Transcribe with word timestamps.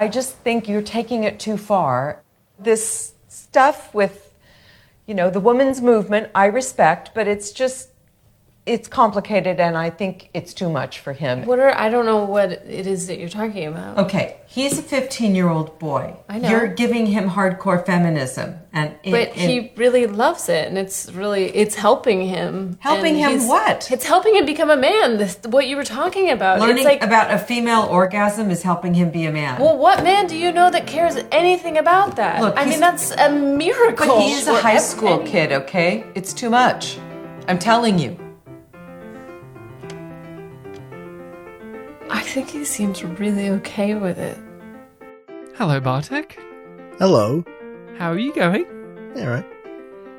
I 0.00 0.08
just 0.08 0.34
think 0.36 0.68
you're 0.68 0.82
taking 0.82 1.24
it 1.24 1.40
too 1.40 1.56
far. 1.56 2.22
This 2.58 3.14
stuff 3.28 3.92
with, 3.94 4.34
you 5.06 5.14
know, 5.14 5.30
the 5.30 5.40
women's 5.40 5.80
movement, 5.80 6.30
I 6.34 6.46
respect, 6.46 7.10
but 7.14 7.26
it's 7.26 7.50
just, 7.50 7.90
it's 8.68 8.88
complicated 8.88 9.58
and 9.60 9.76
I 9.76 9.90
think 9.90 10.28
it's 10.34 10.52
too 10.54 10.68
much 10.68 10.98
for 11.00 11.12
him. 11.12 11.46
What 11.46 11.58
are 11.58 11.74
I 11.76 11.88
don't 11.88 12.06
know 12.06 12.24
what 12.24 12.52
it 12.52 12.86
is 12.86 13.06
that 13.08 13.18
you're 13.18 13.28
talking 13.28 13.66
about. 13.66 13.98
Okay, 13.98 14.36
he's 14.46 14.78
a 14.78 14.82
15 14.82 15.34
year 15.34 15.48
old 15.48 15.78
boy. 15.78 16.14
I 16.28 16.38
know. 16.38 16.48
You're 16.50 16.66
giving 16.68 17.06
him 17.06 17.30
hardcore 17.30 17.84
feminism. 17.84 18.54
and 18.72 18.94
it- 19.02 19.10
But 19.10 19.28
it- 19.30 19.36
he 19.50 19.72
really 19.76 20.06
loves 20.06 20.48
it, 20.48 20.68
and 20.68 20.76
it's 20.78 21.10
really 21.12 21.44
it's 21.62 21.74
helping 21.74 22.20
him. 22.36 22.76
Helping 22.80 23.16
him 23.16 23.48
what? 23.48 23.90
It's 23.90 24.04
helping 24.06 24.34
him 24.36 24.44
become 24.46 24.70
a 24.70 24.76
man. 24.76 25.16
This 25.16 25.38
what 25.48 25.66
you 25.66 25.76
were 25.76 25.84
talking 26.00 26.30
about. 26.30 26.60
Learning 26.60 26.76
it's 26.76 26.84
like, 26.84 27.02
about 27.02 27.32
a 27.32 27.38
female 27.38 27.84
orgasm 27.90 28.50
is 28.50 28.62
helping 28.62 28.92
him 28.94 29.10
be 29.10 29.24
a 29.24 29.32
man. 29.32 29.58
well, 29.60 29.76
what 29.76 30.04
man 30.04 30.26
do 30.26 30.36
you 30.36 30.52
know 30.52 30.70
that 30.70 30.86
cares 30.86 31.16
anything 31.32 31.78
about 31.78 32.16
that? 32.16 32.40
Look, 32.42 32.54
I 32.58 32.66
mean, 32.66 32.78
that's 32.80 33.10
a 33.12 33.30
miracle. 33.30 34.06
but 34.06 34.20
he's 34.22 34.46
a 34.46 34.54
high 34.54 34.78
school 34.78 35.18
kid, 35.20 35.50
okay? 35.52 36.04
It's 36.14 36.32
too 36.32 36.50
much. 36.50 36.98
I'm 37.48 37.58
telling 37.58 37.98
you. 37.98 38.16
I 42.10 42.20
think 42.20 42.50
he 42.50 42.64
seems 42.64 43.04
really 43.04 43.50
okay 43.50 43.94
with 43.94 44.18
it. 44.18 44.38
Hello, 45.56 45.80
Bartek. 45.80 46.38
Hello. 46.98 47.44
How 47.98 48.10
are 48.12 48.18
you 48.18 48.34
going? 48.34 48.64
All 49.16 49.26
right. 49.28 49.46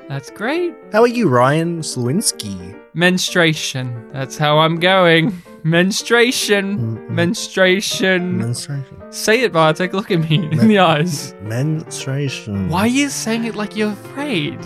That's 0.08 0.30
great. 0.32 0.74
How 0.92 1.02
are 1.02 1.08
you, 1.08 1.30
Ryan 1.30 1.80
Slewinski? 1.82 2.78
Menstruation. 2.94 4.10
That's 4.12 4.38
how 4.38 4.60
I'm 4.60 4.80
going. 4.80 5.32
Menstruation. 5.64 6.80
Mm-mm. 6.80 7.10
Menstruation. 7.10 8.38
Menstruation. 8.38 9.12
Say 9.12 9.42
it, 9.42 9.54
Bartek. 9.54 9.94
Look 9.94 10.10
at 10.12 10.28
me 10.30 10.50
in 10.52 10.68
the 10.68 10.80
eyes. 10.80 11.34
Menstruation. 11.42 12.70
Why 12.70 12.82
are 12.82 12.88
you 12.88 13.10
saying 13.10 13.46
it 13.46 13.56
like 13.56 13.76
you're 13.76 13.92
afraid? 13.92 14.59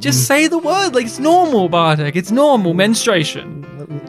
Just 0.00 0.22
mm. 0.22 0.26
say 0.26 0.46
the 0.48 0.58
word 0.58 0.94
like 0.94 1.04
it's 1.04 1.18
normal, 1.18 1.68
Bartek. 1.68 2.16
It's 2.16 2.30
normal. 2.30 2.72
Menstruation. 2.72 3.66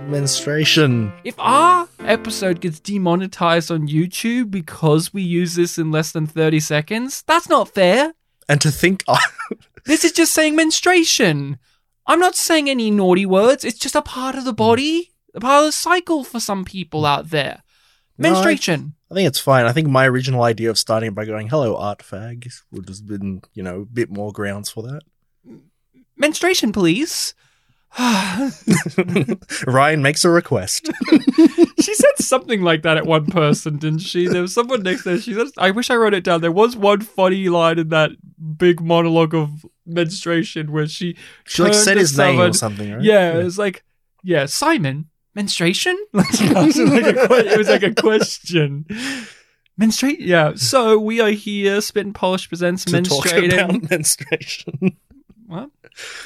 Menstruation. 0.09 1.11
If 1.25 1.35
our 1.37 1.87
episode 1.99 2.61
gets 2.61 2.79
demonetized 2.79 3.69
on 3.69 3.87
YouTube 3.89 4.51
because 4.51 5.13
we 5.13 5.21
use 5.21 5.55
this 5.55 5.77
in 5.77 5.91
less 5.91 6.13
than 6.13 6.27
30 6.27 6.61
seconds, 6.61 7.23
that's 7.27 7.49
not 7.49 7.69
fair. 7.69 8.13
And 8.47 8.61
to 8.61 8.71
think, 8.71 9.03
This 9.85 10.05
is 10.05 10.11
just 10.11 10.33
saying 10.33 10.55
menstruation. 10.55 11.57
I'm 12.07 12.19
not 12.19 12.35
saying 12.35 12.69
any 12.69 12.91
naughty 12.91 13.25
words. 13.25 13.65
It's 13.65 13.79
just 13.79 13.95
a 13.95 14.01
part 14.01 14.35
of 14.35 14.45
the 14.45 14.53
mm. 14.53 14.57
body, 14.57 15.11
a 15.33 15.39
part 15.39 15.61
of 15.61 15.67
the 15.67 15.71
cycle 15.71 16.23
for 16.23 16.39
some 16.39 16.65
people 16.65 17.05
out 17.05 17.29
there. 17.29 17.63
No, 18.17 18.31
Menstruation. 18.31 18.95
I 19.09 19.15
think 19.15 19.27
it's 19.27 19.39
fine. 19.39 19.65
I 19.65 19.73
think 19.73 19.87
my 19.87 20.07
original 20.07 20.43
idea 20.43 20.69
of 20.69 20.77
starting 20.77 21.13
by 21.13 21.25
going 21.25 21.49
"Hello, 21.49 21.75
art 21.75 21.99
fag" 21.99 22.47
would 22.71 22.87
have 22.87 23.05
been, 23.05 23.41
you 23.53 23.63
know, 23.63 23.81
a 23.81 23.85
bit 23.85 24.09
more 24.09 24.31
grounds 24.31 24.69
for 24.69 24.83
that. 24.83 25.01
Menstruation, 26.21 26.71
please. 26.71 27.33
Ryan 29.67 30.01
makes 30.01 30.23
a 30.23 30.29
request. 30.29 30.89
she 31.81 31.93
said 31.95 32.17
something 32.19 32.61
like 32.61 32.83
that 32.83 32.95
at 32.95 33.07
one 33.07 33.25
person, 33.25 33.79
didn't 33.79 33.99
she? 33.99 34.27
There 34.27 34.43
was 34.43 34.53
someone 34.53 34.83
next 34.83 35.03
to 35.03 35.09
her. 35.11 35.19
She 35.19 35.33
said, 35.33 35.47
I 35.57 35.71
wish 35.71 35.89
I 35.89 35.95
wrote 35.95 36.13
it 36.13 36.23
down. 36.23 36.41
There 36.41 36.51
was 36.51 36.77
one 36.77 37.01
funny 37.01 37.49
line 37.49 37.79
in 37.79 37.89
that 37.89 38.11
big 38.57 38.81
monologue 38.81 39.33
of 39.33 39.65
menstruation 39.85 40.71
where 40.71 40.87
she 40.87 41.17
She 41.45 41.63
like 41.63 41.73
said 41.73 41.95
to 41.95 42.01
his 42.01 42.15
name 42.15 42.39
or 42.39 42.53
something, 42.53 42.93
right? 42.93 43.01
Yeah, 43.01 43.39
it 43.39 43.43
was 43.43 43.57
like, 43.57 43.83
yeah, 44.23 44.45
Simon, 44.45 45.09
menstruation? 45.33 45.97
It, 46.13 46.55
was 46.55 46.77
like 46.77 47.15
a, 47.15 47.51
it 47.51 47.57
was 47.57 47.67
like 47.67 47.83
a 47.83 47.93
question. 47.95 48.85
Menstruate? 49.77 50.19
Yeah. 50.19 50.53
So 50.55 50.99
we 50.99 51.19
are 51.19 51.31
here. 51.31 51.81
Spit 51.81 52.05
and 52.05 52.13
Polish 52.13 52.47
presents 52.47 52.85
To 52.85 53.01
talk 53.01 53.25
menstruating. 53.25 53.53
about 53.63 53.89
menstruation. 53.89 54.97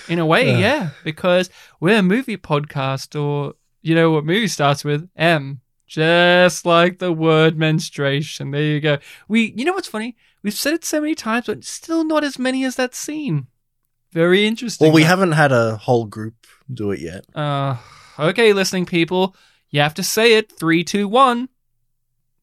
In 0.07 0.19
a 0.19 0.25
way, 0.25 0.51
Yeah. 0.51 0.57
yeah, 0.57 0.89
because 1.03 1.49
we're 1.79 1.99
a 1.99 2.03
movie 2.03 2.37
podcast, 2.37 3.19
or 3.19 3.53
you 3.81 3.95
know 3.95 4.11
what 4.11 4.25
movie 4.25 4.47
starts 4.47 4.83
with 4.83 5.09
M, 5.15 5.61
just 5.87 6.65
like 6.65 6.99
the 6.99 7.11
word 7.11 7.57
menstruation. 7.57 8.51
There 8.51 8.61
you 8.61 8.79
go. 8.79 8.97
We, 9.27 9.53
you 9.55 9.65
know 9.65 9.73
what's 9.73 9.87
funny? 9.87 10.15
We've 10.43 10.53
said 10.53 10.73
it 10.73 10.85
so 10.85 11.01
many 11.01 11.15
times, 11.15 11.47
but 11.47 11.63
still 11.63 12.03
not 12.03 12.23
as 12.23 12.37
many 12.39 12.63
as 12.65 12.75
that 12.75 12.93
scene. 12.95 13.47
Very 14.11 14.45
interesting. 14.45 14.85
well, 14.87 14.93
we 14.95 15.03
haven't 15.03 15.33
had 15.33 15.51
a 15.51 15.75
whole 15.77 16.05
group 16.05 16.35
do 16.73 16.91
it 16.91 16.99
yet. 17.01 17.25
Uh, 17.35 17.77
okay, 18.17 18.53
listening 18.53 18.85
people, 18.85 19.35
you 19.69 19.81
have 19.81 19.93
to 19.95 20.03
say 20.03 20.35
it. 20.37 20.51
Three, 20.57 20.83
two, 20.83 21.07
one, 21.07 21.49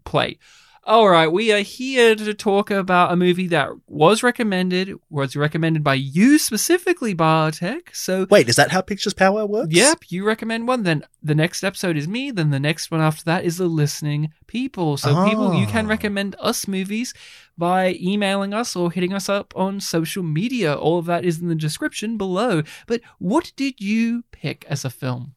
play. 0.04 0.38
All 0.84 1.08
right, 1.08 1.28
we 1.28 1.52
are 1.52 1.60
here 1.60 2.16
to 2.16 2.34
talk 2.34 2.68
about 2.68 3.12
a 3.12 3.16
movie 3.16 3.46
that 3.48 3.68
was 3.86 4.24
recommended, 4.24 4.92
was 5.10 5.36
recommended 5.36 5.84
by 5.84 5.94
you 5.94 6.38
specifically, 6.38 7.14
Bartek. 7.14 7.94
So, 7.94 8.26
Wait, 8.28 8.48
is 8.48 8.56
that 8.56 8.72
how 8.72 8.80
Pictures 8.80 9.14
Power 9.14 9.46
works? 9.46 9.72
yep, 9.72 10.00
you 10.08 10.24
recommend 10.26 10.66
one. 10.66 10.82
Then 10.82 11.04
the 11.22 11.36
next 11.36 11.62
episode 11.62 11.96
is 11.96 12.08
me. 12.08 12.32
Then 12.32 12.50
the 12.50 12.58
next 12.58 12.90
one 12.90 13.00
after 13.00 13.22
that 13.26 13.44
is 13.44 13.58
the 13.58 13.68
listening 13.68 14.32
people. 14.48 14.96
So, 14.96 15.24
people, 15.28 15.54
you 15.54 15.68
can 15.68 15.86
Ah. 15.86 15.90
recommend 15.90 16.34
us 16.40 16.66
movies 16.66 17.14
by 17.56 17.96
emailing 18.00 18.52
us 18.52 18.74
or 18.74 18.90
hitting 18.90 19.12
us 19.12 19.28
up 19.28 19.52
on 19.54 19.78
social 19.78 20.24
media. 20.24 20.74
All 20.74 20.98
of 20.98 21.06
that 21.06 21.24
is 21.24 21.38
in 21.40 21.46
the 21.46 21.54
description 21.54 22.16
below. 22.16 22.64
But 22.88 23.02
what 23.18 23.52
did 23.54 23.80
you 23.80 24.24
pick 24.32 24.64
as 24.68 24.84
a 24.84 24.90
film? 24.90 25.34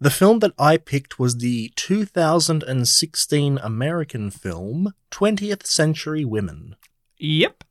The 0.00 0.10
film 0.10 0.38
that 0.38 0.52
I 0.56 0.76
picked 0.76 1.18
was 1.18 1.38
the 1.38 1.72
2016 1.74 3.58
American 3.58 4.30
film 4.30 4.94
20th 5.10 5.66
Century 5.66 6.24
Women. 6.24 6.76
Yep. 7.18 7.64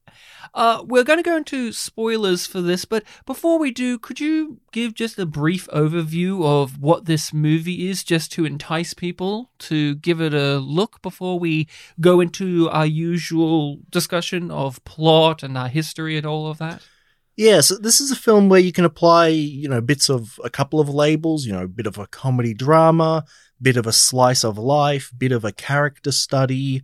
Uh, 0.54 0.84
we're 0.86 1.06
going 1.06 1.20
to 1.20 1.24
go 1.24 1.38
into 1.38 1.72
spoilers 1.72 2.46
for 2.46 2.60
this, 2.60 2.84
but 2.84 3.06
before 3.26 3.58
we 3.58 3.72
do, 3.72 3.98
could 3.98 4.20
you 4.20 4.60
give 4.74 4.94
just 4.94 5.18
a 5.18 5.26
brief 5.26 5.68
overview 5.68 6.44
of 6.44 6.82
what 6.82 7.06
this 7.06 7.32
movie 7.32 7.88
is, 7.88 8.04
just 8.04 8.30
to 8.34 8.44
entice 8.44 8.94
people 8.94 9.52
to 9.60 9.96
give 9.96 10.20
it 10.20 10.34
a 10.34 10.58
look 10.58 11.02
before 11.02 11.40
we 11.40 11.66
go 12.02 12.20
into 12.20 12.70
our 12.72 12.86
usual 12.86 13.80
discussion 13.90 14.52
of 14.52 14.84
plot 14.84 15.44
and 15.44 15.58
our 15.58 15.70
history 15.70 16.18
and 16.18 16.26
all 16.26 16.48
of 16.48 16.58
that? 16.58 16.82
Yeah, 17.38 17.62
so 17.62 17.78
this 17.78 18.02
is 18.02 18.10
a 18.10 18.16
film 18.16 18.50
where 18.50 18.60
you 18.60 18.72
can 18.72 18.84
apply, 18.84 19.28
you 19.28 19.70
know, 19.70 19.80
bits 19.80 20.10
of 20.10 20.40
a 20.44 20.50
couple 20.50 20.80
of 20.80 20.90
labels, 20.90 21.46
you 21.46 21.54
know, 21.54 21.64
a 21.64 21.68
bit 21.68 21.86
of 21.86 22.00
a 22.00 22.08
comedy 22.08 22.56
drama, 22.56 23.24
bit 23.62 23.78
of 23.78 23.86
a 23.86 23.94
slice 23.94 24.44
of 24.44 24.58
life, 24.58 25.12
bit 25.16 25.32
of 25.32 25.46
a 25.46 25.52
character 25.52 26.12
study, 26.12 26.82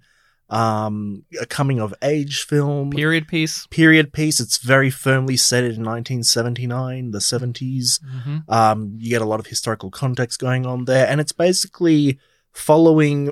um, 0.52 1.24
a 1.42 1.47
coming 1.47 1.80
of 1.80 1.92
age 2.03 2.44
film, 2.44 2.92
Period 2.92 3.28
piece. 3.28 3.66
period 3.72 4.13
piece. 4.13 4.40
It's 4.40 4.59
very 4.59 4.92
firmly 4.92 5.38
set 5.38 5.63
in 5.63 5.84
1979, 5.84 7.09
the 7.09 7.18
70s. 7.19 8.00
hmm 8.24 8.38
Um, 8.47 8.94
you 9.00 9.09
get 9.09 9.24
a 9.24 9.25
lot 9.25 9.40
of 9.40 9.47
historical 9.47 9.90
context 9.90 10.40
going 10.40 10.68
on 10.68 10.86
there, 10.86 11.08
and 11.08 11.19
it's 11.19 11.31
basically 11.31 12.19
following 12.52 13.31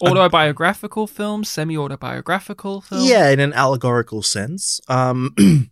Autobiographical 0.00 1.06
film, 1.06 1.44
semi 1.44 1.76
autobiographical 1.76 2.80
film. 2.80 3.02
Yeah, 3.06 3.28
in 3.30 3.40
an 3.40 3.52
allegorical 3.52 4.22
sense. 4.22 4.80
Um, 4.88 5.34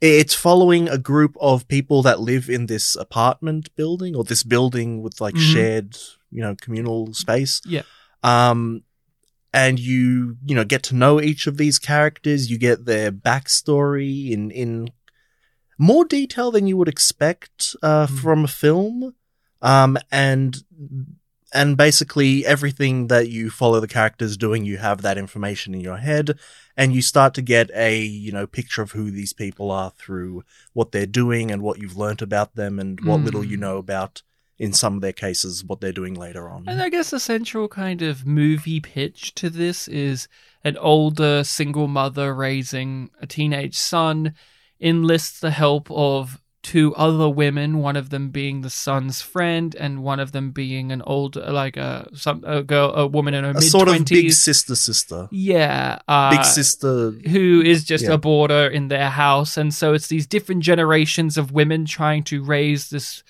it's 0.00 0.34
following 0.34 0.88
a 0.88 0.96
group 0.98 1.36
of 1.40 1.68
people 1.68 2.02
that 2.02 2.20
live 2.20 2.48
in 2.48 2.66
this 2.66 2.96
apartment 2.96 3.74
building 3.76 4.16
or 4.16 4.24
this 4.24 4.42
building 4.42 5.02
with 5.02 5.20
like 5.20 5.34
Mhm. 5.34 5.52
shared, 5.52 5.96
you 6.30 6.40
know, 6.42 6.54
communal 6.60 7.12
space. 7.12 7.60
Yeah. 7.66 7.82
Um, 8.22 8.82
and 9.52 9.78
you, 9.78 10.36
you 10.46 10.54
know, 10.54 10.64
get 10.64 10.82
to 10.84 10.94
know 10.94 11.20
each 11.20 11.46
of 11.46 11.56
these 11.56 11.78
characters. 11.78 12.50
You 12.50 12.56
get 12.58 12.84
their 12.86 13.10
backstory 13.12 14.30
in 14.30 14.50
in 14.50 14.90
more 15.78 16.04
detail 16.04 16.50
than 16.50 16.66
you 16.66 16.76
would 16.76 16.88
expect 16.88 17.74
uh, 17.82 18.06
Mhm. 18.06 18.18
from 18.20 18.44
a 18.44 18.48
film. 18.48 19.14
Um, 19.62 19.98
and 20.10 20.56
and 21.52 21.76
basically 21.76 22.46
everything 22.46 23.08
that 23.08 23.28
you 23.28 23.50
follow 23.50 23.80
the 23.80 23.88
characters 23.88 24.36
doing, 24.36 24.64
you 24.64 24.78
have 24.78 25.02
that 25.02 25.18
information 25.18 25.74
in 25.74 25.80
your 25.80 25.98
head, 25.98 26.38
and 26.76 26.94
you 26.94 27.02
start 27.02 27.34
to 27.34 27.42
get 27.42 27.70
a 27.74 28.00
you 28.02 28.32
know 28.32 28.46
picture 28.46 28.82
of 28.82 28.92
who 28.92 29.10
these 29.10 29.32
people 29.32 29.70
are 29.70 29.90
through 29.98 30.44
what 30.72 30.92
they're 30.92 31.06
doing 31.06 31.50
and 31.50 31.62
what 31.62 31.78
you've 31.78 31.96
learnt 31.96 32.22
about 32.22 32.54
them 32.54 32.78
and 32.78 33.00
what 33.04 33.20
little 33.20 33.44
you 33.44 33.56
Mm. 33.56 33.60
know 33.60 33.78
about 33.78 34.22
in 34.58 34.72
some 34.74 34.94
of 34.94 35.00
their 35.00 35.12
cases 35.12 35.64
what 35.64 35.80
they're 35.80 35.90
doing 35.90 36.14
later 36.14 36.48
on. 36.48 36.64
And 36.68 36.82
I 36.82 36.90
guess 36.90 37.10
the 37.10 37.18
central 37.18 37.66
kind 37.66 38.02
of 38.02 38.26
movie 38.26 38.80
pitch 38.80 39.34
to 39.36 39.48
this 39.48 39.88
is 39.88 40.28
an 40.62 40.76
older 40.76 41.42
single 41.44 41.88
mother 41.88 42.34
raising 42.34 43.08
a 43.22 43.26
teenage 43.26 43.78
son 43.78 44.34
enlists 44.78 45.40
the 45.40 45.50
help 45.50 45.90
of 45.90 46.40
two 46.62 46.94
other 46.94 47.28
women, 47.28 47.78
one 47.78 47.96
of 47.96 48.10
them 48.10 48.28
being 48.28 48.60
the 48.60 48.68
son's 48.68 49.22
friend 49.22 49.74
and 49.76 50.02
one 50.02 50.20
of 50.20 50.32
them 50.32 50.50
being 50.50 50.92
an 50.92 51.00
older 51.06 51.50
like 51.50 51.76
a 51.78 52.06
some 52.12 52.44
a 52.46 52.62
girl 52.62 52.92
a 52.94 53.06
woman 53.06 53.32
in 53.32 53.44
her 53.44 53.54
mid 53.54 53.62
sort 53.62 53.88
of 53.88 54.04
big 54.04 54.30
sister 54.32 54.74
sister, 54.74 55.26
Yeah. 55.30 56.00
Uh, 56.06 56.30
big 56.30 56.44
sister. 56.44 57.12
who 57.30 57.62
is 57.64 57.84
just 57.84 58.04
Yeah. 58.04 58.12
a 58.12 58.18
boarder 58.18 58.66
in 58.66 58.88
their 58.88 59.08
house 59.08 59.56
and 59.56 59.72
so 59.72 59.94
it's 59.94 60.08
these 60.08 60.26
different 60.26 60.62
generations 60.62 61.38
of 61.38 61.50
women 61.50 61.86
trying 61.86 62.24
to 62.24 62.42
raise 62.42 62.90
this 62.90 63.22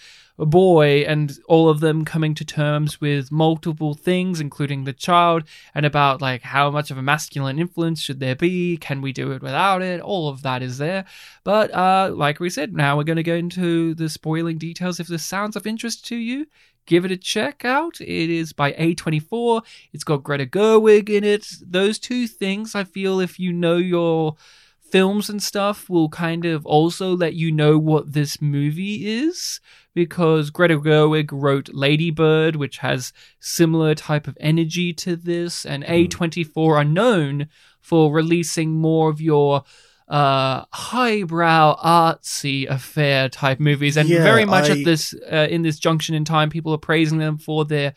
boy 0.47 1.05
and 1.07 1.39
all 1.47 1.69
of 1.69 1.81
them 1.81 2.05
coming 2.05 2.35
to 2.35 2.45
terms 2.45 3.01
with 3.01 3.31
multiple 3.31 3.95
things 3.95 4.41
including 4.41 4.85
the 4.85 4.93
child 4.93 5.45
and 5.75 5.85
about 5.85 6.21
like 6.21 6.43
how 6.43 6.71
much 6.71 6.91
of 6.91 6.99
a 6.99 7.03
masculine 7.03 7.59
influence 7.59 8.01
should 8.01 8.21
there 8.21 8.37
be? 8.37 8.77
Can 8.77 9.03
we 9.03 9.13
do 9.13 9.33
it 9.33 9.43
without 9.43 9.83
it? 9.83 10.01
All 10.01 10.29
of 10.29 10.43
that 10.43 10.63
is 10.63 10.79
there. 10.79 11.05
But 11.45 11.73
uh 11.75 12.13
like 12.15 12.41
we 12.41 12.51
said 12.51 12.75
now 12.75 12.97
we're 12.97 13.05
going 13.05 13.17
to 13.17 13.23
go 13.23 13.35
into 13.35 13.95
the 13.95 14.09
spoiling 14.09 14.59
details. 14.59 15.01
If 15.01 15.09
this 15.09 15.25
sounds 15.25 15.57
of 15.57 15.67
interest 15.67 16.07
to 16.07 16.17
you 16.17 16.47
give 16.87 17.05
it 17.05 17.13
a 17.13 17.17
check 17.17 17.65
out. 17.65 18.01
It 18.01 18.31
is 18.31 18.53
by 18.53 18.73
a24 18.73 19.63
it's 19.93 20.05
got 20.05 20.23
greta 20.23 20.47
gerwig 20.47 21.09
in 21.09 21.25
it. 21.25 21.47
Those 21.63 21.99
two 21.99 22.27
things 22.27 22.75
i 22.75 22.85
feel 22.85 23.21
if 23.21 23.39
you 23.39 23.53
know 23.53 23.77
your 23.77 24.37
films 24.91 25.31
and 25.31 25.43
stuff 25.43 25.89
will 25.89 26.09
kind 26.09 26.45
of 26.45 26.67
also 26.67 27.17
let 27.17 27.35
you 27.35 27.53
know 27.53 27.79
what 27.79 28.13
this 28.13 28.43
movie 28.43 29.07
is 29.07 29.61
because 29.95 30.51
Greta 30.51 30.79
Gerwig 30.79 31.31
wrote 31.33 31.69
Lady 31.73 32.11
Bird, 32.11 32.57
which 32.57 32.79
has 32.79 33.13
similar 33.41 33.95
type 33.95 34.27
of 34.29 34.37
energy 34.41 34.93
to 34.95 35.17
this, 35.17 35.65
and 35.67 35.85
A24 35.85 36.77
are 36.79 36.85
known 36.85 37.49
for 37.81 38.13
releasing 38.13 38.73
more 38.73 39.11
of 39.11 39.21
your 39.21 39.65
uh 40.09 40.65
highbrow 40.73 41.77
artsy 41.85 42.69
affair 42.69 43.29
type 43.29 43.61
movies 43.61 43.97
and 43.97 44.09
Yeah, 44.09 44.25
very 44.25 44.45
much 44.45 44.69
I- 44.69 44.73
at 44.73 44.85
this 44.85 45.15
uh, 45.31 45.47
in 45.49 45.63
this 45.63 45.79
junction 45.79 46.17
in 46.17 46.25
time 46.25 46.51
people 46.51 46.73
are 46.75 46.79
praising 46.79 47.19
them 47.19 47.39
for 47.39 47.65
their 47.65 47.95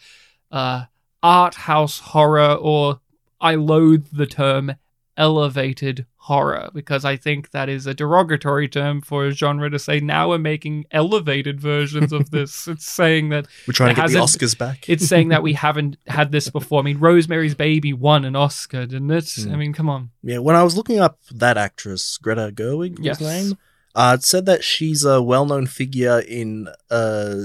uh 0.51 0.83
art 1.23 1.55
house 1.55 1.97
horror 1.99 2.53
or 2.53 2.99
I 3.41 3.55
loathe 3.55 4.05
the 4.13 4.27
term 4.27 4.73
elevated 5.17 6.05
horror 6.15 6.69
because 6.73 7.03
I 7.03 7.17
think 7.17 7.51
that 7.51 7.67
is 7.69 7.85
a 7.85 7.93
derogatory 7.93 8.67
term 8.69 9.01
for 9.01 9.25
a 9.25 9.31
genre 9.31 9.69
to 9.69 9.77
say 9.77 9.99
now 9.99 10.29
we're 10.29 10.37
making 10.37 10.85
elevated 10.91 11.59
versions 11.59 12.13
of 12.13 12.31
this. 12.31 12.67
it's 12.67 12.85
saying 12.85 13.29
that 13.29 13.47
We're 13.67 13.73
trying 13.73 13.95
to 13.95 14.01
get 14.01 14.11
the 14.11 14.19
Oscars 14.19 14.57
back. 14.57 14.87
it's 14.89 15.05
saying 15.05 15.29
that 15.29 15.43
we 15.43 15.53
haven't 15.65 15.97
had 16.07 16.31
this 16.31 16.49
before. 16.49 16.79
I 16.79 16.83
mean, 16.83 16.99
Rosemary's 16.99 17.55
Baby 17.55 17.93
won 17.93 18.25
an 18.25 18.35
Oscar, 18.35 18.85
didn't 18.85 19.11
it? 19.11 19.29
Hmm. 19.35 19.51
I 19.53 19.55
mean, 19.57 19.73
come 19.73 19.89
on. 19.89 20.11
Yeah, 20.21 20.37
when 20.39 20.55
I 20.55 20.63
was 20.63 20.77
looking 20.77 20.99
up 20.99 21.19
that 21.31 21.57
actress, 21.57 22.17
Greta 22.17 22.51
Gerwig, 22.53 22.97
Yes. 23.01 23.19
name, 23.19 23.57
uh, 23.95 24.17
it 24.19 24.23
said 24.23 24.45
that 24.47 24.63
she's 24.63 25.03
a 25.03 25.21
well-known 25.21 25.67
figure 25.67 26.19
in 26.19 26.67
uh, 26.89 27.35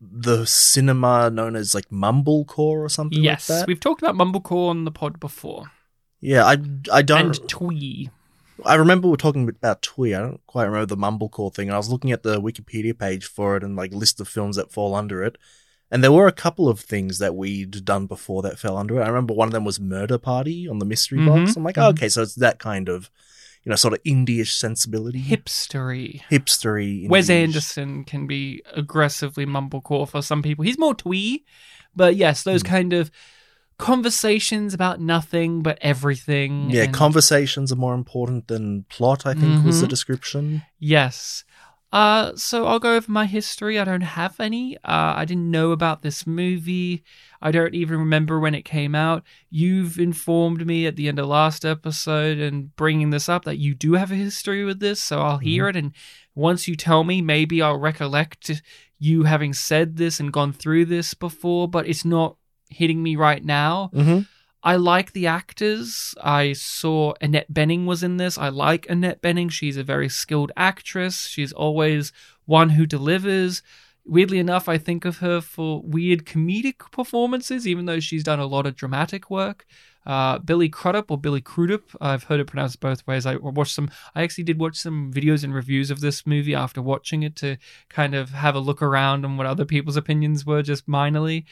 the 0.00 0.44
cinema 0.46 1.30
known 1.30 1.56
as 1.56 1.74
like 1.74 1.88
mumblecore 1.90 2.58
or 2.58 2.88
something 2.88 3.22
Yes, 3.22 3.48
like 3.50 3.60
that. 3.60 3.66
we've 3.66 3.80
talked 3.80 4.02
about 4.02 4.14
Mumblecore 4.14 4.68
on 4.70 4.84
the 4.84 4.90
pod 4.90 5.18
before, 5.18 5.72
Yeah, 6.24 6.44
I 6.46 6.56
I 6.92 7.02
don't. 7.02 7.38
and 7.38 7.48
Twee. 7.48 8.10
I 8.64 8.76
remember 8.76 9.08
we 9.08 9.14
are 9.14 9.18
talking 9.18 9.48
about 9.48 9.82
Twee. 9.82 10.14
I 10.14 10.20
don't 10.20 10.40
quite 10.46 10.64
remember 10.64 10.86
the 10.86 10.96
mumblecore 10.96 11.52
thing. 11.54 11.68
And 11.68 11.74
I 11.74 11.78
was 11.78 11.90
looking 11.90 12.12
at 12.12 12.22
the 12.22 12.40
Wikipedia 12.40 12.98
page 12.98 13.26
for 13.26 13.56
it 13.56 13.62
and 13.64 13.76
like 13.76 13.92
list 13.92 14.20
of 14.20 14.28
films 14.28 14.56
that 14.56 14.72
fall 14.72 14.94
under 14.94 15.22
it. 15.22 15.36
And 15.90 16.02
there 16.02 16.12
were 16.12 16.26
a 16.26 16.32
couple 16.32 16.68
of 16.68 16.80
things 16.80 17.18
that 17.18 17.34
we'd 17.36 17.84
done 17.84 18.06
before 18.06 18.42
that 18.42 18.58
fell 18.58 18.76
under 18.78 18.98
it. 19.00 19.04
I 19.04 19.08
remember 19.08 19.34
one 19.34 19.48
of 19.48 19.52
them 19.52 19.64
was 19.64 19.78
Murder 19.78 20.18
Party 20.18 20.66
on 20.66 20.78
the 20.78 20.86
mystery 20.86 21.18
Mhm, 21.18 21.26
box. 21.26 21.56
I'm 21.56 21.64
like, 21.64 21.76
mhm. 21.76 21.82
oh, 21.84 21.88
okay, 21.90 22.08
so 22.08 22.22
it's 22.22 22.36
that 22.36 22.58
kind 22.58 22.88
of, 22.88 23.10
you 23.64 23.70
know, 23.70 23.76
sort 23.76 23.92
of 23.94 24.02
indie-ish 24.04 24.54
sensibility. 24.56 25.20
Hipstery. 25.22 26.22
hipstery. 26.30 27.08
Wes 27.08 27.26
indie-ish. 27.26 27.30
Anderson 27.44 28.04
can 28.04 28.26
be 28.26 28.62
aggressively 28.72 29.44
mumblecore 29.46 30.08
for 30.08 30.22
some 30.22 30.42
people. 30.42 30.64
He's 30.64 30.78
more 30.78 30.94
twee, 30.94 31.44
but 31.94 32.16
yes, 32.16 32.42
those 32.44 32.62
Hmm. 32.62 32.68
kind 32.68 32.92
of 32.92 33.10
conversations 33.78 34.74
about 34.74 35.00
nothing 35.00 35.62
but 35.62 35.78
everything. 35.80 36.70
Yeah, 36.70 36.84
and- 36.84 36.94
conversations 36.94 37.72
are 37.72 37.76
more 37.76 37.94
important 37.94 38.48
than 38.48 38.84
plot, 38.88 39.26
I 39.26 39.34
think 39.34 39.64
was 39.64 39.80
the 39.80 39.86
Mhm. 39.86 39.90
description. 39.90 40.62
Yes. 40.78 41.44
Uh, 41.92 42.32
so 42.34 42.66
I'll 42.66 42.80
go 42.80 42.96
over 42.96 43.10
my 43.10 43.24
history. 43.26 43.78
I 43.78 43.84
don't 43.84 44.00
have 44.00 44.40
any. 44.40 44.76
Uh, 44.78 45.14
I 45.16 45.24
didn't 45.24 45.48
know 45.48 45.70
about 45.70 46.02
this 46.02 46.26
movie. 46.26 47.04
I 47.40 47.52
don't 47.52 47.72
even 47.74 47.98
remember 48.00 48.40
when 48.40 48.52
it 48.54 48.64
came 48.64 48.96
out. 48.96 49.22
You've 49.48 50.00
informed 50.00 50.66
me 50.66 50.86
at 50.86 50.96
the 50.96 51.06
end 51.06 51.20
of 51.20 51.26
last 51.28 51.64
episode 51.64 52.38
and 52.38 52.74
bringing 52.74 53.10
this 53.10 53.28
up 53.28 53.44
that 53.44 53.58
you 53.58 53.74
do 53.76 53.92
have 53.92 54.10
a 54.10 54.16
history 54.16 54.64
with 54.64 54.80
this, 54.80 55.00
so 55.00 55.20
I'll 55.20 55.38
hear 55.38 55.68
it. 55.68 55.76
And 55.76 55.92
once 56.34 56.66
you 56.66 56.74
tell 56.74 57.04
me, 57.04 57.22
maybe 57.22 57.62
I'll 57.62 57.78
recollect 57.78 58.50
you 58.98 59.22
having 59.24 59.52
said 59.52 59.96
this 59.96 60.18
and 60.18 60.32
gone 60.32 60.52
through 60.52 60.86
this 60.86 61.14
before, 61.14 61.68
but 61.68 61.86
it's 61.86 62.04
not 62.04 62.36
hitting 62.68 63.02
me 63.02 63.16
right 63.16 63.44
now. 63.44 63.90
Mm-hmm. 63.94 64.20
I 64.64 64.76
like 64.76 65.12
the 65.12 65.26
actors. 65.26 66.14
I 66.22 66.54
saw 66.54 67.12
Annette 67.20 67.52
Bening 67.52 67.84
was 67.84 68.02
in 68.02 68.16
this. 68.16 68.38
I 68.38 68.48
like 68.48 68.88
Annette 68.88 69.20
Bening. 69.20 69.50
She's 69.50 69.76
a 69.76 69.84
very 69.84 70.08
skilled 70.08 70.52
actress. 70.56 71.26
She's 71.26 71.52
always 71.52 72.12
one 72.46 72.70
who 72.70 72.86
delivers. 72.86 73.62
Weirdly 74.06 74.38
enough, 74.38 74.66
I 74.66 74.78
think 74.78 75.04
of 75.04 75.18
her 75.18 75.42
for 75.42 75.82
weird 75.82 76.24
comedic 76.24 76.90
performances, 76.90 77.68
even 77.68 77.84
though 77.84 78.00
she's 78.00 78.24
done 78.24 78.40
a 78.40 78.46
lot 78.46 78.66
of 78.66 78.74
dramatic 78.74 79.30
work. 79.30 79.66
Uh, 80.06 80.38
Billy 80.38 80.68
Crudup 80.68 81.10
or 81.10 81.18
Billy 81.18 81.40
Crudup, 81.40 81.82
I've 82.00 82.24
heard 82.24 82.40
it 82.40 82.46
pronounced 82.46 82.80
both 82.80 83.06
ways. 83.06 83.24
I 83.24 83.36
watched 83.36 83.74
some. 83.74 83.90
I 84.14 84.22
actually 84.22 84.44
did 84.44 84.58
watch 84.58 84.76
some 84.76 85.10
videos 85.12 85.44
and 85.44 85.54
reviews 85.54 85.90
of 85.90 86.00
this 86.00 86.26
movie 86.26 86.54
after 86.54 86.82
watching 86.82 87.22
it 87.22 87.36
to 87.36 87.56
kind 87.88 88.14
of 88.14 88.30
have 88.30 88.54
a 88.54 88.60
look 88.60 88.82
around 88.82 89.24
on 89.24 89.36
what 89.38 89.46
other 89.46 89.64
people's 89.64 89.96
opinions 89.96 90.44
were, 90.44 90.62
just 90.62 90.86
minorly 90.86 91.44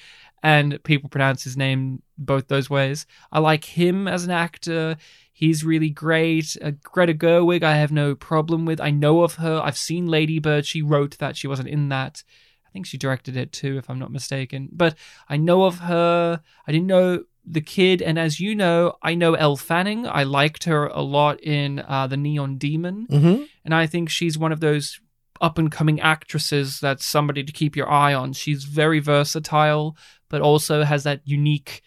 and 0.43 0.83
people 0.85 1.09
pronounce 1.09 1.45
his 1.45 1.57
name 1.57 2.03
both 2.19 2.49
those 2.49 2.69
ways. 2.69 3.07
I 3.31 3.39
like 3.39 3.65
him 3.65 4.09
as 4.09 4.25
an 4.25 4.31
actor. 4.31 4.97
He's 5.33 5.65
really 5.65 5.91
great. 5.91 6.57
Uh, 6.63 6.73
Greta 6.83 7.15
Gerwig, 7.15 7.63
I 7.63 7.77
have 7.77 7.93
no 7.93 8.15
problem 8.15 8.65
with. 8.65 8.81
I 8.81 8.91
know 8.91 9.23
of 9.23 9.35
her. 9.37 9.61
I've 9.63 9.79
seen 9.79 10.07
Lady 10.07 10.39
Bird. 10.39 10.67
She 10.67 10.83
wrote 10.83 11.19
that. 11.19 11.37
She 11.37 11.49
wasn't 11.49 11.69
in 11.69 11.89
that. 11.89 12.23
I 12.67 12.71
think 12.73 12.87
she 12.87 12.99
directed 12.99 13.37
it 13.37 13.53
too, 13.53 13.77
if 13.79 13.89
I'm 13.89 13.99
not 13.99 14.13
mistaken. 14.13 14.69
But 14.73 14.97
I 15.29 15.37
know 15.37 15.65
of 15.65 15.81
her. 15.81 16.41
I 16.67 16.73
didn't 16.73 16.87
know 16.87 17.25
the 17.45 17.61
kid. 17.61 18.03
And 18.03 18.19
as 18.19 18.41
you 18.41 18.55
know, 18.55 18.95
I 19.03 19.15
know 19.15 19.35
Elle 19.35 19.57
Fanning. 19.57 20.07
I 20.07 20.23
liked 20.23 20.65
her 20.65 20.87
a 20.87 21.03
lot 21.03 21.43
in 21.43 21.81
uh, 21.81 22.07
The 22.07 22.17
Neon 22.17 22.59
Demon. 22.59 23.07
Mm-hmm. 23.11 23.43
And 23.65 23.75
I 23.75 23.87
think 23.87 24.11
she's 24.11 24.39
one 24.39 24.53
of 24.53 24.61
those 24.61 25.01
up 25.41 25.59
and 25.59 25.73
coming 25.73 26.01
actresses 26.01 26.79
that's 26.79 27.05
somebody 27.05 27.43
to 27.43 27.53
keep 27.53 27.75
your 27.77 27.91
eye 27.91 28.15
on. 28.15 28.33
She's 28.33 28.65
very 28.65 29.01
versatile, 29.01 29.97
but 30.33 30.41
also 30.41 30.83
has 30.83 31.05
that 31.05 31.21
unique 31.25 31.83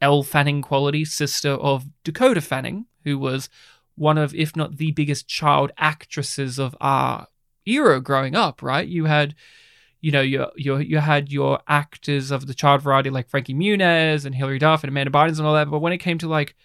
Elle 0.00 0.22
Fanning 0.22 0.62
quality, 0.62 1.04
sister 1.04 1.50
of 1.50 1.84
Dakota 2.02 2.40
Fanning, 2.40 2.86
who 3.04 3.18
was 3.18 3.50
one 3.94 4.16
of, 4.16 4.34
if 4.34 4.56
not 4.56 4.78
the 4.78 4.90
biggest 4.92 5.28
child 5.28 5.70
actresses 5.76 6.58
of 6.58 6.74
our 6.80 7.26
era 7.66 8.00
growing 8.00 8.34
up, 8.34 8.62
right? 8.62 8.88
You 8.88 9.04
had 9.04 9.34
you 10.00 10.10
know, 10.10 10.22
you 10.22 10.46
you 10.56 10.96
had 10.96 11.30
your 11.30 11.60
actors 11.68 12.30
of 12.30 12.46
the 12.46 12.54
child 12.54 12.80
variety 12.80 13.10
like 13.10 13.28
Frankie 13.28 13.52
Muniz 13.52 14.24
and 14.24 14.34
Hilary 14.34 14.58
Duff 14.58 14.82
and 14.82 14.88
Amanda 14.88 15.10
Bynes 15.10 15.36
and 15.36 15.46
all 15.46 15.52
that, 15.52 15.70
but 15.70 15.80
when 15.80 15.92
it 15.92 15.98
came 15.98 16.16
to 16.18 16.26
like 16.28 16.56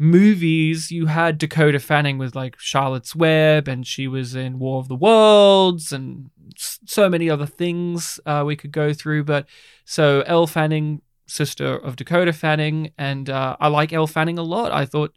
movies, 0.00 0.90
you 0.90 1.06
had 1.06 1.36
Dakota 1.36 1.78
Fanning 1.78 2.16
with 2.16 2.34
like 2.34 2.58
Charlotte's 2.58 3.14
Web, 3.14 3.68
and 3.68 3.86
she 3.86 4.08
was 4.08 4.34
in 4.34 4.58
War 4.58 4.80
of 4.80 4.88
the 4.88 4.96
Worlds, 4.96 5.92
and 5.92 6.30
so 6.56 7.08
many 7.08 7.28
other 7.28 7.46
things 7.46 8.18
uh, 8.24 8.42
we 8.44 8.56
could 8.56 8.72
go 8.72 8.92
through. 8.94 9.24
But 9.24 9.46
so 9.84 10.22
Elle 10.26 10.46
Fanning, 10.46 11.02
sister 11.26 11.76
of 11.76 11.96
Dakota 11.96 12.32
Fanning, 12.32 12.92
and 12.96 13.28
uh, 13.28 13.56
I 13.60 13.68
like 13.68 13.92
Elle 13.92 14.06
Fanning 14.08 14.38
a 14.38 14.42
lot. 14.42 14.72
I 14.72 14.86
thought. 14.86 15.14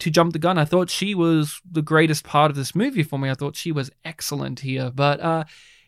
To 0.00 0.10
jump 0.10 0.32
the 0.32 0.40
gun, 0.40 0.58
I 0.58 0.64
thought 0.64 0.90
she 0.90 1.14
was 1.14 1.60
the 1.70 1.80
greatest 1.80 2.24
part 2.24 2.50
of 2.50 2.56
this 2.56 2.74
movie 2.74 3.04
for 3.04 3.20
me. 3.20 3.30
I 3.30 3.34
thought 3.34 3.54
she 3.54 3.70
was 3.70 3.88
excellent 4.04 4.60
here. 4.60 4.90
But 4.92 5.20
uh, 5.20 5.44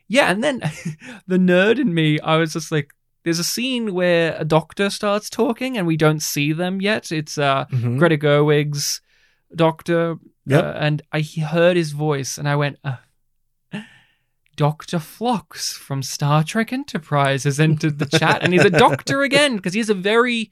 yeah, 0.06 0.30
and 0.30 0.42
then 0.42 0.60
the 1.26 1.36
nerd 1.36 1.80
in 1.80 1.92
me, 1.92 2.20
I 2.20 2.36
was 2.36 2.52
just 2.52 2.70
like, 2.70 2.94
there's 3.26 3.40
a 3.40 3.44
scene 3.44 3.92
where 3.92 4.36
a 4.38 4.44
doctor 4.44 4.88
starts 4.88 5.28
talking 5.28 5.76
and 5.76 5.84
we 5.84 5.96
don't 5.96 6.22
see 6.22 6.52
them 6.52 6.80
yet. 6.80 7.10
It's 7.10 7.36
uh, 7.36 7.64
Mhm. 7.72 7.98
Greta 7.98 8.16
Gerwig's 8.16 9.00
doctor, 9.54 10.16
Yep. 10.46 10.64
uh, 10.64 10.72
and 10.78 11.02
I 11.12 11.22
heard 11.22 11.76
his 11.76 11.90
voice 11.90 12.38
and 12.38 12.48
I 12.48 12.54
went, 12.54 12.78
uh, 12.84 12.98
Dr. 14.54 14.98
Phlox 15.00 15.72
from 15.76 16.02
Star 16.02 16.42
Trek 16.44 16.72
Enterprise 16.72 17.42
has 17.44 17.60
entered 17.60 17.98
the 17.98 18.06
chat, 18.06 18.42
and 18.42 18.52
he's 18.54 18.64
a 18.64 18.70
doctor 18.70 19.22
again 19.22 19.56
because 19.56 19.74
he's 19.74 19.90
a 19.90 19.94
very. 19.94 20.50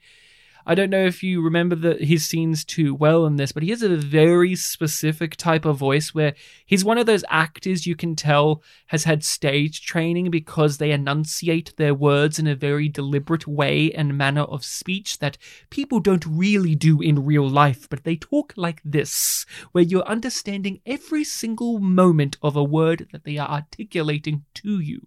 I 0.67 0.73
don't 0.73 0.89
know 0.89 1.05
if 1.05 1.21
you 1.21 1.43
remember 1.43 1.75
the, 1.75 1.93
his 1.93 2.25
scenes 2.25 2.65
too 2.65 2.95
well 2.95 3.25
in 3.25 3.35
this, 3.35 3.51
but 3.51 3.61
he 3.61 3.69
has 3.69 3.83
a 3.83 3.95
very 3.95 4.55
specific 4.55 5.35
type 5.35 5.63
of 5.63 5.77
voice 5.77 6.15
where 6.15 6.33
he's 6.65 6.83
one 6.83 6.97
of 6.97 7.05
those 7.05 7.23
actors 7.29 7.85
you 7.85 7.95
can 7.95 8.15
tell 8.15 8.63
has 8.87 9.03
had 9.03 9.23
stage 9.23 9.85
training 9.85 10.31
because 10.31 10.77
they 10.77 10.91
enunciate 10.91 11.75
their 11.77 11.93
words 11.93 12.39
in 12.39 12.47
a 12.47 12.55
very 12.55 12.89
deliberate 12.89 13.45
way 13.45 13.91
and 13.91 14.17
manner 14.17 14.41
of 14.41 14.65
speech 14.65 15.19
that 15.19 15.37
people 15.69 15.99
don't 15.99 16.25
really 16.25 16.73
do 16.73 16.99
in 16.99 17.25
real 17.25 17.47
life, 17.47 17.87
but 17.87 18.03
they 18.03 18.15
talk 18.15 18.53
like 18.55 18.81
this, 18.83 19.45
where 19.71 19.83
you're 19.83 20.03
understanding 20.03 20.81
every 20.85 21.23
single 21.23 21.79
moment 21.79 22.37
of 22.41 22.55
a 22.55 22.63
word 22.63 23.07
that 23.11 23.23
they 23.23 23.37
are 23.37 23.49
articulating 23.49 24.43
to 24.55 24.79
you. 24.79 25.05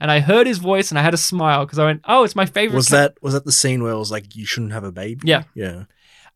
And 0.00 0.10
I 0.10 0.20
heard 0.20 0.46
his 0.46 0.58
voice 0.58 0.90
and 0.90 0.98
I 0.98 1.02
had 1.02 1.14
a 1.14 1.18
smile 1.18 1.64
because 1.64 1.78
I 1.78 1.84
went, 1.84 2.02
"Oh, 2.04 2.24
it's 2.24 2.36
my 2.36 2.46
favorite." 2.46 2.76
Was 2.76 2.88
that 2.88 3.16
was 3.22 3.34
that 3.34 3.44
the 3.44 3.52
scene 3.52 3.82
where 3.82 3.92
it 3.92 3.98
was 3.98 4.10
like 4.10 4.36
you 4.36 4.46
shouldn't 4.46 4.72
have 4.72 4.84
a 4.84 4.92
baby? 4.92 5.28
Yeah. 5.28 5.44
Yeah. 5.54 5.84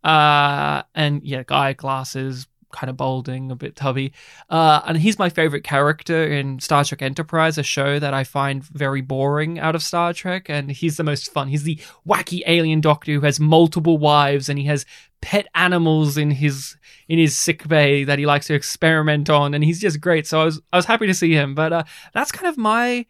Uh, 0.05 0.83
and 0.95 1.23
yeah, 1.25 1.43
guy 1.45 1.73
glasses, 1.73 2.47
kind 2.73 2.91
of 2.91 2.97
balding, 2.97 3.51
a 3.51 3.57
bit 3.57 3.75
tubby. 3.75 4.13
Uh, 4.51 4.81
and 4.87 4.99
he's 4.99 5.19
my 5.19 5.29
favorite 5.31 5.65
character 5.65 6.25
in 6.25 6.61
Star 6.61 6.85
Trek 6.85 7.03
Enterprise, 7.03 7.59
a 7.59 7.63
show 7.63 7.99
that 7.99 8.15
I 8.15 8.23
find 8.25 8.63
very 8.65 9.01
boring 9.01 9.59
out 9.59 9.75
of 9.75 9.83
Star 9.83 10.13
Trek. 10.13 10.49
And 10.49 10.71
he's 10.71 10.97
the 10.97 11.05
most 11.05 11.33
fun. 11.33 11.49
He's 11.49 11.65
the 11.65 11.81
wacky 12.07 12.43
alien 12.47 12.81
doctor 12.81 13.13
who 13.13 13.21
has 13.23 13.41
multiple 13.41 13.99
wives 13.99 14.49
and 14.49 14.59
he 14.59 14.67
has 14.67 14.85
pet 15.21 15.47
animals 15.55 16.17
in 16.17 16.31
his 16.31 16.77
in 17.09 17.19
his 17.19 17.39
sick 17.39 17.67
bay 17.69 18.05
that 18.05 18.19
he 18.19 18.27
likes 18.27 18.47
to 18.47 18.55
experiment 18.55 19.31
on 19.31 19.55
and 19.55 19.65
he's 19.65 19.81
just 19.81 20.01
great. 20.01 20.27
So 20.27 20.41
i 20.41 20.45
was 20.45 20.61
i 20.73 20.77
was 20.77 20.87
happy 20.87 21.07
to 21.07 21.15
see 21.15 21.33
him. 21.33 21.55
But 21.55 21.73
uh, 21.73 21.85
that's 22.13 22.33
kind 22.33 22.47
of 22.47 22.57
my 22.57 23.07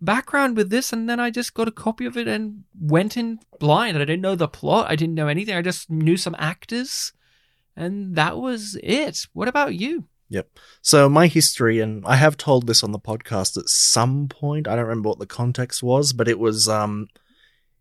background 0.00 0.56
with 0.56 0.68
this 0.68 0.92
and 0.92 1.08
then 1.08 1.18
i 1.18 1.30
just 1.30 1.54
got 1.54 1.66
a 1.66 1.72
copy 1.72 2.04
of 2.04 2.16
it 2.16 2.28
and 2.28 2.64
went 2.78 3.16
in 3.16 3.38
blind. 3.58 3.96
I 3.96 4.00
didn't 4.00 4.20
know 4.20 4.34
the 4.34 4.48
plot. 4.48 4.90
I 4.90 4.96
didn't 4.96 5.14
know 5.14 5.28
anything. 5.28 5.56
I 5.56 5.62
just 5.62 5.90
knew 5.90 6.16
some 6.16 6.36
actors 6.38 7.12
and 7.76 8.14
that 8.16 8.38
was 8.38 8.78
it. 8.82 9.26
What 9.32 9.48
about 9.48 9.74
you? 9.74 10.04
Yep. 10.28 10.58
So 10.82 11.08
my 11.08 11.26
history, 11.26 11.80
and 11.80 12.04
I 12.06 12.16
have 12.16 12.36
told 12.36 12.66
this 12.66 12.82
on 12.82 12.92
the 12.92 12.98
podcast 12.98 13.56
at 13.56 13.68
some 13.68 14.28
point. 14.28 14.66
I 14.66 14.74
don't 14.74 14.86
remember 14.86 15.10
what 15.10 15.18
the 15.18 15.26
context 15.26 15.82
was, 15.82 16.12
but 16.12 16.28
it 16.28 16.38
was 16.38 16.68
um, 16.68 17.08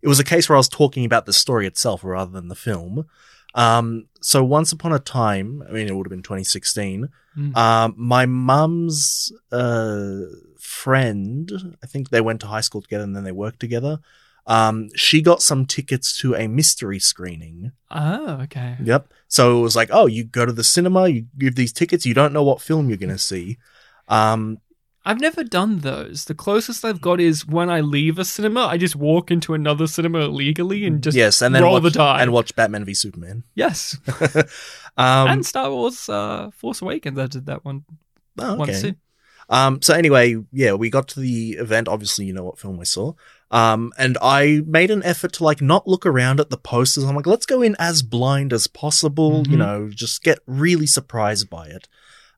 it 0.02 0.08
was 0.08 0.20
a 0.20 0.24
case 0.24 0.50
where 0.50 0.56
I 0.56 0.60
was 0.60 0.70
talking 0.70 1.06
about 1.06 1.26
the 1.26 1.34
story 1.34 1.66
itself 1.66 2.04
rather 2.04 2.32
than 2.32 2.50
the 2.50 2.56
film. 2.56 3.06
Um, 3.56 4.08
so 4.22 4.44
once 4.44 4.72
upon 4.72 4.94
a 4.94 5.00
time, 5.00 5.64
I 5.68 5.72
mean, 5.72 5.88
it 5.88 5.96
would 5.96 6.08
have 6.08 6.12
been 6.12 6.24
2016. 6.24 7.10
Mm. 7.38 7.58
Um, 7.58 7.94
my 7.98 8.26
mum's 8.26 9.32
uh 9.52 10.22
friend, 10.60 11.78
I 11.84 11.88
think 11.88 12.10
they 12.10 12.22
went 12.22 12.42
to 12.42 12.48
high 12.48 12.62
school 12.62 12.82
together 12.82 13.04
and 13.04 13.16
then 13.16 13.24
they 13.24 13.32
worked 13.32 13.60
together. 13.60 14.00
Um, 14.46 14.90
she 14.96 15.22
got 15.22 15.42
some 15.42 15.66
tickets 15.66 16.18
to 16.20 16.36
a 16.36 16.48
mystery 16.48 17.00
screening. 17.00 17.72
oh 17.92 18.42
okay 18.42 18.78
Yep. 18.84 19.14
So 19.28 19.58
it 19.58 19.62
was 19.62 19.76
like, 19.76 19.90
oh, 19.92 20.06
you 20.06 20.24
go 20.24 20.46
to 20.46 20.52
the 20.52 20.64
cinema, 20.64 21.08
you 21.08 21.28
give 21.38 21.56
these 21.56 21.74
tickets, 21.74 22.06
you 22.06 22.14
don't 22.14 22.34
know 22.34 22.44
what 22.44 22.62
film 22.62 22.90
you're 22.90 22.98
going 22.98 23.10
to 23.10 23.18
see. 23.18 23.58
Um, 24.10 24.60
I've 25.06 25.20
never 25.20 25.44
done 25.44 25.80
those. 25.80 26.26
The 26.26 26.34
closest 26.36 26.86
I've 26.86 27.02
got 27.02 27.20
is 27.20 27.46
when 27.46 27.70
I 27.70 27.82
leave 27.82 28.18
a 28.20 28.24
cinema, 28.26 28.62
I 28.62 28.78
just 28.78 28.96
walk 28.96 29.32
into 29.32 29.54
another 29.54 29.86
cinema 29.88 30.20
illegally 30.20 30.86
and 30.86 31.04
just 31.04 31.18
yes, 31.18 31.42
and 31.42 31.54
then 31.54 31.64
roll 31.64 31.74
watch, 31.74 31.84
the 31.84 31.90
die. 31.92 32.22
and 32.22 32.32
watch 32.32 32.56
Batman 32.56 32.86
v 32.86 32.94
Superman. 32.94 33.44
yes, 33.54 33.98
um, 34.98 35.28
and 35.28 35.46
Star 35.46 35.70
Wars 35.72 36.08
uh, 36.10 36.50
Force 36.56 36.82
Awakens. 36.82 37.18
I 37.20 37.28
did 37.28 37.46
that 37.48 37.66
one. 37.66 37.84
once 38.38 38.84
okay. 38.84 38.96
Um, 39.50 39.82
so 39.82 39.94
anyway, 39.94 40.38
yeah, 40.54 40.74
we 40.74 40.90
got 40.90 41.10
to 41.10 41.20
the 41.20 41.52
event. 41.60 41.88
Obviously, 41.90 42.26
you 42.26 42.34
know 42.34 42.46
what 42.46 42.58
film 42.60 42.80
I 42.80 42.84
saw. 42.84 43.14
Um, 43.52 43.92
and 44.00 44.18
I 44.22 44.62
made 44.66 44.90
an 44.90 45.04
effort 45.04 45.34
to 45.34 45.44
like 45.44 45.62
not 45.62 45.86
look 45.88 46.06
around 46.06 46.40
at 46.40 46.50
the 46.50 46.58
posters. 46.58 47.04
I'm 47.04 47.16
like, 47.16 47.28
let's 47.28 47.46
go 47.46 47.62
in 47.62 47.76
as 47.78 48.02
blind 48.02 48.54
as 48.54 48.68
possible. 48.68 49.44
You 49.48 49.58
Mhm. 49.58 49.60
know, 49.60 49.90
just 49.90 50.24
get 50.24 50.40
really 50.48 50.88
surprised 50.88 51.50
by 51.50 51.68
it. 51.68 51.88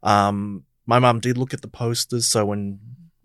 Um, 0.04 0.64
my 0.86 1.00
mum 1.00 1.20
did 1.20 1.38
look 1.38 1.54
at 1.54 1.62
the 1.62 1.68
posters, 1.68 2.28
so 2.28 2.46
when 2.46 2.80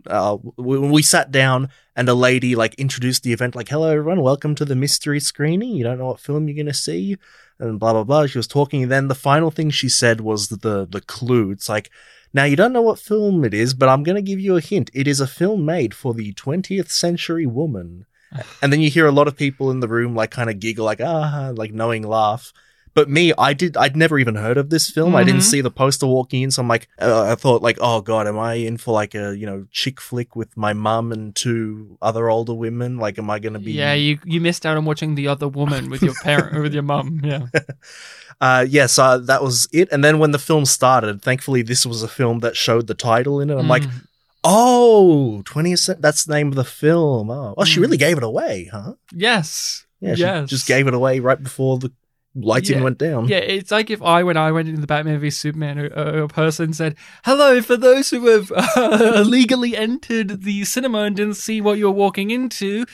uh, 0.07 0.37
when 0.57 0.91
we 0.91 1.03
sat 1.03 1.31
down 1.31 1.69
and 1.95 2.09
a 2.09 2.15
lady 2.15 2.57
like 2.57 2.75
introduced 2.75 3.23
the 3.23 3.33
event, 3.33 3.55
like, 3.55 3.69
"Hello, 3.69 3.91
everyone, 3.91 4.23
welcome 4.23 4.55
to 4.55 4.65
the 4.65 4.77
mystery 4.77 5.21
screening. 5.21 5.71
You 5.71 5.85
don't 5.85 5.99
know 5.99 6.07
what 6.07 6.21
film 6.21 6.49
you're 6.49 6.57
gonna 6.57 6.75
see." 6.75 7.17
And 7.59 7.79
blah 7.79 7.93
blah 7.93 8.05
blah. 8.05 8.27
She 8.27 8.39
was 8.39 8.47
talking, 8.47 8.85
and 8.85 8.93
then 8.93 9.09
the 9.09 9.15
final 9.15 9.51
thing 9.51 9.71
she 9.71 9.89
said 9.89 10.21
was 10.21 10.49
the 10.49 10.87
the 10.91 11.01
clue. 11.03 11.51
It's 11.51 11.69
like, 11.69 11.91
now, 12.33 12.45
you 12.45 12.57
don't 12.57 12.73
know 12.73 12.83
what 12.83 12.99
film 12.99 13.45
it 13.45 13.53
is, 13.53 13.75
but 13.75 13.89
I'm 13.89 14.03
going 14.03 14.17
to 14.17 14.23
give 14.23 14.39
you 14.39 14.57
a 14.57 14.61
hint. 14.61 14.91
It 14.95 15.09
is 15.09 15.21
a 15.21 15.27
film 15.27 15.65
made 15.65 15.95
for 15.95 16.15
the 16.15 16.33
20th 16.33 16.91
century 16.91 17.47
woman. 17.47 18.07
and 18.63 18.73
then 18.73 18.81
you 18.81 18.91
hear 18.91 19.07
a 19.07 19.13
lot 19.13 19.29
of 19.29 19.37
people 19.37 19.71
in 19.71 19.81
the 19.81 19.89
room 19.89 20.15
like 20.15 20.31
kind 20.31 20.49
of 20.49 20.61
giggle, 20.61 20.85
like, 20.85 21.01
ah, 21.01 21.53
like 21.55 21.73
knowing 21.73 22.03
laugh. 22.03 22.53
But 22.93 23.09
me, 23.09 23.33
I 23.39 23.53
did, 23.53 23.77
I'd 23.77 23.97
never 23.97 24.19
even 24.19 24.35
heard 24.35 24.57
of 24.59 24.69
this 24.71 24.91
film. 24.91 25.15
I 25.15 25.23
didn't 25.23 25.41
Mhm. 25.43 25.51
see 25.51 25.61
the 25.61 25.71
poster 25.71 26.07
walking 26.07 26.43
in. 26.43 26.51
So 26.51 26.61
I'm 26.63 26.69
like, 26.69 26.89
uh, 27.01 27.23
I 27.31 27.35
thought 27.37 27.63
like, 27.63 27.79
oh 27.81 28.01
God, 28.01 28.27
am 28.27 28.39
I 28.39 28.55
in 28.55 28.79
for 28.79 28.93
like 28.93 29.15
a, 29.15 29.37
you 29.37 29.47
know, 29.47 29.67
chick 29.71 30.01
flick 30.01 30.35
with 30.35 30.57
my 30.57 30.73
mum 30.73 31.13
and 31.13 31.35
two 31.35 31.97
other 32.03 32.29
older 32.29 32.53
women? 32.55 32.99
Like, 32.99 33.19
am 33.19 33.31
I 33.31 33.39
going 33.39 33.53
to 33.53 33.61
be? 33.61 33.73
Yeah, 33.73 33.95
you 33.95 34.19
you 34.25 34.41
missed 34.41 34.67
out 34.67 34.77
on 34.77 34.85
watching 34.85 35.15
the 35.15 35.29
other 35.29 35.47
woman 35.49 35.89
with 35.89 36.03
your 36.03 36.15
parent 36.23 36.61
with 36.63 36.75
your 36.75 36.83
mum. 36.83 37.21
Yeah, 37.23 37.47
Uh, 38.41 38.65
yeah, 38.69 38.87
so 38.87 39.19
that 39.19 39.43
was 39.43 39.69
it. 39.71 39.89
And 39.93 40.03
then 40.03 40.19
when 40.19 40.31
the 40.31 40.39
film 40.39 40.65
started, 40.65 41.21
thankfully 41.23 41.61
this 41.63 41.85
was 41.85 42.03
a 42.03 42.09
film 42.09 42.39
that 42.41 42.57
showed 42.57 42.87
the 42.87 42.95
title 42.95 43.39
in 43.41 43.51
it. 43.51 43.57
I'm 43.59 43.69
like, 43.69 43.83
Mm. 43.83 44.07
Oh, 44.43 45.43
20th 45.45 45.79
cent- 45.81 46.01
that's 46.03 46.25
the 46.25 46.33
name 46.35 46.49
of 46.49 46.55
the 46.55 46.65
film. 46.65 47.31
Oh, 47.31 47.53
oh 47.59 47.65
she 47.65 47.79
Mm. 47.79 47.83
really 47.83 47.97
gave 47.99 48.17
it 48.17 48.23
away, 48.25 48.71
huh? 48.73 48.95
yes, 49.15 49.85
Yeah, 50.01 50.15
she 50.15 50.23
yes. 50.23 50.49
just 50.49 50.67
gave 50.67 50.87
it 50.87 50.95
away 50.95 51.21
right 51.21 51.43
before 51.43 51.77
the 51.79 51.93
lighting 52.35 52.79
Yeah. 52.79 52.85
went 52.85 52.99
down. 52.99 53.27
Yeah, 53.29 53.39
it's 53.39 53.71
like 53.71 53.91
if 53.91 54.01
I, 54.03 54.23
when 54.23 54.37
I 54.37 54.53
went 54.53 54.69
into 54.69 54.81
the 54.81 54.87
Batman 54.87 55.19
v 55.21 55.31
Superman, 55.31 55.79
a, 55.79 56.25
a 56.25 56.29
person 56.29 56.73
said, 56.73 56.97
"Hello, 57.25 57.61
for 57.63 57.77
those 57.77 58.11
who 58.11 58.27
have 58.29 58.53
uh, 58.77 59.25
legally 59.27 59.77
entered 59.77 60.43
the 60.43 60.65
cinema 60.65 60.99
and 61.03 61.17
didn't 61.17 61.35
see 61.37 61.61
what 61.61 61.79
you're 61.79 61.91
walking 61.91 62.31
into, 62.31 62.85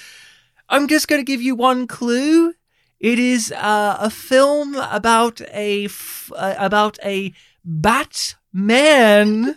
I'm 0.69 0.89
just 0.89 1.07
going 1.09 1.21
to 1.21 1.25
give 1.25 1.43
you 1.43 1.55
one 1.55 1.87
clue. 1.87 2.55
It 2.99 3.19
is 3.19 3.53
uh, 3.53 3.99
a 4.01 4.09
film 4.11 4.75
about 4.77 5.41
a 5.53 5.85
f- 5.85 6.33
uh, 6.35 6.55
about 6.59 6.99
a 7.05 7.33
Batman 7.65 9.55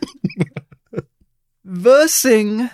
versing 1.63 2.69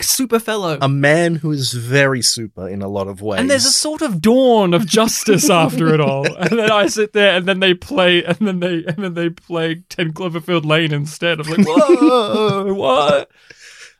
a 0.00 0.02
super 0.02 0.38
fellow." 0.38 0.78
A 0.80 0.88
man 0.88 1.36
who 1.36 1.50
is 1.50 1.72
very 1.72 2.22
super 2.22 2.68
in 2.68 2.82
a 2.82 2.88
lot 2.88 3.08
of 3.08 3.20
ways. 3.22 3.40
And 3.40 3.50
there's 3.50 3.64
a 3.64 3.72
sort 3.72 4.02
of 4.02 4.20
dawn 4.20 4.74
of 4.74 4.86
justice 4.86 5.48
after 5.50 5.92
it 5.94 6.00
all. 6.00 6.24
And 6.36 6.58
then 6.58 6.70
I 6.70 6.86
sit 6.88 7.12
there, 7.12 7.36
and 7.36 7.46
then 7.46 7.60
they 7.60 7.74
play, 7.74 8.22
and 8.24 8.36
then 8.38 8.60
they, 8.60 8.84
and 8.84 8.96
then 8.96 9.14
they 9.14 9.30
play 9.30 9.82
Ten 9.88 10.12
Cloverfield 10.12 10.64
Lane 10.64 10.92
instead. 10.92 11.40
I'm 11.40 11.48
like, 11.50 11.66
whoa, 11.66 12.72
what? 12.74 13.30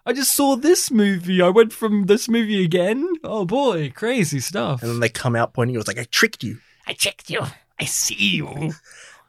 I 0.06 0.12
just 0.12 0.36
saw 0.36 0.54
this 0.56 0.90
movie. 0.90 1.40
I 1.40 1.48
went 1.48 1.72
from 1.72 2.04
this 2.06 2.28
movie 2.28 2.62
again. 2.62 3.08
Oh 3.24 3.44
boy, 3.46 3.90
crazy 3.94 4.40
stuff. 4.40 4.82
and 4.82 4.90
then 4.90 5.00
they 5.00 5.08
come 5.08 5.34
out 5.34 5.54
pointing. 5.54 5.74
It 5.74 5.78
was 5.78 5.86
like 5.88 5.98
I 5.98 6.04
tricked 6.04 6.42
you. 6.44 6.58
I 6.86 6.92
tricked 6.92 7.30
you. 7.30 7.40
I 7.80 7.86
see 7.86 8.14
you. 8.36 8.72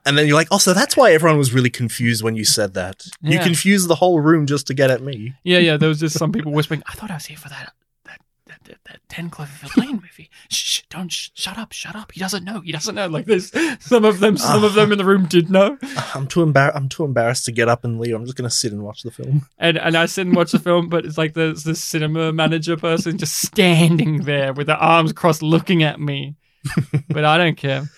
And 0.05 0.17
then 0.17 0.27
you're 0.27 0.35
like, 0.35 0.49
oh, 0.51 0.59
so 0.59 0.73
that's 0.73 0.95
why 0.95 1.13
everyone 1.13 1.37
was 1.39 1.53
really 1.53 1.69
confused 1.71 2.23
when 2.23 2.35
you 2.35 2.45
said 2.45 2.75
that. 2.75 3.05
You 3.21 3.39
confused 3.39 3.87
the 3.87 3.95
whole 3.95 4.19
room 4.19 4.45
just 4.45 4.67
to 4.67 4.73
get 4.73 4.91
at 4.91 5.01
me. 5.01 5.33
Yeah, 5.43 5.57
yeah. 5.57 5.77
There 5.77 5.89
was 5.89 5.99
just 5.99 6.17
some 6.17 6.31
people 6.31 6.51
whispering. 6.51 6.83
I 6.87 6.93
thought 6.93 7.09
I 7.09 7.15
was 7.15 7.25
here 7.25 7.37
for 7.37 7.49
that. 7.49 7.73
That, 8.05 8.19
that, 8.45 8.63
that, 8.65 8.77
that 8.85 8.99
Ten 9.09 9.31
Cloverfield 9.31 9.75
Lane 9.83 9.93
movie. 9.93 10.29
Shh, 10.51 10.81
don't 10.91 11.11
sh- 11.11 11.31
shut 11.33 11.57
up, 11.57 11.71
shut 11.71 11.95
up. 11.95 12.11
He 12.11 12.19
doesn't 12.19 12.43
know. 12.43 12.61
He 12.61 12.71
doesn't 12.71 12.93
know. 12.93 13.07
Like 13.07 13.25
this, 13.25 13.51
some 13.79 14.05
of 14.05 14.19
them, 14.19 14.37
some 14.37 14.63
of 14.63 14.75
them 14.75 14.91
in 14.91 14.99
the 14.99 15.05
room 15.05 15.25
did 15.25 15.49
know. 15.49 15.77
Uh, 15.81 16.11
I'm 16.13 16.27
too 16.27 16.45
embar- 16.45 16.75
I'm 16.75 16.87
too 16.87 17.03
embarrassed 17.03 17.45
to 17.45 17.51
get 17.51 17.67
up 17.67 17.83
and 17.83 17.99
leave. 17.99 18.13
I'm 18.13 18.25
just 18.25 18.37
gonna 18.37 18.51
sit 18.51 18.71
and 18.73 18.83
watch 18.83 19.01
the 19.01 19.09
film. 19.09 19.47
And 19.57 19.79
and 19.79 19.97
I 19.97 20.05
sit 20.05 20.27
and 20.27 20.35
watch 20.35 20.51
the 20.51 20.59
film, 20.59 20.87
but 20.87 21.03
it's 21.03 21.17
like 21.17 21.33
there's 21.33 21.63
this 21.63 21.83
cinema 21.83 22.31
manager 22.31 22.77
person 22.77 23.17
just 23.17 23.37
standing 23.41 24.25
there 24.25 24.53
with 24.53 24.67
their 24.67 24.77
arms 24.77 25.13
crossed, 25.13 25.41
looking 25.41 25.81
at 25.81 25.99
me. 25.99 26.35
but 27.09 27.25
I 27.25 27.37
don't 27.37 27.57
care. 27.57 27.89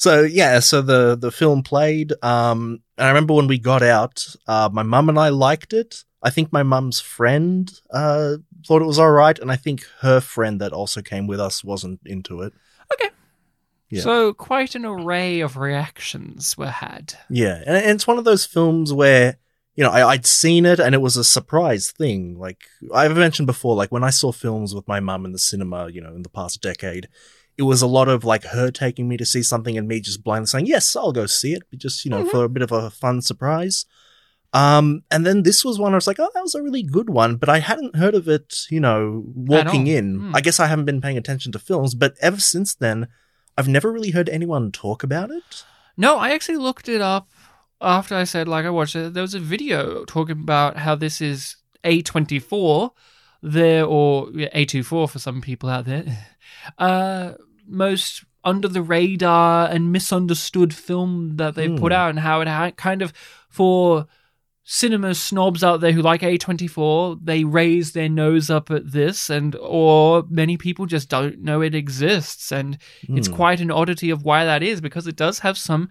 So 0.00 0.22
yeah, 0.22 0.60
so 0.60 0.80
the 0.80 1.14
the 1.14 1.30
film 1.30 1.62
played. 1.62 2.14
Um, 2.22 2.80
and 2.96 3.04
I 3.04 3.08
remember 3.08 3.34
when 3.34 3.48
we 3.48 3.58
got 3.58 3.82
out, 3.82 4.26
uh, 4.46 4.70
my 4.72 4.82
mum 4.82 5.10
and 5.10 5.18
I 5.18 5.28
liked 5.28 5.74
it. 5.74 6.04
I 6.22 6.30
think 6.30 6.50
my 6.50 6.62
mum's 6.62 7.00
friend 7.00 7.70
uh 7.90 8.36
thought 8.66 8.80
it 8.80 8.86
was 8.86 8.98
all 8.98 9.10
right, 9.10 9.38
and 9.38 9.52
I 9.52 9.56
think 9.56 9.84
her 10.00 10.20
friend 10.20 10.58
that 10.62 10.72
also 10.72 11.02
came 11.02 11.26
with 11.26 11.38
us 11.38 11.62
wasn't 11.62 12.00
into 12.06 12.40
it. 12.40 12.54
Okay. 12.94 13.10
Yeah. 13.90 14.00
So 14.00 14.32
quite 14.32 14.74
an 14.74 14.86
array 14.86 15.40
of 15.40 15.58
reactions 15.58 16.56
were 16.56 16.70
had. 16.70 17.12
Yeah, 17.28 17.62
and, 17.66 17.76
and 17.76 17.90
it's 17.90 18.06
one 18.06 18.16
of 18.16 18.24
those 18.24 18.46
films 18.46 18.94
where 18.94 19.36
you 19.74 19.84
know 19.84 19.90
I, 19.90 20.12
I'd 20.12 20.24
seen 20.24 20.64
it 20.64 20.80
and 20.80 20.94
it 20.94 21.02
was 21.02 21.18
a 21.18 21.24
surprise 21.24 21.90
thing. 21.90 22.38
Like 22.38 22.62
I've 22.94 23.18
mentioned 23.18 23.46
before, 23.46 23.76
like 23.76 23.92
when 23.92 24.04
I 24.04 24.10
saw 24.10 24.32
films 24.32 24.74
with 24.74 24.88
my 24.88 25.00
mum 25.00 25.26
in 25.26 25.32
the 25.32 25.38
cinema, 25.38 25.90
you 25.90 26.00
know, 26.00 26.14
in 26.14 26.22
the 26.22 26.30
past 26.30 26.62
decade, 26.62 27.08
it 27.58 27.62
was 27.62 27.82
a 27.82 27.86
lot 27.86 28.08
of 28.08 28.24
like 28.24 28.44
her 28.44 28.70
taking 28.70 29.08
me 29.08 29.16
to 29.16 29.26
see 29.26 29.42
something 29.42 29.76
and 29.76 29.86
me 29.88 30.00
just 30.00 30.24
blindly 30.24 30.46
saying, 30.46 30.66
"Yes, 30.66 30.94
I'll 30.96 31.12
go 31.12 31.26
see 31.26 31.52
it," 31.52 31.62
but 31.70 31.78
just 31.78 32.04
you 32.04 32.10
know 32.10 32.24
Mhm. 32.24 32.30
for 32.30 32.44
a 32.44 32.48
bit 32.48 32.62
of 32.62 32.72
a 32.72 32.90
fun 32.90 33.20
surprise. 33.22 33.84
Um, 34.52 35.04
and 35.12 35.24
then 35.24 35.44
this 35.44 35.64
was 35.64 35.78
one 35.78 35.92
I 35.92 35.96
was 35.96 36.08
like, 36.08 36.18
oh, 36.18 36.28
that 36.34 36.42
was 36.42 36.56
a 36.56 36.62
really 36.62 36.82
good 36.82 37.08
one, 37.08 37.36
but 37.36 37.48
I 37.48 37.60
hadn't 37.60 37.94
heard 37.94 38.16
of 38.16 38.26
it, 38.28 38.66
you 38.68 38.80
know, 38.80 39.22
walking 39.32 39.86
in. 39.86 40.16
Hmm. 40.16 40.34
I 40.34 40.40
guess 40.40 40.58
I 40.58 40.66
haven't 40.66 40.86
been 40.86 41.00
paying 41.00 41.16
attention 41.16 41.52
to 41.52 41.60
films, 41.60 41.94
but 41.94 42.14
ever 42.20 42.40
since 42.40 42.74
then, 42.74 43.06
I've 43.56 43.68
never 43.68 43.92
really 43.92 44.10
heard 44.10 44.28
anyone 44.28 44.72
talk 44.72 45.04
about 45.04 45.30
it. 45.30 45.62
No, 45.96 46.16
I 46.18 46.30
actually 46.30 46.56
looked 46.58 46.88
it 46.88 47.00
up 47.00 47.28
after 47.80 48.16
I 48.16 48.24
said 48.24 48.48
like 48.48 48.64
I 48.64 48.70
watched 48.70 48.96
it. 48.96 49.14
There 49.14 49.22
was 49.22 49.34
a 49.34 49.38
video 49.40 50.04
talking 50.06 50.40
about 50.40 50.78
how 50.78 50.96
this 50.96 51.20
is 51.20 51.54
A24 51.84 52.90
there 53.42 53.84
or 53.84 54.30
yeah, 54.34 54.48
A24 54.52 55.08
for 55.10 55.18
some 55.20 55.40
people 55.40 55.68
out 55.68 55.84
there. 55.84 56.04
Uh 56.78 57.32
most 57.66 58.24
under 58.44 58.68
the 58.68 58.82
radar 58.82 59.68
and 59.68 59.92
misunderstood 59.92 60.74
film 60.74 61.36
that 61.36 61.54
they 61.54 61.68
put 61.68 61.92
Hmm. 61.92 61.98
out 61.98 62.10
and 62.10 62.18
how 62.20 62.40
it 62.40 62.48
ha- 62.48 62.70
kind 62.72 63.02
of 63.02 63.12
for 63.48 64.06
cinema 64.64 65.14
snobs 65.14 65.62
out 65.64 65.80
there 65.80 65.92
who 65.92 66.00
like 66.02 66.22
A24 66.22 67.18
they 67.22 67.44
raise 67.44 67.92
their 67.92 68.08
nose 68.08 68.50
up 68.50 68.70
at 68.70 68.92
this 68.92 69.28
and 69.30 69.56
or 69.56 70.24
many 70.30 70.56
people 70.56 70.86
just 70.86 71.08
don't 71.08 71.40
know 71.40 71.60
it 71.60 71.74
exists 71.74 72.50
and 72.52 72.78
it's 73.08 73.28
Hmm. 73.28 73.34
quite 73.34 73.60
an 73.60 73.70
oddity 73.70 74.10
of 74.10 74.22
why 74.24 74.44
that 74.44 74.62
is 74.62 74.80
because 74.80 75.06
it 75.06 75.16
does 75.16 75.40
have 75.40 75.58
some 75.58 75.88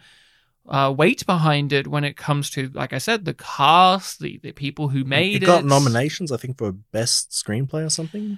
uh, 0.68 0.94
weight 0.96 1.26
behind 1.26 1.74
it 1.74 1.88
when 1.88 2.04
it 2.04 2.16
comes 2.16 2.50
to, 2.52 2.70
like 2.76 2.94
I 2.94 3.00
said, 3.00 3.26
the 3.26 3.34
cast, 3.34 4.20
the, 4.20 4.40
the 4.44 4.52
people 4.52 4.90
who 4.90 5.04
made 5.04 5.38
it 5.38 5.44
it. 5.44 5.46
got 5.48 5.66
nominations, 5.66 6.32
I 6.32 6.38
think, 6.38 6.60
for 6.60 6.72
best 6.72 7.32
screenplay 7.32 7.84
or 7.86 7.90
something. 7.90 8.38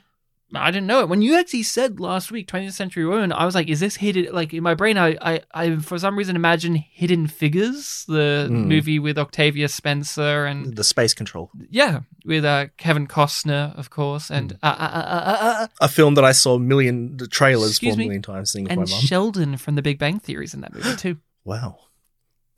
I 0.54 0.70
didn't 0.72 0.88
know 0.88 1.00
it. 1.00 1.08
When 1.10 1.22
you 1.22 1.38
actually 1.40 1.64
said 1.64 2.00
last 2.00 2.32
week, 2.32 2.48
20th 2.48 2.74
Century 2.74 3.06
Woman, 3.06 3.32
I 3.32 3.46
was 3.46 3.56
like, 3.56 3.70
is 3.70 3.80
this 3.80 3.96
hidden? 3.96 4.34
Like 4.34 4.54
in 4.54 4.62
my 4.64 4.74
brain, 4.74 4.98
I, 4.98 5.16
I, 5.22 5.42
I 5.54 5.76
for 5.78 5.98
some 5.98 6.18
reason 6.18 6.36
imagine 6.36 6.76
Hidden 6.76 7.28
Figures, 7.28 8.04
the 8.08 8.48
Mm. 8.50 8.66
movie 8.68 9.00
with 9.00 9.18
Octavia 9.18 9.68
Spencer 9.70 10.46
and, 10.46 10.76
The 10.76 10.84
Space 10.84 11.14
Control, 11.14 11.50
yeah, 11.70 12.02
with 12.26 12.44
uh, 12.44 12.68
Kevin 12.78 13.08
Costner, 13.08 13.78
of 13.78 13.90
course, 13.90 14.30
and, 14.30 14.54
uh, 14.62 14.66
uh, 14.66 14.70
uh, 14.70 14.98
uh, 14.98 15.38
uh, 15.42 15.64
uh, 15.64 15.68
a 15.82 15.88
film 15.88 16.16
that 16.16 16.26
I 16.26 16.34
saw 16.34 16.56
a 16.56 16.60
million 16.60 17.18
the 17.18 17.28
trailers 17.28 17.70
Excuse 17.72 17.94
for 17.94 17.96
a 17.96 17.98
me? 18.00 18.06
million 18.06 18.22
times, 18.22 18.52
seeing 18.52 18.70
and. 18.70 18.90
Sheldon 18.90 19.58
from 19.58 19.76
The 19.76 19.82
Big 19.82 20.00
Bang 20.00 20.20
Theories 20.20 20.54
in 20.54 20.62
that 20.62 20.74
movie 20.74 20.96
too. 20.98 21.18
Wow. 21.46 21.78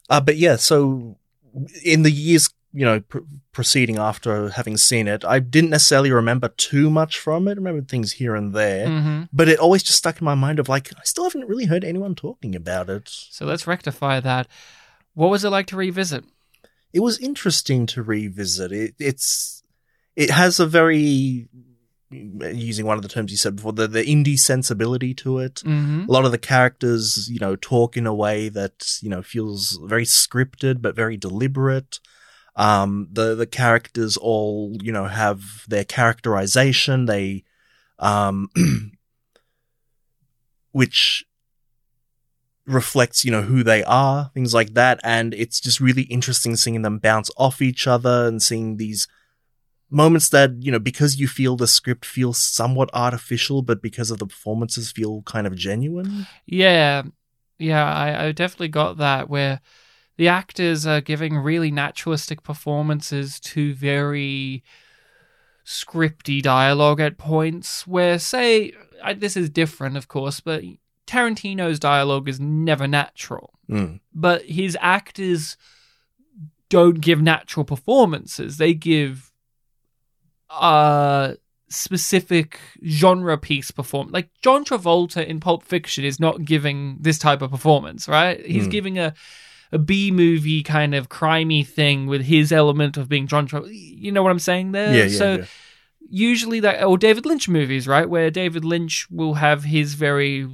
Uh, 0.10 0.20
but 0.22 0.38
yeah, 0.38 0.56
so 0.56 1.18
in 1.86 2.02
the 2.04 2.12
years, 2.12 2.50
you 2.74 2.84
know, 2.84 3.00
pr- 3.02 3.20
proceeding 3.52 3.98
after 3.98 4.50
having 4.50 4.78
seen 4.78 5.08
it, 5.08 5.24
I 5.24 5.40
didn't 5.40 5.70
necessarily 5.70 6.12
remember 6.12 6.50
too 6.50 6.90
much 6.90 7.20
from 7.20 7.48
it. 7.48 7.52
I 7.52 7.56
remember 7.56 7.84
things 7.84 8.14
here 8.14 8.36
and 8.36 8.54
there, 8.54 8.88
hmm 8.88 9.24
but 9.32 9.50
it 9.50 9.58
always 9.58 9.82
just 9.82 9.98
stuck 9.98 10.22
in 10.22 10.26
my 10.26 10.36
mind 10.36 10.60
of 10.60 10.70
like, 10.70 10.92
I 10.96 11.04
still 11.04 11.24
haven't 11.24 11.48
really 11.48 11.66
heard 11.66 11.84
anyone 11.84 12.14
talking 12.14 12.56
about 12.56 12.90
it. 12.90 13.10
So 13.10 13.46
let's 13.46 13.66
rectify 13.66 14.20
that. 14.20 14.48
What 15.16 15.32
was 15.32 15.44
it 15.44 15.50
like 15.50 15.68
to 15.68 15.76
revisit? 15.76 16.24
It 16.92 17.00
was 17.00 17.18
interesting 17.18 17.88
to 17.88 18.04
revisit. 18.04 18.72
It, 18.72 18.96
it's, 19.00 19.64
it 20.16 20.30
has 20.30 20.60
a 20.60 20.68
very, 20.68 21.48
using 22.12 22.86
one 22.86 22.98
of 22.98 23.02
the 23.02 23.10
terms 23.10 23.32
you 23.32 23.38
said 23.38 23.56
before, 23.56 23.74
the, 23.74 23.88
the 23.88 24.04
indie 24.04 24.38
sensibility 24.38 25.14
to 25.16 25.40
it. 25.40 25.62
hmm 25.62 26.06
a 26.08 26.12
lot 26.12 26.26
of 26.26 26.32
the 26.32 26.38
characters, 26.38 27.30
you 27.32 27.40
know, 27.40 27.56
talk 27.56 27.96
in 27.98 28.06
a 28.06 28.14
way 28.14 28.50
that, 28.50 29.00
you 29.02 29.10
know, 29.10 29.22
feels 29.22 29.80
very 29.84 30.06
scripted 30.06 30.82
but 30.82 30.96
very 30.96 31.18
deliberate. 31.18 32.00
Um, 32.56 33.08
the 33.12 33.36
the 33.36 33.48
characters 33.48 34.16
all, 34.18 34.78
you 34.82 34.92
know, 34.92 35.06
have 35.06 35.42
their 35.68 35.84
characterization. 35.84 37.06
They, 37.06 37.44
um, 38.00 38.50
which 40.72 41.26
reflects, 42.66 43.26
you 43.26 43.32
know, 43.32 43.42
who 43.42 43.64
they 43.64 43.84
are, 43.84 44.32
things 44.34 44.54
like 44.54 44.74
that. 44.74 45.00
And 45.04 45.34
it's 45.34 45.60
just 45.60 45.80
really 45.80 46.04
interesting 46.04 46.56
seeing 46.56 46.82
them 46.82 47.00
bounce 47.00 47.30
off 47.38 47.62
each 47.62 47.88
other 47.88 48.28
and 48.28 48.42
seeing 48.42 48.78
these 48.78 49.08
moments 49.90 50.30
that, 50.30 50.52
you 50.60 50.72
know, 50.72 50.80
because 50.80 51.20
you 51.20 51.28
feel 51.28 51.56
the 51.56 51.68
script 51.68 52.06
feels 52.06 52.40
somewhat 52.40 52.90
artificial, 52.94 53.62
but 53.62 53.82
because 53.82 54.12
of 54.12 54.20
the 54.20 54.28
performances 54.28 54.92
feel 54.92 55.22
kind 55.24 55.46
of 55.46 55.56
genuine. 55.56 56.26
Yeah, 56.46 57.04
yeah, 57.60 57.86
I, 57.86 58.28
I 58.28 58.32
definitely 58.32 58.70
got 58.70 58.98
that 58.98 59.30
where 59.30 59.62
the 60.18 60.28
actors 60.28 60.86
are 60.86 61.02
giving 61.02 61.38
really 61.38 61.72
naturalistic 61.72 62.44
performances 62.44 63.40
to 63.40 63.74
very 63.74 64.64
scripty 65.66 66.42
dialogue 66.42 67.00
at 67.00 67.18
points. 67.18 67.88
Where, 67.88 68.20
say, 68.20 68.74
I, 69.04 69.14
this 69.14 69.36
is 69.38 69.50
different, 69.50 69.98
of 69.98 70.08
course, 70.08 70.40
but 70.40 70.64
Tarantino's 71.08 71.80
dialogue 71.80 72.28
is 72.30 72.40
never 72.40 72.88
natural, 72.88 73.52
Mm. 73.70 74.02
but 74.14 74.44
his 74.44 74.78
actors 74.82 75.56
don't 76.70 77.00
give 77.00 77.22
natural 77.22 77.64
performances. 77.64 78.58
They 78.58 78.74
give 78.74 79.32
uh 80.50 81.34
specific 81.70 82.60
genre 82.86 83.38
piece 83.38 83.72
perform 83.72 84.10
like 84.12 84.30
John 84.44 84.64
Travolta 84.64 85.26
in 85.26 85.40
Pulp 85.40 85.64
Fiction 85.64 86.04
is 86.04 86.20
not 86.20 86.46
giving 86.46 86.98
this 87.00 87.18
type 87.18 87.42
of 87.42 87.50
performance, 87.50 88.08
right? 88.08 88.46
He's 88.46 88.66
Hmm. 88.66 88.70
giving 88.70 89.00
a 89.00 89.14
a 89.74 89.80
B 89.80 90.12
movie 90.12 90.62
kind 90.62 90.94
of 90.94 91.10
crimey 91.10 91.66
thing 91.68 92.06
with 92.06 92.22
his 92.22 92.52
element 92.52 92.96
of 92.96 93.10
being 93.10 93.26
John 93.26 93.48
Travolta. 93.48 93.72
You 93.74 94.12
know 94.12 94.22
what 94.22 94.32
I'm 94.32 94.40
saying 94.40 94.72
there? 94.72 94.94
Yeah, 94.94 95.06
yeah, 95.06 95.18
so 95.18 95.36
yeah. 95.38 95.46
usually 96.08 96.60
that 96.60 96.84
or 96.84 96.98
David 96.98 97.26
Lynch 97.26 97.50
movies, 97.50 97.88
right? 97.88 98.08
Where 98.08 98.30
David 98.30 98.64
Lynch 98.64 99.08
will 99.10 99.34
have 99.34 99.64
his 99.64 99.96
very 99.96 100.48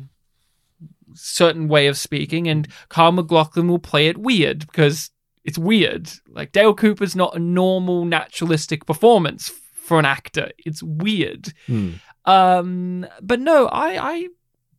certain 1.16 1.68
way 1.68 1.88
of 1.88 1.98
speaking 1.98 2.48
and 2.48 2.68
Kyle 2.88 3.12
MacLachlan 3.12 3.68
will 3.68 3.80
play 3.80 4.08
it 4.08 4.18
weird 4.18 4.60
because 4.60 5.12
it's 5.44 5.58
weird. 5.58 6.10
Like 6.30 6.54
Dale 6.54 6.74
Cooper's 6.74 7.15
not 7.15 7.36
a 7.36 7.39
normal 7.39 8.06
naturalistic 8.06 8.86
performance 8.86 9.52
for 9.74 10.00
an 10.00 10.06
actor. 10.06 10.52
It's 10.60 10.82
weird. 10.82 11.52
Mm. 11.67 12.00
Um 12.24 13.06
but 13.22 13.41
no, 13.41 13.67
I 13.67 14.12
I 14.12 14.28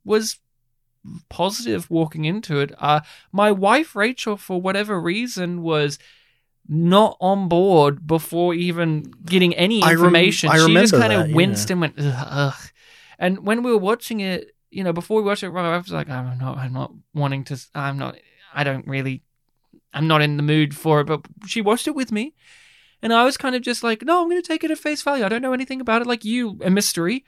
was 0.04 0.38
positive 1.28 1.90
walking 1.90 2.24
into 2.24 2.60
it. 2.60 2.72
Uh 2.78 3.00
my 3.32 3.50
wife 3.50 3.96
Rachel 3.96 4.36
for 4.36 4.60
whatever 4.60 5.00
reason 5.00 5.62
was 5.62 5.98
not 6.68 7.16
on 7.20 7.48
board 7.48 8.06
before 8.06 8.54
even 8.54 9.12
getting 9.24 9.54
any 9.54 9.82
I 9.82 9.88
rem- 9.88 9.98
information. 9.98 10.50
I 10.50 10.64
she 10.64 10.74
just 10.74 10.92
kind 10.92 11.12
of 11.12 11.32
winced 11.32 11.68
yeah. 11.68 11.74
and 11.74 11.80
went 11.80 11.94
ugh, 11.98 12.26
ugh. 12.28 12.70
And 13.18 13.44
when 13.44 13.62
we 13.62 13.70
were 13.70 13.78
watching 13.78 14.20
it, 14.20 14.54
you 14.70 14.84
know, 14.84 14.92
before 14.92 15.18
we 15.18 15.28
watched 15.28 15.42
it, 15.42 15.52
I 15.54 15.76
was 15.76 15.90
like, 15.90 16.08
I'm 16.08 16.38
not, 16.38 16.56
I'm 16.56 16.72
not 16.72 16.92
wanting 17.12 17.44
to. 17.44 17.60
I'm 17.74 17.98
not. 17.98 18.16
I 18.54 18.64
don't 18.64 18.86
really. 18.86 19.22
I'm 19.92 20.06
not 20.06 20.22
in 20.22 20.36
the 20.36 20.42
mood 20.42 20.76
for 20.76 21.00
it. 21.00 21.06
But 21.06 21.22
she 21.46 21.60
watched 21.60 21.88
it 21.88 21.94
with 21.94 22.12
me, 22.12 22.34
and 23.02 23.12
I 23.12 23.24
was 23.24 23.36
kind 23.36 23.54
of 23.54 23.62
just 23.62 23.82
like, 23.82 24.02
no, 24.02 24.22
I'm 24.22 24.30
going 24.30 24.40
to 24.40 24.46
take 24.46 24.64
it 24.64 24.70
at 24.70 24.78
face 24.78 25.02
value. 25.02 25.24
I 25.24 25.28
don't 25.28 25.42
know 25.42 25.52
anything 25.52 25.80
about 25.80 26.02
it, 26.02 26.06
like 26.06 26.24
you, 26.24 26.58
a 26.62 26.70
mystery. 26.70 27.24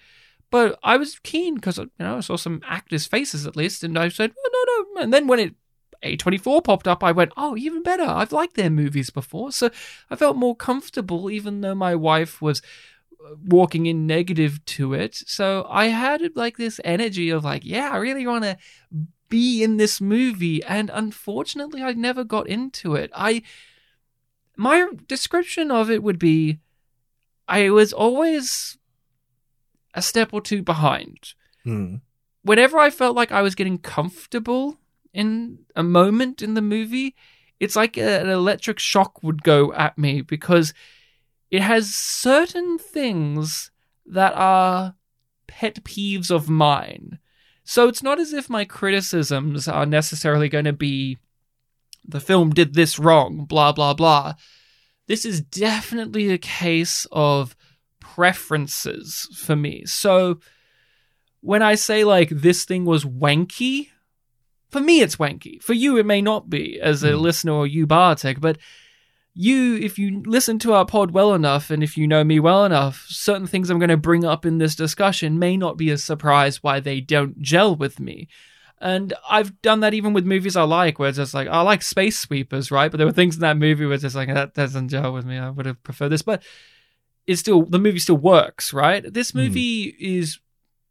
But 0.52 0.78
I 0.84 0.98
was 0.98 1.18
keen 1.20 1.54
because 1.54 1.78
you 1.78 1.90
know 1.98 2.18
I 2.18 2.20
saw 2.20 2.36
some 2.36 2.60
actors' 2.68 3.06
faces 3.06 3.46
at 3.46 3.56
least, 3.56 3.82
and 3.82 3.98
I 3.98 4.10
said, 4.10 4.32
oh, 4.38 4.50
no, 4.52 5.00
no. 5.00 5.02
And 5.02 5.12
then 5.12 5.26
when 5.26 5.38
it 5.40 5.54
A24 6.04 6.62
popped 6.62 6.86
up, 6.86 7.02
I 7.02 7.10
went, 7.10 7.32
oh, 7.38 7.56
even 7.56 7.82
better. 7.82 8.04
I've 8.04 8.32
liked 8.32 8.54
their 8.54 8.68
movies 8.68 9.08
before, 9.08 9.50
so 9.50 9.70
I 10.10 10.16
felt 10.16 10.36
more 10.36 10.54
comfortable, 10.54 11.30
even 11.30 11.62
though 11.62 11.74
my 11.74 11.94
wife 11.94 12.42
was 12.42 12.60
uh, 13.24 13.34
walking 13.46 13.86
in 13.86 14.06
negative 14.06 14.62
to 14.66 14.92
it. 14.92 15.14
So 15.14 15.66
I 15.70 15.86
had 15.86 16.20
like 16.36 16.58
this 16.58 16.82
energy 16.84 17.30
of 17.30 17.44
like, 17.44 17.64
yeah, 17.64 17.88
I 17.90 17.96
really 17.96 18.26
want 18.26 18.44
to 18.44 18.58
be 19.30 19.62
in 19.62 19.78
this 19.78 20.02
movie, 20.02 20.62
and 20.64 20.90
unfortunately, 20.92 21.82
I 21.82 21.94
never 21.94 22.24
got 22.24 22.46
into 22.46 22.94
it. 22.94 23.10
I 23.14 23.42
my 24.54 24.86
description 25.08 25.70
of 25.70 25.90
it 25.90 26.02
would 26.02 26.18
be, 26.18 26.58
I 27.48 27.70
was 27.70 27.94
always 27.94 28.76
a 29.94 30.02
step 30.02 30.32
or 30.32 30.40
two 30.40 30.62
behind 30.62 31.34
Mm. 31.66 32.00
whenever 32.42 32.78
I 32.78 32.90
felt 32.90 33.14
like 33.14 33.30
I 33.30 33.42
was 33.42 33.54
getting 33.54 33.78
comfortable 33.78 34.78
in 35.12 35.60
a 35.76 35.82
moment 35.82 36.42
in 36.42 36.54
the 36.54 36.62
movie, 36.62 37.14
it's 37.60 37.76
like 37.76 37.96
a- 37.96 38.20
an 38.20 38.28
electric 38.28 38.78
shock 38.80 39.22
would 39.22 39.42
go 39.44 39.72
at 39.74 39.96
me 39.96 40.22
because 40.22 40.74
it 41.50 41.62
has 41.62 41.94
certain 41.94 42.78
things 42.78 43.70
that 44.04 44.32
are 44.34 44.96
pet 45.46 45.84
peeves 45.84 46.30
of 46.30 46.48
mine. 46.48 47.18
So 47.62 47.86
it's 47.86 48.02
not 48.02 48.18
as 48.18 48.32
if 48.32 48.50
my 48.50 48.64
criticisms 48.64 49.68
are 49.68 49.86
necessarily 49.86 50.48
going 50.48 50.64
to 50.64 50.72
be 50.72 51.18
the 52.04 52.18
film 52.20 52.50
did 52.50 52.74
this 52.74 52.98
wrong, 52.98 53.44
blah, 53.44 53.70
blah, 53.70 53.94
blah. 53.94 54.34
This 55.06 55.24
is 55.24 55.40
definitely 55.40 56.30
a 56.30 56.38
case 56.38 57.06
of 57.12 57.54
preferences 58.14 59.28
for 59.34 59.56
me. 59.56 59.84
So 59.86 60.38
when 61.40 61.62
I 61.62 61.74
say 61.74 62.04
like 62.04 62.28
this 62.28 62.64
thing 62.64 62.84
was 62.84 63.04
wanky, 63.04 63.88
for 64.70 64.80
me 64.80 65.00
it's 65.00 65.16
wanky. 65.16 65.62
For 65.62 65.72
you 65.72 65.96
it 65.98 66.06
may 66.06 66.20
not 66.20 66.50
be 66.50 66.80
as 66.80 67.02
a 67.02 67.12
Hmm. 67.12 67.22
listener 67.22 67.52
or 67.52 67.66
you 67.66 67.86
Bartek, 67.86 68.40
but 68.40 68.58
you 69.34 69.76
if 69.76 69.98
you 69.98 70.22
listen 70.26 70.58
to 70.58 70.74
our 70.74 70.84
pod 70.84 71.12
well 71.12 71.32
enough 71.32 71.70
and 71.70 71.82
if 71.82 71.96
you 71.96 72.06
know 72.06 72.22
me 72.22 72.38
well 72.38 72.64
enough, 72.64 73.06
certain 73.08 73.46
things 73.46 73.70
I'm 73.70 73.78
going 73.78 73.88
to 73.88 73.96
bring 73.96 74.24
up 74.24 74.44
in 74.44 74.58
this 74.58 74.76
discussion 74.76 75.38
may 75.38 75.56
not 75.56 75.78
be 75.78 75.90
a 75.90 75.96
surprise 75.96 76.62
why 76.62 76.80
they 76.80 77.00
don't 77.00 77.40
gel 77.40 77.74
with 77.74 77.98
me. 77.98 78.28
And 78.78 79.14
I've 79.30 79.62
done 79.62 79.80
that 79.80 79.94
even 79.94 80.12
with 80.12 80.26
movies 80.26 80.56
I 80.56 80.64
like, 80.64 80.98
where 80.98 81.08
it's 81.08 81.16
just 81.16 81.34
like, 81.34 81.46
I 81.46 81.60
like 81.60 81.82
Space 81.82 82.18
Sweepers, 82.18 82.72
right? 82.72 82.90
But 82.90 82.98
there 82.98 83.06
were 83.06 83.12
things 83.12 83.36
in 83.36 83.42
that 83.42 83.56
movie 83.56 83.84
where 83.86 83.94
it's 83.94 84.02
just 84.02 84.16
like, 84.16 84.28
that 84.28 84.54
doesn't 84.54 84.88
gel 84.88 85.12
with 85.12 85.24
me. 85.24 85.38
I 85.38 85.50
would 85.50 85.66
have 85.66 85.80
preferred 85.84 86.08
this. 86.08 86.22
But 86.22 86.42
it's 87.26 87.40
still, 87.40 87.62
the 87.62 87.78
movie 87.78 87.98
still 87.98 88.16
works, 88.16 88.72
right? 88.72 89.12
This 89.12 89.30
Hmm. 89.30 89.38
movie 89.38 89.96
is, 89.98 90.38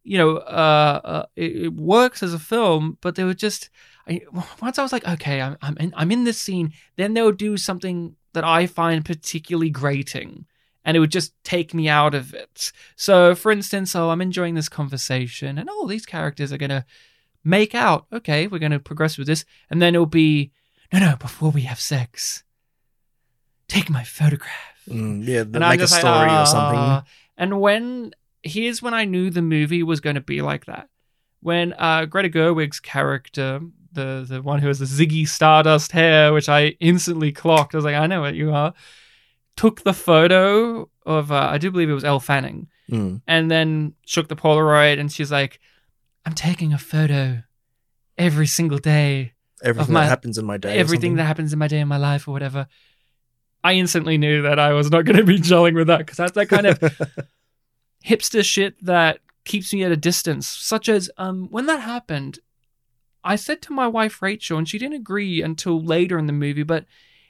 you 0.04 0.18
know, 0.18 0.38
uh, 0.38 1.02
uh 1.04 1.26
it, 1.36 1.56
it 1.64 1.74
works 1.74 2.24
as 2.24 2.34
a 2.34 2.40
film, 2.40 2.98
but 3.02 3.16
there 3.16 3.26
were 3.26 3.34
just, 3.34 3.70
I, 4.08 4.22
once 4.62 4.80
I 4.80 4.84
was 4.84 4.92
like, 4.92 5.08
okay, 5.08 5.42
I'm, 5.42 5.58
I'm, 5.62 5.78
in, 5.78 5.94
I'm 5.96 6.12
in 6.12 6.24
this 6.24 6.40
scene, 6.40 6.74
then 6.96 7.14
they'll 7.14 7.32
do 7.32 7.58
something 7.58 8.16
that 8.34 8.44
I 8.44 8.66
find 8.66 9.06
particularly 9.06 9.70
grating. 9.70 10.46
And 10.84 10.98
it 10.98 11.00
would 11.00 11.12
just 11.12 11.34
take 11.44 11.76
me 11.76 11.88
out 11.88 12.16
of 12.16 12.34
it. 12.34 12.72
So, 12.96 13.36
for 13.36 13.52
instance, 13.52 13.96
oh, 13.96 14.10
I'm 14.10 14.22
enjoying 14.22 14.56
this 14.56 14.70
conversation, 14.70 15.60
and 15.60 15.70
oh, 15.72 15.88
these 15.88 16.08
characters 16.08 16.52
are 16.52 16.58
gonna 16.58 16.86
make 17.44 17.76
out. 17.76 18.06
Okay, 18.12 18.48
we're 18.48 18.60
going 18.60 18.72
to 18.72 18.80
progress 18.80 19.18
with 19.18 19.28
this. 19.28 19.46
And 19.70 19.82
then 19.82 19.96
it'll 19.96 20.06
be, 20.06 20.52
no, 20.92 21.00
no, 21.00 21.16
before 21.16 21.52
we 21.52 21.62
have 21.62 21.80
sex, 21.80 22.44
take 23.68 23.90
my 23.90 24.04
photograph. 24.04 24.71
Mm, 24.90 25.26
yeah, 25.28 25.42
I'm 25.42 25.74
a 25.74 25.78
just 25.78 25.94
like, 25.94 26.00
story 26.02 26.28
or 26.28 26.30
"Ah." 26.30 26.44
something. 26.46 27.12
And 27.38 27.62
when, 27.62 28.12
here's 28.44 28.82
when 28.82 28.94
I 28.94 29.06
knew 29.06 29.30
the 29.30 29.42
movie 29.42 29.84
was 29.84 30.00
going 30.00 30.16
to 30.16 30.22
be 30.22 30.42
like 30.42 30.66
that. 30.66 30.90
When 31.42 31.74
uh, 31.74 32.06
Greta 32.06 32.30
Gerwig's 32.30 32.80
character 32.80 33.62
the 33.94 34.26
the 34.28 34.42
one 34.42 34.60
who 34.60 34.68
has 34.68 34.80
the 34.80 34.86
Ziggy 34.86 35.28
Stardust 35.28 35.92
hair, 35.92 36.32
which 36.34 36.48
I 36.48 36.76
instantly 36.80 37.32
clocked. 37.34 37.74
I 37.76 37.78
was 37.78 37.84
like, 37.86 37.96
I 37.96 38.08
know 38.08 38.22
what 38.22 38.36
you 38.36 38.52
are. 38.54 38.74
Took 39.58 39.84
the 39.84 39.94
photo 39.94 40.90
of 41.06 41.32
uh, 41.32 41.50
I 41.52 41.58
do 41.58 41.72
believe 41.72 41.90
it 41.90 41.94
was 41.94 42.04
Elle 42.06 42.20
Fanning, 42.22 42.68
Mm. 42.90 43.22
and 43.28 43.50
then 43.52 43.94
shook 44.06 44.28
the 44.30 44.36
Polaroid, 44.36 45.00
and 45.00 45.12
she's 45.12 45.32
like, 45.32 45.60
"I'm 46.26 46.34
taking 46.34 46.74
a 46.74 46.78
photo 46.78 47.44
every 48.18 48.48
single 48.48 48.78
day, 48.78 49.34
Everything 49.64 49.94
my- 49.94 50.02
that 50.02 50.10
happens 50.10 50.38
in 50.38 50.46
my 50.46 50.58
day. 50.58 50.78
everything 50.78 51.16
that 51.16 51.26
happens 51.26 51.52
in 51.54 51.60
my 51.60 51.68
day 51.68 51.80
in 51.80 51.88
my 51.88 51.98
life 51.98 52.28
or 52.28 52.32
whatever." 52.32 52.68
I 53.64 53.74
instantly 53.74 54.18
knew 54.18 54.42
that 54.44 54.58
I 54.60 54.74
was 54.74 54.90
not 54.90 55.06
going 55.06 55.18
to 55.18 55.24
be 55.24 55.38
gelling 55.40 55.76
with 55.76 55.88
that 55.88 56.00
because 56.00 56.18
that's 56.18 56.32
that 56.34 56.48
kind 56.50 56.66
of 56.68 56.80
hipster 58.06 58.44
shit 58.44 58.84
that 58.86 59.20
keeps 59.46 59.74
me 59.74 59.84
at 59.84 59.92
a 59.92 59.98
distance. 59.98 60.48
Such 60.48 60.90
as 60.90 61.10
um, 61.18 61.48
when 61.52 61.66
that 61.68 61.82
happened, 61.82 62.40
I 63.24 63.36
said 63.36 63.62
to 63.64 63.74
my 63.74 63.88
wife 63.88 64.22
Rachel, 64.22 64.58
and 64.58 64.68
she 64.68 64.78
didn't 64.80 64.96
agree 64.96 65.42
until 65.42 65.84
later 65.84 66.18
in 66.18 66.26
the 66.26 66.34
movie, 66.34 66.64
but 66.64 66.86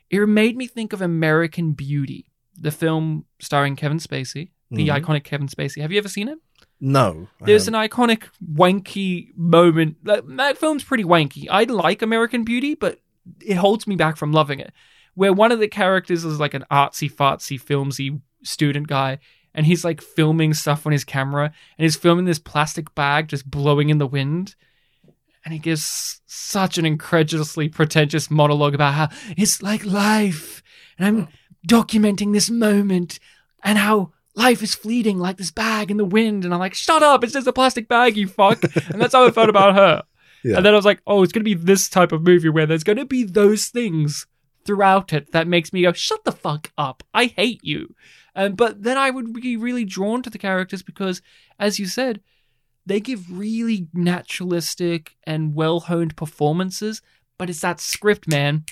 it 0.09 0.25
made 0.27 0.55
me 0.57 0.67
think 0.67 0.93
of 0.93 1.01
American 1.01 1.73
Beauty, 1.73 2.25
the 2.57 2.71
film 2.71 3.25
starring 3.39 3.75
Kevin 3.75 3.97
Spacey, 3.99 4.51
the 4.69 4.87
Mhm. 4.87 5.01
iconic 5.01 5.23
Kevin 5.23 5.47
Spacey. 5.47 5.81
Have 5.81 5.91
you 5.91 5.97
ever 5.97 6.07
seen 6.09 6.27
it? 6.29 6.37
No. 6.79 7.27
I 7.41 7.45
There's 7.45 7.65
haven't. 7.65 7.75
an 7.81 7.89
iconic 7.89 8.23
wanky 8.53 9.35
moment. 9.35 9.97
Like, 10.03 10.23
that 10.37 10.57
film's 10.57 10.83
pretty 10.83 11.03
wanky. 11.03 11.47
I 11.49 11.63
like 11.65 12.01
American 12.01 12.43
Beauty, 12.43 12.75
but 12.75 12.99
it 13.45 13.55
holds 13.55 13.85
me 13.85 13.95
back 13.95 14.15
from 14.17 14.31
loving 14.31 14.59
it. 14.59 14.73
Where 15.13 15.33
one 15.33 15.51
of 15.51 15.59
the 15.59 15.67
characters 15.67 16.23
is 16.23 16.39
like 16.39 16.53
an 16.53 16.65
artsy 16.71 17.11
fartsy 17.11 17.61
filmsy 17.61 18.21
student 18.43 18.87
guy, 18.87 19.19
and 19.53 19.65
he's 19.65 19.83
like 19.83 20.01
filming 20.01 20.53
stuff 20.53 20.85
on 20.85 20.91
his 20.91 21.03
camera, 21.03 21.45
and 21.45 21.83
he's 21.83 21.95
filming 21.95 22.25
this 22.25 22.39
plastic 22.39 22.93
bag 22.95 23.27
just 23.27 23.49
blowing 23.49 23.89
in 23.89 23.97
the 23.97 24.07
wind. 24.07 24.55
And 25.43 25.53
he 25.53 25.59
gives 25.59 26.21
such 26.27 26.77
an 26.77 26.85
incredulously 26.85 27.67
pretentious 27.67 28.29
monologue 28.29 28.75
about 28.75 28.93
how 28.93 29.09
it's 29.37 29.61
like 29.61 29.83
life, 29.85 30.61
and 30.97 31.07
I'm 31.07 31.27
documenting 31.67 32.33
this 32.33 32.49
moment, 32.49 33.19
and 33.63 33.77
how 33.77 34.13
life 34.35 34.63
is 34.63 34.75
fleeting 34.75 35.19
like 35.19 35.37
this 35.37 35.51
bag 35.51 35.91
in 35.91 35.97
the 35.97 36.05
wind. 36.05 36.45
And 36.45 36.53
I'm 36.53 36.59
like, 36.59 36.73
shut 36.73 37.03
up, 37.03 37.23
it's 37.23 37.33
just 37.33 37.47
a 37.47 37.53
plastic 37.53 37.87
bag, 37.87 38.17
you 38.17 38.27
fuck. 38.27 38.63
and 38.63 39.01
that's 39.01 39.13
how 39.13 39.25
I 39.25 39.31
felt 39.31 39.49
about 39.49 39.75
her. 39.75 40.03
Yeah. 40.43 40.57
And 40.57 40.65
then 40.65 40.73
I 40.73 40.75
was 40.75 40.85
like, 40.85 41.03
oh, 41.05 41.21
it's 41.21 41.31
going 41.31 41.41
to 41.41 41.43
be 41.43 41.53
this 41.53 41.87
type 41.87 42.11
of 42.11 42.23
movie 42.23 42.49
where 42.49 42.65
there's 42.65 42.83
going 42.83 42.97
to 42.97 43.05
be 43.05 43.23
those 43.23 43.67
things 43.67 44.25
throughout 44.65 45.13
it 45.13 45.31
that 45.31 45.47
makes 45.47 45.73
me 45.73 45.81
go, 45.83 45.93
shut 45.93 46.23
the 46.23 46.31
fuck 46.31 46.71
up. 46.77 47.03
I 47.13 47.25
hate 47.25 47.63
you. 47.63 47.95
Um, 48.35 48.53
but 48.53 48.83
then 48.83 48.97
I 48.97 49.09
would 49.09 49.33
be 49.33 49.57
really 49.57 49.85
drawn 49.85 50.21
to 50.23 50.29
the 50.29 50.37
characters 50.37 50.81
because, 50.81 51.21
as 51.59 51.79
you 51.79 51.85
said, 51.85 52.21
they 52.85 52.99
give 52.99 53.37
really 53.37 53.87
naturalistic 53.93 55.17
and 55.25 55.53
well 55.53 55.81
honed 55.81 56.15
performances, 56.15 57.01
but 57.37 57.49
it's 57.49 57.61
that 57.61 57.79
script, 57.79 58.27
man. 58.27 58.65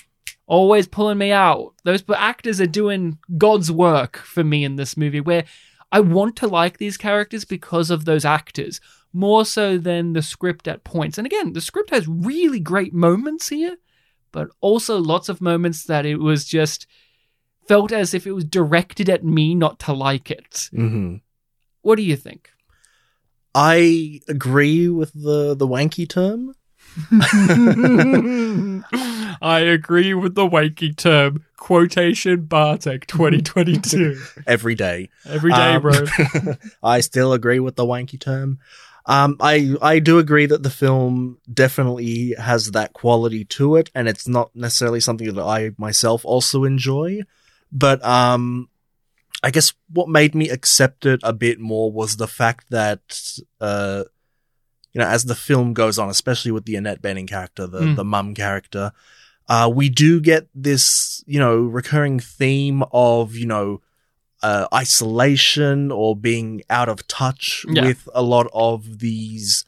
Always 0.46 0.88
pulling 0.88 1.18
me 1.18 1.30
out. 1.30 1.74
Those 1.84 2.02
actors 2.08 2.60
are 2.60 2.66
doing 2.66 3.18
God's 3.38 3.70
work 3.70 4.16
for 4.16 4.42
me 4.42 4.64
in 4.64 4.76
this 4.76 4.96
movie 4.96 5.20
where 5.20 5.44
I 5.92 6.00
want 6.00 6.36
to 6.36 6.48
like 6.48 6.78
these 6.78 6.96
characters 6.96 7.44
because 7.44 7.90
of 7.90 8.04
those 8.04 8.24
actors 8.24 8.80
more 9.12 9.44
so 9.44 9.76
than 9.76 10.12
the 10.12 10.22
script 10.22 10.68
at 10.68 10.84
points. 10.84 11.18
And 11.18 11.26
again, 11.26 11.52
the 11.52 11.60
script 11.60 11.90
has 11.90 12.06
really 12.08 12.60
great 12.60 12.94
moments 12.94 13.48
here, 13.48 13.76
but 14.32 14.48
also 14.60 14.98
lots 14.98 15.28
of 15.28 15.40
moments 15.40 15.84
that 15.84 16.06
it 16.06 16.16
was 16.16 16.44
just 16.44 16.86
felt 17.68 17.92
as 17.92 18.14
if 18.14 18.26
it 18.26 18.32
was 18.32 18.44
directed 18.44 19.08
at 19.08 19.24
me 19.24 19.54
not 19.54 19.78
to 19.80 19.92
like 19.92 20.30
it. 20.30 20.68
Mhm. 20.72 21.20
What 21.82 21.96
do 21.96 22.02
you 22.02 22.16
think? 22.16 22.50
I 23.54 24.20
agree 24.28 24.88
with 24.88 25.12
the 25.12 25.54
the 25.54 25.66
wanky 25.66 26.08
term. 26.08 26.54
I 29.42 29.60
agree 29.60 30.14
with 30.14 30.34
the 30.34 30.48
wanky 30.48 30.96
term. 30.96 31.44
Quotation 31.56 32.42
Bartek 32.46 33.06
2022. 33.06 34.20
Every 34.46 34.74
day. 34.74 35.08
Every 35.26 35.52
day, 35.52 35.74
Um, 35.74 35.82
bro. 35.82 36.04
I 36.82 37.00
still 37.00 37.32
agree 37.32 37.60
with 37.60 37.76
the 37.76 37.84
wanky 37.84 38.18
term. 38.20 38.58
Um, 39.06 39.36
I 39.40 39.74
I 39.80 39.98
do 39.98 40.18
agree 40.18 40.46
that 40.46 40.62
the 40.62 40.70
film 40.70 41.38
definitely 41.52 42.34
has 42.38 42.72
that 42.72 42.92
quality 42.92 43.44
to 43.46 43.76
it, 43.76 43.90
and 43.94 44.08
it's 44.08 44.28
not 44.28 44.54
necessarily 44.54 45.00
something 45.00 45.32
that 45.34 45.42
I 45.42 45.70
myself 45.78 46.24
also 46.24 46.64
enjoy. 46.64 47.20
But 47.72 48.04
um, 48.04 48.68
I 49.42 49.50
guess 49.50 49.72
what 49.92 50.08
made 50.08 50.34
me 50.34 50.48
accept 50.50 51.06
it 51.06 51.20
a 51.22 51.32
bit 51.32 51.58
more 51.58 51.90
was 51.90 52.16
the 52.16 52.28
fact 52.28 52.66
that 52.70 53.38
uh, 53.60 54.04
you 54.92 55.00
know, 55.00 55.06
as 55.06 55.24
the 55.24 55.34
film 55.36 55.72
goes 55.72 55.98
on, 55.98 56.10
especially 56.10 56.50
with 56.50 56.64
the 56.64 56.76
Annette 56.76 57.00
Bening 57.02 57.28
character, 57.28 57.66
the 57.66 57.80
Mm. 57.80 57.96
the 57.96 58.04
mum 58.04 58.34
character, 58.34 58.92
uh, 59.48 59.70
we 59.72 59.88
do 59.88 60.20
get 60.20 60.48
this 60.54 61.22
you 61.26 61.38
know 61.38 61.56
recurring 61.56 62.20
theme 62.20 62.82
of 62.92 63.34
you 63.36 63.46
know 63.46 63.80
uh, 64.42 64.66
isolation 64.74 65.90
or 65.92 66.16
being 66.16 66.62
out 66.70 66.88
of 66.88 67.06
touch 67.06 67.64
Yeah. 67.68 67.86
with 67.86 68.08
a 68.14 68.22
lot 68.22 68.46
of 68.54 68.98
these. 69.00 69.64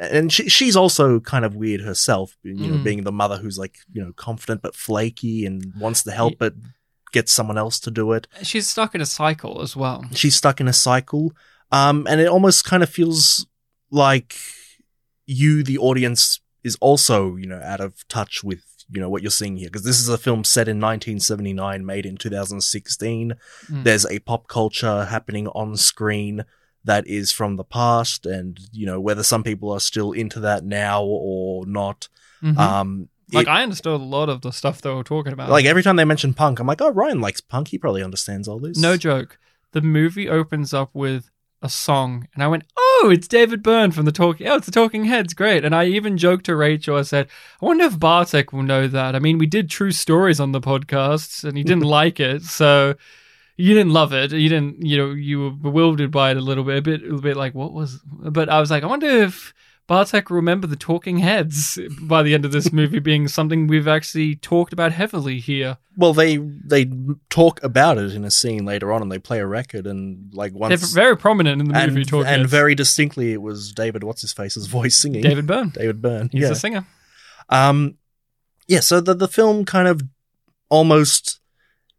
And 0.00 0.32
she, 0.32 0.48
she's 0.48 0.76
also 0.76 1.18
kind 1.20 1.44
of 1.44 1.54
weird 1.56 1.80
herself, 1.80 2.36
you 2.42 2.54
know, 2.54 2.78
Mm. 2.78 2.82
being 2.84 3.02
the 3.04 3.12
mother 3.12 3.36
who's 3.38 3.58
like, 3.58 3.78
you 3.92 4.02
know, 4.02 4.12
confident 4.12 4.62
but 4.62 4.74
flaky 4.76 5.44
and 5.46 5.72
wants 5.78 6.02
to 6.04 6.10
help 6.12 6.34
but 6.38 6.54
gets 7.12 7.32
someone 7.32 7.58
else 7.58 7.80
to 7.80 7.90
do 7.90 8.12
it. 8.12 8.26
She's 8.42 8.66
stuck 8.68 8.94
in 8.94 9.00
a 9.00 9.06
cycle 9.06 9.60
as 9.62 9.74
well. 9.76 10.04
She's 10.14 10.36
stuck 10.36 10.60
in 10.60 10.68
a 10.68 10.72
cycle. 10.72 11.32
Um, 11.72 12.06
and 12.08 12.20
it 12.20 12.28
almost 12.28 12.64
kind 12.64 12.82
of 12.82 12.88
feels 12.88 13.46
like 13.90 14.36
you, 15.26 15.62
the 15.62 15.78
audience, 15.78 16.40
is 16.64 16.76
also, 16.80 17.36
you 17.36 17.46
know, 17.46 17.60
out 17.62 17.80
of 17.80 18.06
touch 18.08 18.42
with, 18.44 18.77
you 18.90 19.00
know, 19.00 19.10
what 19.10 19.22
you're 19.22 19.30
seeing 19.30 19.56
here. 19.56 19.68
Because 19.68 19.84
this 19.84 20.00
is 20.00 20.08
a 20.08 20.16
film 20.18 20.44
set 20.44 20.66
in 20.68 20.80
1979, 20.80 21.84
made 21.84 22.06
in 22.06 22.16
2016 22.16 23.34
Mm. 23.70 23.84
there's 23.84 24.06
a 24.06 24.18
pop 24.20 24.48
culture 24.48 25.04
happening 25.06 25.46
on 25.48 25.76
screen 25.76 26.44
that 26.84 27.06
is 27.06 27.32
from 27.32 27.56
the 27.56 27.64
past 27.64 28.24
and 28.24 28.58
you 28.72 28.86
know 28.86 28.98
whether 29.00 29.22
some 29.22 29.42
people 29.42 29.70
are 29.72 29.80
still 29.80 30.12
into 30.12 30.40
that 30.40 30.64
now 30.64 31.02
or 31.02 31.66
not 31.66 32.08
Mhm. 32.42 32.56
um 32.56 33.08
like 33.32 33.46
it- 33.46 33.50
I 33.50 33.62
understood 33.62 34.00
a 34.00 34.04
lot 34.04 34.28
of 34.30 34.40
the 34.40 34.52
stuff 34.52 34.80
they 34.80 34.90
were 34.90 35.04
talking 35.04 35.32
about. 35.32 35.50
like 35.50 35.66
every 35.66 35.82
time 35.82 35.96
they 35.96 36.04
mention 36.06 36.32
punk 36.34 36.60
i'm 36.60 36.66
like 36.66 36.80
oh 36.80 36.90
ryan 36.90 37.20
likes 37.20 37.40
punk 37.42 37.68
he 37.68 37.78
probably 37.78 38.02
understands 38.02 38.48
all 38.48 38.58
this 38.60 38.78
no 38.78 38.96
joke. 38.96 39.38
The 39.72 39.82
movie 39.82 40.28
opens 40.30 40.72
up 40.72 40.90
with 40.94 41.30
a 41.60 41.68
song, 41.68 42.28
and 42.34 42.42
I 42.42 42.48
went, 42.48 42.64
"Oh, 42.76 43.10
it's 43.12 43.28
David 43.28 43.62
Byrne 43.62 43.90
from 43.90 44.04
the 44.04 44.12
Talking. 44.12 44.46
Oh, 44.46 44.56
it's 44.56 44.66
the 44.66 44.72
Talking 44.72 45.04
Heads. 45.04 45.34
Great!" 45.34 45.64
And 45.64 45.74
I 45.74 45.86
even 45.86 46.16
joked 46.18 46.46
to 46.46 46.56
Rachel. 46.56 46.96
I 46.96 47.02
said, 47.02 47.28
"I 47.60 47.66
wonder 47.66 47.84
if 47.84 47.98
Bartek 47.98 48.52
will 48.52 48.62
know 48.62 48.86
that. 48.88 49.14
I 49.14 49.18
mean, 49.18 49.38
we 49.38 49.46
did 49.46 49.68
True 49.68 49.90
Stories 49.92 50.40
on 50.40 50.52
the 50.52 50.60
podcast, 50.60 51.44
and 51.44 51.56
he 51.56 51.64
didn't 51.64 51.84
like 52.00 52.20
it, 52.20 52.42
so." 52.42 52.94
You 53.60 53.74
didn't 53.74 53.92
love 53.92 54.12
it. 54.12 54.30
You 54.30 54.48
didn't, 54.48 54.86
you 54.86 54.96
know, 54.96 55.10
you 55.10 55.40
were 55.40 55.50
bewildered 55.50 56.12
by 56.12 56.30
it 56.30 56.36
a 56.36 56.40
little 56.40 56.62
bit, 56.62 56.78
a 56.78 56.80
bit, 56.80 57.02
a 57.02 57.16
bit 57.16 57.36
like 57.36 57.56
what 57.56 57.72
was. 57.72 57.98
But 58.06 58.48
I 58.48 58.60
was 58.60 58.70
like, 58.70 58.84
I 58.84 58.86
wonder 58.86 59.08
if 59.08 59.52
Bartek 59.88 60.30
remember 60.30 60.66
the 60.68 60.76
Talking 60.76 61.18
Heads 61.18 61.78
by 62.00 62.22
the 62.22 62.34
end 62.34 62.44
of 62.44 62.52
this 62.52 62.72
movie 62.80 63.00
being 63.00 63.26
something 63.26 63.66
we've 63.66 63.88
actually 63.88 64.36
talked 64.36 64.72
about 64.72 64.92
heavily 64.92 65.40
here. 65.40 65.78
well 65.96 66.12
they 66.14 66.36
they 66.36 66.88
talk 67.30 67.60
about 67.64 67.98
it 67.98 68.14
in 68.14 68.24
a 68.24 68.30
scene 68.30 68.64
later 68.64 68.92
on 68.92 69.02
and 69.02 69.10
they 69.10 69.18
play 69.18 69.40
a 69.40 69.46
record 69.46 69.86
and 69.86 70.32
like 70.34 70.52
They're 70.52 70.60
once 70.60 70.92
very 70.92 71.16
prominent 71.16 71.60
in 71.60 71.66
the 71.66 71.74
movie. 71.74 72.00
and, 72.02 72.08
Talking 72.08 72.26
and 72.28 72.40
Heads. 72.42 72.50
very 72.50 72.74
distinctly 72.76 73.32
it 73.32 73.42
was 73.42 73.72
david 73.72 74.04
what's 74.04 74.20
his 74.20 74.32
face's 74.32 74.66
voice 74.66 74.94
singing 74.96 75.22
David 75.22 75.46
Byrne. 75.46 75.70
david 75.70 76.00
byrne 76.02 76.28
He's 76.30 76.42
yeah 76.42 76.50
a 76.50 76.54
singer. 76.54 76.86
Um, 77.48 77.96
yeah, 78.66 78.80
so 78.80 79.00
the, 79.00 79.14
the 79.14 79.26
film 79.28 79.64
kind 79.64 79.88
of 79.88 80.02
almost 80.68 81.40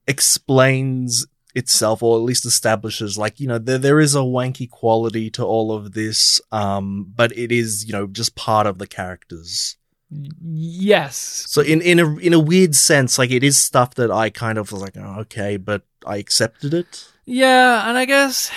explains 0.07 1.25
itself, 1.59 2.01
or 2.01 2.17
at 2.17 2.23
least 2.23 2.45
establishes, 2.45 3.17
like, 3.17 3.39
you 3.39 3.47
know, 3.47 3.59
there, 3.59 3.77
there 3.77 3.99
is 3.99 4.15
a 4.15 4.19
wanky 4.19 4.67
quality 4.67 5.29
to 5.31 5.45
all 5.45 5.71
of 5.71 5.91
this, 5.91 6.41
um, 6.51 7.11
but 7.15 7.31
it 7.37 7.51
is, 7.51 7.85
you 7.85 7.91
know, 7.91 8.07
just 8.07 8.35
part 8.35 8.65
of 8.65 8.79
the 8.79 8.87
characters. 8.87 9.77
Yes. 10.09 11.15
So 11.47 11.61
in, 11.61 11.81
in 11.81 11.99
a, 11.99 12.17
in 12.17 12.33
a 12.33 12.39
weird 12.39 12.73
sense, 12.73 13.19
like, 13.19 13.29
it 13.29 13.43
is 13.43 13.63
stuff 13.63 13.93
that 13.95 14.09
I 14.09 14.31
kind 14.31 14.57
of 14.57 14.71
was 14.71 14.81
like, 14.81 14.97
oh, 14.97 15.19
okay, 15.19 15.57
but 15.57 15.83
I 16.07 16.17
accepted 16.17 16.73
it. 16.73 17.05
Yeah, 17.31 17.87
and 17.87 17.95
I 17.95 18.05
guess 18.05 18.49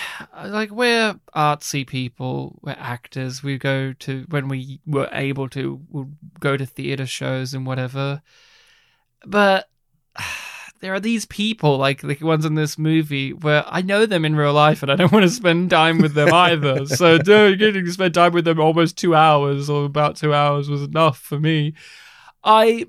like 0.46 0.70
we're 0.70 1.20
artsy 1.36 1.86
people, 1.86 2.58
we're 2.62 2.74
actors. 2.78 3.42
We 3.42 3.58
go 3.58 3.92
to 3.92 4.24
when 4.30 4.48
we 4.48 4.80
were 4.86 5.10
able 5.12 5.50
to 5.50 5.82
we'll 5.90 6.08
go 6.40 6.56
to 6.56 6.64
theater 6.64 7.04
shows 7.04 7.52
and 7.52 7.66
whatever. 7.66 8.22
But 9.26 9.68
there 10.82 10.92
are 10.92 11.00
these 11.00 11.24
people 11.26 11.78
like 11.78 12.00
the 12.00 12.18
ones 12.20 12.44
in 12.44 12.56
this 12.56 12.76
movie 12.76 13.32
where 13.32 13.64
I 13.68 13.82
know 13.82 14.04
them 14.04 14.24
in 14.24 14.34
real 14.34 14.52
life 14.52 14.82
and 14.82 14.90
I 14.90 14.96
don't 14.96 15.12
want 15.12 15.22
to 15.22 15.30
spend 15.30 15.70
time 15.70 15.98
with 15.98 16.14
them 16.14 16.34
either. 16.34 16.86
so 16.86 17.18
doing 17.18 17.56
getting 17.56 17.84
to 17.84 17.92
spend 17.92 18.14
time 18.14 18.32
with 18.32 18.44
them 18.44 18.58
almost 18.58 18.98
two 18.98 19.14
hours 19.14 19.70
or 19.70 19.84
about 19.84 20.16
two 20.16 20.34
hours 20.34 20.68
was 20.68 20.82
enough 20.82 21.18
for 21.18 21.38
me. 21.38 21.74
I 22.42 22.86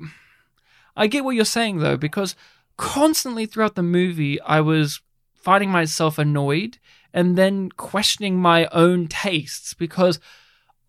I 0.97 1.06
get 1.06 1.23
what 1.23 1.36
you're 1.36 1.45
saying 1.45 1.79
though, 1.79 1.95
because 1.95 2.36
constantly 2.77 3.45
throughout 3.45 3.75
the 3.75 3.84
movie 3.84 4.41
I 4.41 4.60
was 4.60 4.99
finding 5.36 5.69
myself 5.69 6.17
annoyed 6.17 6.79
and 7.13 7.38
then 7.38 7.69
questioning 7.69 8.38
my 8.38 8.65
own 8.71 9.08
tastes 9.08 9.75
because 9.75 10.19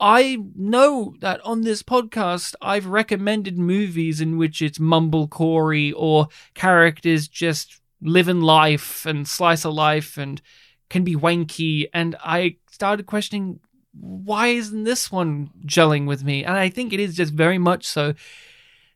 I 0.00 0.38
know 0.56 1.14
that 1.20 1.40
on 1.44 1.62
this 1.62 1.82
podcast, 1.82 2.54
I've 2.60 2.86
recommended 2.86 3.58
movies 3.58 4.20
in 4.20 4.38
which 4.38 4.60
it's 4.60 4.78
mumblecore 4.78 5.92
or 5.96 6.28
characters 6.54 7.28
just 7.28 7.80
living 8.00 8.40
life 8.40 9.06
and 9.06 9.26
slice 9.26 9.64
of 9.64 9.74
life 9.74 10.18
and 10.18 10.42
can 10.90 11.04
be 11.04 11.14
wanky. 11.14 11.86
And 11.94 12.16
I 12.24 12.56
started 12.70 13.06
questioning 13.06 13.60
why 14.00 14.48
isn't 14.48 14.84
this 14.84 15.10
one 15.12 15.50
gelling 15.66 16.06
with 16.06 16.24
me? 16.24 16.44
And 16.44 16.56
I 16.56 16.68
think 16.68 16.92
it 16.92 17.00
is 17.00 17.16
just 17.16 17.32
very 17.32 17.58
much 17.58 17.86
so. 17.86 18.14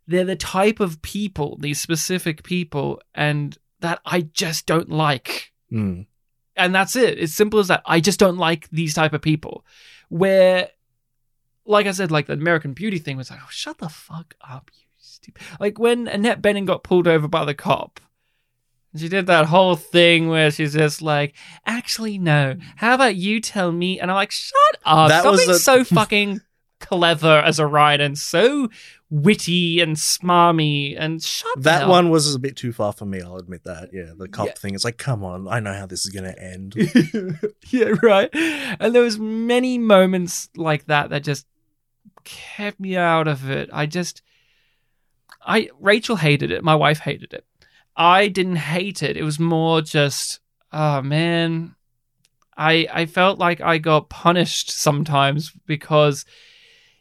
They're 0.06 0.24
the 0.24 0.36
type 0.36 0.80
of 0.80 1.02
people, 1.02 1.56
these 1.60 1.80
specific 1.80 2.42
people, 2.42 3.00
and 3.14 3.56
that 3.80 4.00
I 4.04 4.22
just 4.22 4.66
don't 4.66 4.90
like. 4.90 5.52
Mm. 5.72 6.06
And 6.56 6.74
that's 6.74 6.96
it. 6.96 7.18
It's 7.18 7.34
simple 7.34 7.60
as 7.60 7.68
that. 7.68 7.82
I 7.86 8.00
just 8.00 8.18
don't 8.18 8.38
like 8.38 8.68
these 8.70 8.94
type 8.94 9.12
of 9.12 9.22
people. 9.22 9.64
Where, 10.08 10.70
like 11.68 11.86
I 11.86 11.92
said, 11.92 12.10
like 12.10 12.26
the 12.26 12.32
American 12.32 12.72
Beauty 12.72 12.98
thing 12.98 13.16
was 13.16 13.30
like, 13.30 13.40
oh, 13.42 13.48
shut 13.50 13.78
the 13.78 13.88
fuck 13.88 14.34
up, 14.48 14.70
you 14.74 14.84
stupid. 14.98 15.42
Like 15.60 15.78
when 15.78 16.08
Annette 16.08 16.42
Bening 16.42 16.66
got 16.66 16.82
pulled 16.82 17.06
over 17.06 17.28
by 17.28 17.44
the 17.44 17.54
cop, 17.54 18.00
she 18.96 19.08
did 19.08 19.26
that 19.26 19.46
whole 19.46 19.76
thing 19.76 20.28
where 20.28 20.50
she's 20.50 20.72
just 20.72 21.02
like, 21.02 21.34
actually, 21.66 22.18
no. 22.18 22.56
How 22.76 22.94
about 22.94 23.16
you 23.16 23.40
tell 23.40 23.70
me? 23.70 24.00
And 24.00 24.10
I'm 24.10 24.14
like, 24.16 24.30
shut 24.30 24.56
up. 24.84 25.10
That 25.10 25.20
Stop 25.20 25.32
was 25.32 25.40
being 25.40 25.50
a- 25.50 25.54
so 25.58 25.84
fucking 25.84 26.40
clever 26.80 27.38
as 27.40 27.58
a 27.58 27.66
writer 27.66 28.04
and 28.04 28.16
so 28.16 28.68
witty 29.10 29.80
and 29.80 29.96
smarmy 29.96 30.94
and 30.98 31.22
shut 31.22 31.62
That 31.62 31.80
hell 31.80 31.90
one 31.90 32.08
was 32.10 32.34
a 32.34 32.38
bit 32.38 32.56
too 32.56 32.72
far 32.72 32.92
for 32.92 33.04
me. 33.04 33.20
I'll 33.20 33.36
admit 33.36 33.64
that. 33.64 33.90
Yeah, 33.92 34.12
the 34.16 34.28
cop 34.28 34.46
Yeah. 34.46 34.52
thing. 34.54 34.74
It's 34.74 34.84
like, 34.84 34.96
come 34.96 35.22
on, 35.24 35.48
I 35.48 35.60
know 35.60 35.74
how 35.74 35.86
this 35.86 36.06
is 36.06 36.12
going 36.12 36.32
to 36.32 36.42
end. 36.42 36.74
yeah, 37.70 37.92
right. 38.02 38.30
And 38.32 38.94
there 38.94 39.02
was 39.02 39.18
many 39.18 39.76
moments 39.76 40.48
like 40.56 40.86
that 40.86 41.10
that 41.10 41.24
just 41.24 41.46
kept 42.28 42.78
me 42.78 42.96
out 42.96 43.28
of 43.28 43.50
it. 43.50 43.70
I 43.72 43.86
just, 43.86 44.22
I 45.42 45.70
Rachel 45.80 46.16
hated 46.16 46.50
it. 46.50 46.62
My 46.62 46.74
wife 46.74 47.00
hated 47.00 47.32
it. 47.32 47.44
I 47.96 48.28
didn't 48.28 48.56
hate 48.56 49.02
it. 49.02 49.16
It 49.16 49.24
was 49.24 49.40
more 49.40 49.80
just, 49.80 50.40
oh 50.72 51.02
man, 51.02 51.74
I 52.56 52.86
I 52.92 53.06
felt 53.06 53.38
like 53.38 53.60
I 53.60 53.78
got 53.78 54.10
punished 54.10 54.70
sometimes 54.70 55.52
because 55.66 56.24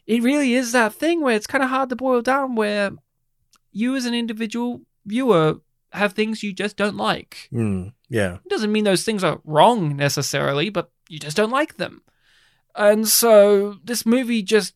it 0.06 0.22
really 0.22 0.54
is 0.54 0.72
that 0.72 0.94
thing 0.94 1.20
where 1.20 1.36
it's 1.36 1.46
kind 1.46 1.62
of 1.62 1.70
hard 1.70 1.90
to 1.90 1.96
boil 1.96 2.22
down. 2.22 2.54
Where 2.54 2.92
you 3.70 3.94
as 3.94 4.06
an 4.06 4.14
individual 4.14 4.80
viewer 5.04 5.60
have 5.92 6.12
things 6.12 6.42
you 6.42 6.52
just 6.52 6.76
don't 6.76 6.96
like. 6.96 7.48
Mm, 7.52 7.92
yeah. 8.08 8.34
It 8.34 8.48
doesn't 8.48 8.72
mean 8.72 8.84
those 8.84 9.04
things 9.04 9.22
are 9.24 9.40
wrong 9.44 9.96
necessarily, 9.96 10.70
but 10.70 10.90
you 11.08 11.18
just 11.18 11.36
don't 11.36 11.50
like 11.50 11.76
them. 11.76 12.02
And 12.74 13.08
so 13.08 13.78
this 13.82 14.06
movie 14.06 14.42
just 14.42 14.74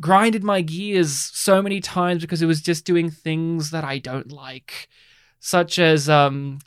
grinded 0.00 0.44
my 0.44 0.60
gears 0.62 1.12
so 1.16 1.62
many 1.62 1.80
times 1.80 2.22
because 2.22 2.42
it 2.42 2.46
was 2.46 2.60
just 2.62 2.84
doing 2.84 3.10
things 3.10 3.70
that 3.70 3.84
I 3.84 3.98
don't 3.98 4.30
like, 4.32 4.88
such 5.40 5.78
as, 5.78 6.08
um, 6.08 6.58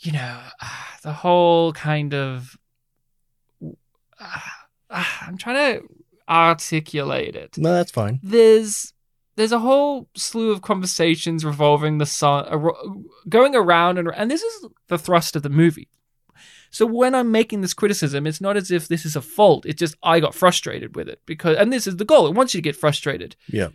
you 0.00 0.12
know, 0.12 0.40
ah, 0.62 0.96
the 1.02 1.12
whole 1.12 1.72
kind 1.72 2.14
of. 2.14 2.56
Ah, 4.20 4.66
ah, 4.90 5.24
I'm 5.26 5.36
trying 5.38 5.80
to 5.80 5.88
articulate 6.28 7.34
it 7.34 7.56
No, 7.58 7.72
that's 7.72 7.90
fine. 7.90 8.20
there's 8.22 8.92
there's 9.36 9.50
a 9.52 9.58
whole 9.58 10.08
slew 10.14 10.50
of 10.52 10.62
conversations 10.62 11.44
revolving 11.44 11.98
the 11.98 12.06
son 12.06 12.44
uh, 12.46 12.56
ar- 12.56 12.74
going 13.28 13.56
around 13.56 13.98
and 13.98 14.08
and 14.14 14.30
this 14.30 14.42
is 14.42 14.68
the 14.88 14.98
thrust 14.98 15.34
of 15.34 15.42
the 15.42 15.48
movie 15.50 15.88
so 16.70 16.86
when 16.86 17.14
i'm 17.14 17.30
making 17.30 17.60
this 17.60 17.74
criticism 17.74 18.26
it's 18.26 18.40
not 18.40 18.56
as 18.56 18.70
if 18.70 18.88
this 18.88 19.04
is 19.04 19.16
a 19.16 19.22
fault. 19.22 19.66
It's 19.66 19.78
just 19.78 19.96
i 20.02 20.20
got 20.20 20.34
frustrated 20.34 20.96
with 20.96 21.08
it 21.08 21.20
because 21.26 21.56
and 21.56 21.72
this 21.72 21.86
is 21.86 21.96
the 21.96 22.04
goal. 22.04 22.26
It 22.26 22.34
wants 22.34 22.54
you 22.54 22.58
to 22.58 22.62
get 22.62 22.76
frustrated. 22.76 23.36
Yeah. 23.48 23.68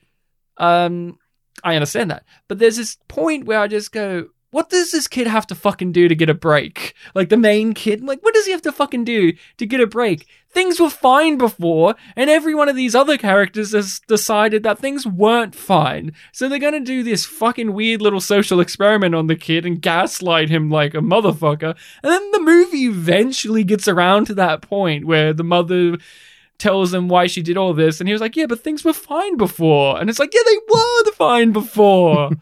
um 0.58 1.18
i 1.64 1.76
understand 1.76 2.12
that. 2.12 2.26
But 2.48 2.60
there's 2.60 2.78
this 2.78 2.98
point 3.08 3.46
where 3.46 3.60
i 3.60 3.68
just 3.68 3.92
go 3.92 4.30
what 4.56 4.70
does 4.70 4.92
this 4.92 5.10
kid 5.10 5.28
have 5.28 5.46
to 5.46 5.54
fucking 5.54 5.92
do 5.92 6.08
to 6.08 6.16
get 6.16 6.30
a 6.30 6.34
break? 6.34 6.96
Like 7.14 7.28
the 7.28 7.36
main 7.36 7.74
kid, 7.74 8.02
like 8.02 8.22
what 8.22 8.34
does 8.34 8.46
he 8.46 8.54
have 8.54 8.62
to 8.62 8.72
fucking 8.72 9.04
do 9.04 9.34
to 9.58 9.66
get 9.66 9.82
a 9.82 9.86
break? 9.86 10.28
Things 10.50 10.80
were 10.80 10.90
fine 10.90 11.38
before, 11.38 11.96
and 12.16 12.30
every 12.30 12.56
one 12.56 12.70
of 12.70 12.78
these 12.78 12.96
other 12.96 13.18
characters 13.18 13.74
has 13.74 14.00
decided 14.08 14.64
that 14.64 14.80
things 14.80 15.06
weren't 15.06 15.56
fine. 15.56 16.14
So 16.32 16.48
they're 16.48 16.58
gonna 16.58 16.80
do 16.80 17.04
this 17.04 17.26
fucking 17.26 17.74
weird 17.74 18.02
little 18.02 18.22
social 18.22 18.62
experiment 18.62 19.14
on 19.14 19.28
the 19.28 19.36
kid 19.36 19.66
and 19.66 19.82
gaslight 19.82 20.48
him 20.48 20.70
like 20.70 20.94
a 20.94 21.00
motherfucker. 21.00 21.76
And 22.02 22.14
then 22.14 22.32
the 22.32 22.40
movie 22.40 22.86
eventually 22.86 23.66
gets 23.66 23.90
around 23.90 24.28
to 24.28 24.34
that 24.36 24.62
point 24.62 25.04
where 25.04 25.34
the 25.34 25.44
mother 25.44 25.98
tells 26.60 26.94
him 26.94 27.10
why 27.10 27.28
she 27.28 27.42
did 27.42 27.58
all 27.58 27.74
this, 27.74 28.00
and 28.00 28.08
he 28.08 28.14
was 28.14 28.22
like, 28.22 28.38
"Yeah, 28.38 28.46
but 28.46 28.64
things 28.64 28.86
were 28.86 28.94
fine 28.94 29.36
before." 29.36 30.00
And 30.00 30.10
it's 30.10 30.20
like, 30.20 30.34
"Yeah, 30.34 30.44
they 30.46 30.60
were 30.70 31.12
fine 31.12 31.52
before." 31.52 32.30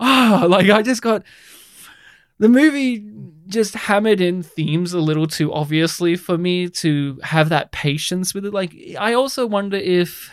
ah, 0.00 0.44
like 0.48 0.70
I 0.70 0.82
just 0.82 1.02
got 1.02 1.22
the 2.38 2.48
movie 2.48 3.04
just 3.46 3.74
hammered 3.74 4.20
in 4.20 4.42
themes 4.42 4.92
a 4.92 5.00
little 5.00 5.26
too 5.26 5.52
obviously 5.52 6.16
for 6.16 6.38
me 6.38 6.68
to 6.68 7.18
have 7.22 7.50
that 7.50 7.72
patience 7.72 8.34
with 8.34 8.46
it. 8.46 8.54
Like 8.54 8.74
I 8.98 9.12
also 9.14 9.46
wonder 9.46 9.76
if 9.76 10.30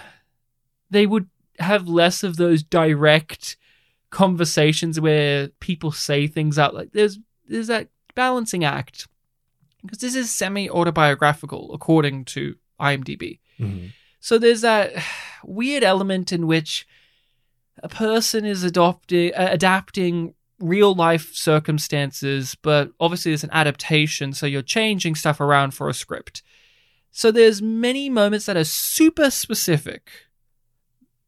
they 0.90 1.06
would 1.06 1.30
have 1.60 1.88
less 1.88 2.24
of 2.24 2.38
those 2.38 2.64
direct 2.64 3.58
conversations 4.10 5.00
where 5.00 5.50
people 5.60 5.92
say 5.92 6.28
things 6.28 6.60
out 6.60 6.74
like 6.74 6.92
there's 6.92 7.18
there's 7.48 7.68
that 7.68 7.88
balancing 8.14 8.64
act 8.64 9.08
because 9.82 10.00
this 10.00 10.16
is 10.16 10.30
semi 10.34 10.70
autobiographical 10.70 11.74
according 11.74 12.26
to 12.26 12.56
IMDb. 12.80 13.40
Mhm. 13.60 13.92
So 14.20 14.38
there's 14.38 14.62
that 14.62 14.94
weird 15.44 15.84
element 15.84 16.32
in 16.32 16.48
which 16.48 16.86
a 17.84 17.90
person 17.90 18.46
is 18.46 18.64
adopting, 18.64 19.34
uh, 19.34 19.50
adapting 19.52 20.34
real 20.60 20.94
life 20.94 21.34
circumstances, 21.34 22.56
but 22.62 22.92
obviously 23.00 23.32
there's 23.32 23.44
an 23.44 23.50
adaptation, 23.52 24.34
so 24.34 24.46
you're 24.46 24.62
changing 24.62 25.16
stuff 25.16 25.40
around 25.40 25.72
for 25.72 25.90
a 25.90 25.94
script. 25.94 26.44
So 27.12 27.32
there's 27.32 27.62
many 27.62 28.10
moments 28.10 28.46
that 28.46 28.58
are 28.58 28.64
super 28.64 29.30
specific. 29.30 30.10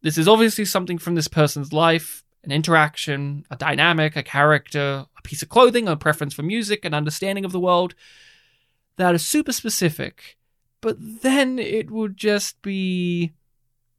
This 0.01 0.17
is 0.17 0.27
obviously 0.27 0.65
something 0.65 0.97
from 0.97 1.15
this 1.15 1.27
person's 1.27 1.73
life, 1.73 2.23
an 2.43 2.51
interaction, 2.51 3.45
a 3.49 3.55
dynamic, 3.55 4.15
a 4.15 4.23
character, 4.23 5.05
a 5.17 5.21
piece 5.23 5.41
of 5.41 5.49
clothing, 5.49 5.87
a 5.87 5.95
preference 5.95 6.33
for 6.33 6.43
music, 6.43 6.85
an 6.85 6.93
understanding 6.93 7.45
of 7.45 7.51
the 7.51 7.59
world 7.59 7.95
that 8.97 9.15
are 9.15 9.19
super 9.19 9.51
specific. 9.51 10.37
But 10.81 10.97
then 10.99 11.57
it 11.57 11.89
would 11.89 12.17
just 12.17 12.61
be 12.61 13.33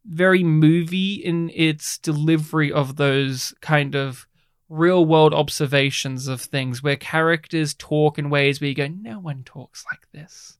very 0.04 0.44
movie 0.44 1.14
in 1.14 1.50
its 1.54 1.98
delivery 1.98 2.70
of 2.72 2.96
those 2.96 3.54
kind 3.60 3.94
of 3.94 4.26
real 4.68 5.04
world 5.04 5.34
observations 5.34 6.26
of 6.28 6.40
things 6.40 6.82
where 6.82 6.96
characters 6.96 7.74
talk 7.74 8.18
in 8.18 8.30
ways 8.30 8.60
where 8.60 8.68
you 8.68 8.74
go, 8.74 8.88
no 8.88 9.18
one 9.18 9.42
talks 9.44 9.84
like 9.90 10.10
this. 10.12 10.58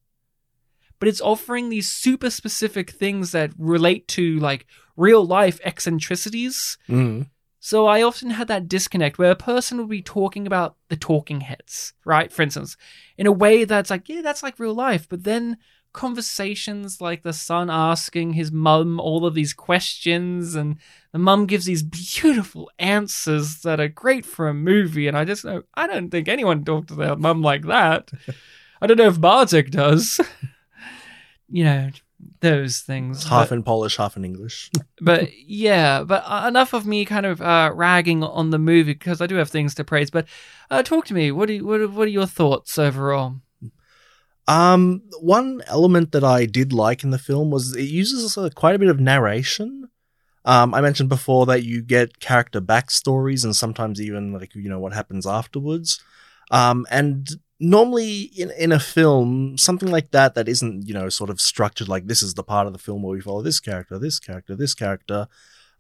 But 0.99 1.09
it's 1.09 1.21
offering 1.21 1.69
these 1.69 1.91
super 1.91 2.31
specific 2.31 2.91
things 2.91 3.33
that 3.33 3.53
relate 3.59 4.09
to 4.09 4.39
like 4.39 4.67
real 4.97 5.27
life 5.27 5.61
eccentricities. 5.65 6.79
Mm. 6.89 7.29
So 7.59 7.87
I 7.87 8.03
often 8.03 8.31
had 8.31 8.49
that 8.49 8.69
disconnect 8.69 9.19
where 9.19 9.31
a 9.31 9.37
person 9.37 9.79
would 9.79 9.89
be 9.89 10.03
talking 10.03 10.47
about 10.47 10.77
the 10.89 10.97
talking 10.97 11.41
heads, 11.41 11.95
right? 12.05 12.31
For 12.31 12.43
instance, 12.43 12.77
in 13.17 13.27
a 13.27 13.33
way 13.33 13.65
that's 13.65 13.91
like, 13.91 14.09
yeah, 14.09 14.21
that's 14.21 14.43
like 14.43 14.59
real 14.59 14.75
life. 14.75 15.09
But 15.09 15.25
then 15.25 15.57
conversations 15.95 17.01
like 17.01 17.23
the 17.23 17.33
son 17.33 17.71
asking 17.71 18.33
his 18.33 18.51
mum 18.51 19.01
all 19.01 19.25
of 19.25 19.33
these 19.33 19.55
questions 19.55 20.57
and 20.57 20.77
the 21.13 21.19
mum 21.19 21.47
gives 21.47 21.65
these 21.65 21.85
beautiful 21.85 22.69
answers 22.81 23.61
that 23.63 23.79
are 23.81 23.89
great 23.89 24.27
for 24.27 24.49
a 24.49 24.53
movie 24.53 25.07
and 25.07 25.17
i 25.17 25.25
just 25.25 25.45
know 25.45 25.63
i 25.75 25.87
don't 25.87 26.11
think 26.11 26.27
anyone 26.29 26.65
talked 26.65 26.89
to 26.89 26.97
their 26.97 27.15
mum 27.17 27.41
like 27.41 27.65
that 27.67 28.11
i 28.83 28.87
don't 28.87 28.99
know 28.99 29.07
if 29.07 29.21
bartek 29.21 29.71
does 29.71 30.21
you 31.49 31.63
know 31.63 31.89
those 32.41 32.81
things 32.81 33.25
half 33.25 33.51
but- 33.51 33.57
in 33.57 33.63
Polish, 33.63 33.97
half 33.97 34.17
in 34.17 34.25
English. 34.25 34.71
but 35.01 35.29
yeah, 35.39 36.03
but 36.03 36.25
uh, 36.27 36.47
enough 36.49 36.73
of 36.73 36.87
me 36.87 37.05
kind 37.05 37.27
of 37.27 37.41
uh, 37.43 37.71
ragging 37.75 38.23
on 38.23 38.51
the 38.51 38.59
movie 38.59 38.95
because 38.95 39.21
I 39.21 39.27
do 39.27 39.35
have 39.37 39.51
things 39.51 39.75
to 39.75 39.85
praise. 39.85 40.11
But 40.11 40.27
uh, 40.71 40.83
talk 40.83 41.05
to 41.07 41.15
me. 41.15 41.33
What 41.33 41.49
do 41.49 41.55
you, 41.55 41.67
what 41.67 41.91
what 41.91 42.07
are 42.07 42.11
your 42.11 42.27
thoughts 42.27 42.79
overall? 42.79 43.37
Um, 44.47 45.03
one 45.21 45.63
element 45.67 46.13
that 46.13 46.25
I 46.25 46.45
did 46.47 46.73
like 46.73 47.03
in 47.03 47.11
the 47.11 47.19
film 47.19 47.51
was 47.51 47.75
it 47.75 47.89
uses 47.89 48.37
quite 48.55 48.75
a 48.75 48.79
bit 48.79 48.89
of 48.89 49.01
narration. 49.01 49.89
Um, 50.45 50.75
I 50.75 50.83
mentioned 50.83 51.09
before 51.09 51.47
that 51.47 51.63
you 51.63 51.81
get 51.81 52.21
character 52.21 52.61
backstories 52.61 53.45
and 53.45 53.57
sometimes 53.57 54.01
even 54.01 54.33
like 54.33 54.55
you 54.55 54.69
know 54.69 54.79
what 54.79 54.93
happens 54.93 55.27
afterwards. 55.27 56.03
Um, 56.51 56.87
and 56.91 57.27
normally 57.59 58.23
in 58.37 58.51
in 58.59 58.71
a 58.71 58.79
film, 58.79 59.57
something 59.57 59.91
like 59.91 60.11
that 60.11 60.35
that 60.35 60.49
isn't 60.49 60.87
you 60.87 60.93
know 60.93 61.09
sort 61.09 61.31
of 61.31 61.41
structured 61.41 61.89
like 61.89 62.07
this 62.07 62.23
is 62.23 62.35
the 62.35 62.43
part 62.43 62.67
of 62.67 62.75
the 62.75 62.79
film 62.79 63.03
where 63.03 63.15
we 63.15 63.23
follow 63.23 63.43
this 63.43 63.61
character, 63.61 63.99
this 63.99 64.19
character, 64.19 64.55
this 64.55 64.75
character. 64.75 65.27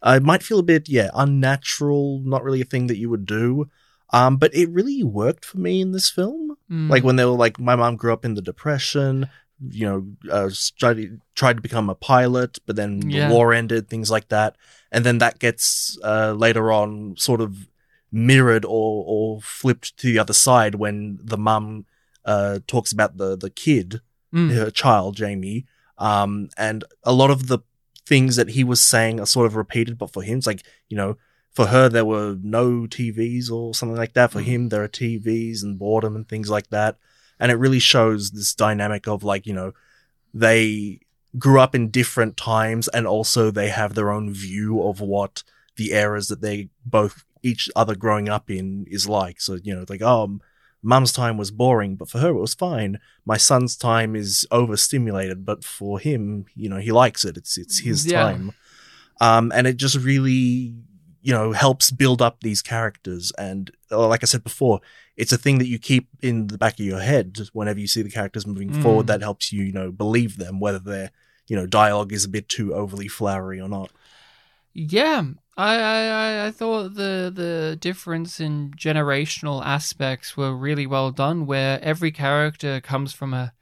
Uh, 0.03 0.15
it 0.17 0.23
might 0.23 0.43
feel 0.43 0.59
a 0.59 0.63
bit 0.63 0.89
yeah 0.89 1.11
unnatural, 1.15 2.23
not 2.25 2.43
really 2.43 2.63
a 2.63 2.65
thing 2.65 2.87
that 2.87 2.99
you 2.99 3.11
would 3.11 3.27
do. 3.27 3.69
Um, 4.11 4.37
but 4.37 4.55
it 4.55 4.71
really 4.71 5.03
worked 5.03 5.45
for 5.45 5.59
me 5.59 5.81
in 5.81 5.93
this 5.93 6.09
film 6.09 6.54
Mm. 6.75 6.91
like 6.91 7.05
when 7.05 7.17
they 7.17 7.25
were 7.25 7.31
like 7.47 7.59
my 7.61 7.77
mom 7.77 7.97
grew 7.97 8.13
up 8.13 8.25
in 8.25 8.35
the 8.35 8.43
depression 8.43 9.29
you 9.71 9.87
know, 9.87 10.33
uh, 10.33 10.51
tried, 10.79 11.21
tried 11.35 11.57
to 11.57 11.63
become 11.63 11.89
a 11.89 11.95
pilot, 11.95 12.59
but 12.67 12.77
then 12.77 13.09
Yeah. 13.09 13.29
the 13.29 13.33
war 13.33 13.55
ended, 13.55 13.89
things 13.89 14.11
like 14.11 14.29
that. 14.29 14.57
And 14.91 15.07
then 15.07 15.19
that 15.19 15.39
gets 15.39 15.97
uh, 16.03 16.33
later 16.33 16.73
on 16.73 17.15
sort 17.17 17.41
of 17.41 17.69
mirrored 18.11 18.65
or, 18.65 19.05
or 19.07 19.41
flipped 19.41 19.97
to 19.99 20.09
the 20.09 20.19
other 20.19 20.33
side 20.33 20.75
when 20.75 21.19
the 21.23 21.39
mum 21.39 21.87
uh, 22.25 22.59
talks 22.67 22.93
about 22.93 23.17
the, 23.17 23.37
the 23.37 23.51
kid, 23.51 24.01
Mm. 24.33 24.53
her 24.53 24.71
child, 24.71 25.15
Jamie. 25.17 25.65
Um, 25.97 26.49
and 26.59 26.83
a 27.05 27.13
lot 27.13 27.31
of 27.31 27.47
the 27.47 27.61
things 28.05 28.35
that 28.35 28.49
he 28.51 28.65
was 28.65 28.81
saying 28.81 29.21
are 29.21 29.27
sort 29.27 29.47
of 29.47 29.55
repeated, 29.55 29.97
but 29.97 30.13
for 30.13 30.23
him, 30.25 30.39
it's 30.39 30.47
like, 30.49 30.65
you 30.89 30.97
know, 30.97 31.17
for 31.55 31.67
her, 31.67 31.89
there 31.89 32.05
were 32.05 32.37
no 32.43 32.83
TVs 32.83 33.51
or 33.51 33.75
something 33.75 33.97
like 33.97 34.15
that. 34.15 34.33
For 34.33 34.41
him, 34.41 34.69
there 34.69 34.83
are 34.83 34.89
TVs 34.89 35.63
and 35.63 35.79
boredom 35.79 36.17
and 36.17 36.29
things 36.29 36.51
like 36.51 36.69
that. 36.71 36.97
And 37.39 37.51
it 37.53 37.57
really 37.57 37.79
shows 37.79 38.31
this 38.33 38.55
dynamic 38.55 39.07
of 39.07 39.23
like, 39.25 39.47
you 39.47 39.55
know, 39.55 39.73
they 40.33 41.01
grew 41.39 41.61
up 41.61 41.75
in 41.75 41.91
different 41.91 42.37
times 42.37 42.89
and 42.89 43.07
also 43.07 43.51
they 43.51 43.69
have 43.69 43.95
their 43.95 44.11
own 44.11 44.33
view 44.33 44.83
of 44.83 45.01
what 45.01 45.43
the 45.77 45.93
eras 45.93 46.29
that 46.29 46.41
they 46.41 46.69
both 46.85 47.25
each 47.43 47.69
other 47.77 47.95
growing 47.95 48.29
up 48.29 48.51
in 48.51 48.85
is 48.89 49.09
like. 49.09 49.41
So, 49.41 49.59
you 49.63 49.75
know, 49.75 49.85
like, 49.89 50.03
oh, 50.03 50.39
mum's 50.83 51.13
time 51.13 51.37
was 51.37 51.51
boring, 51.51 51.97
but 51.97 52.09
for 52.09 52.19
her 52.19 52.31
it 52.31 52.41
was 52.41 52.55
fine. 52.55 52.99
My 53.25 53.37
son's 53.37 53.77
time 53.77 54.15
is 54.17 54.47
overstimulated, 54.51 55.45
but 55.45 55.65
for 55.65 55.99
him, 55.99 56.47
you 56.55 56.69
know, 56.69 56.79
he 56.79 56.93
likes 56.93 57.25
it. 57.25 57.37
It's 57.37 57.57
it's 57.59 57.81
his 57.81 58.07
Yeah. 58.07 58.23
time. 58.23 58.53
Um, 59.21 59.53
and 59.55 59.67
it 59.67 59.77
just 59.77 59.97
really, 59.97 60.75
you 61.25 61.33
know, 61.33 61.53
helps 61.53 61.91
build 61.91 62.21
up 62.21 62.41
these 62.41 62.61
characters. 62.61 63.33
And 63.39 63.71
uh, 63.91 64.07
like 64.07 64.23
I 64.23 64.27
said 64.27 64.45
before, 64.45 64.81
it's 65.17 65.33
a 65.33 65.39
thing 65.39 65.59
that 65.59 65.69
you 65.69 65.79
keep 65.79 66.09
in 66.21 66.49
the 66.49 66.59
back 66.59 66.75
of 66.79 66.85
your 66.85 67.01
head 67.01 67.39
whenever 67.55 67.81
you 67.81 67.87
see 67.87 68.03
the 68.03 68.11
characters 68.11 68.47
moving 68.47 68.71
Mm. 68.71 68.83
forward. 68.83 69.07
That 69.07 69.23
helps 69.23 69.51
you, 69.51 69.63
you 69.65 69.73
know, 69.73 69.91
believe 69.91 70.37
them, 70.37 70.61
whether 70.61 70.79
their, 70.79 71.11
you 71.49 71.57
know, 71.57 71.67
dialogue 71.67 72.13
is 72.13 72.25
a 72.27 72.29
bit 72.29 72.49
too 72.51 72.75
overly 72.75 73.09
flowery 73.09 73.59
or 73.59 73.71
not. 73.71 73.91
Yeah, 74.75 75.23
I, 75.57 75.77
I, 75.77 76.01
I- 76.07 76.47
I 76.47 76.51
thought 76.51 76.95
the 76.95 77.33
the 77.35 77.79
difference 77.81 78.39
in 78.41 78.73
generational 78.73 79.65
aspects 79.65 80.37
were 80.37 80.55
really 80.55 80.87
well 80.87 81.11
done, 81.11 81.47
where 81.47 81.81
every 81.83 82.13
character 82.13 82.81
comes 82.81 83.13
from 83.15 83.33
a 83.33 83.53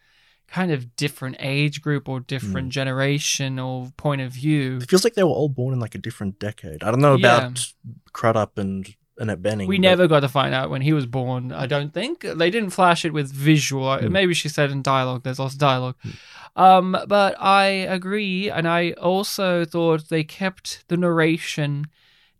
kind 0.52 0.70
of 0.70 0.94
different 0.96 1.34
age 1.38 1.80
group 1.80 2.08
or 2.10 2.20
different 2.20 2.68
generation 2.68 3.58
or 3.58 3.90
point 3.96 4.20
of 4.20 4.30
view. 4.32 4.76
It 4.82 4.90
feels 4.90 5.02
like 5.02 5.14
they 5.14 5.22
were 5.22 5.30
all 5.30 5.48
born 5.48 5.72
in 5.72 5.80
like 5.80 5.94
a 5.94 5.98
different 5.98 6.38
decade. 6.38 6.82
I 6.84 6.90
don't 6.90 7.00
know 7.00 7.16
Yeah. 7.16 7.38
about 7.38 7.66
Crudup 8.12 8.58
and 8.58 8.94
Annette 9.16 9.40
Bening. 9.40 9.66
We 9.66 9.78
but- 9.78 9.82
never 9.82 10.06
got 10.06 10.20
to 10.20 10.28
find 10.28 10.54
out 10.54 10.68
when 10.68 10.82
he 10.82 10.92
was 10.92 11.06
born. 11.06 11.52
I 11.52 11.66
don't 11.66 11.94
think 11.94 12.20
they 12.20 12.50
didn't 12.50 12.70
flash 12.70 13.04
it 13.06 13.14
with 13.14 13.32
visual. 13.32 13.96
Hmm. 13.96 14.12
Maybe 14.12 14.34
she 14.34 14.50
said 14.50 14.70
in 14.70 14.82
dialogue. 14.82 15.22
There's 15.22 15.38
lots 15.38 15.54
of 15.54 15.60
dialogue. 15.60 15.96
Um, 16.54 16.98
but 17.08 17.34
I 17.40 17.64
agree, 17.64 18.50
and 18.50 18.68
I 18.68 18.90
also 18.92 19.64
thought 19.64 20.10
they 20.10 20.22
kept 20.22 20.84
the 20.88 20.98
narration 20.98 21.86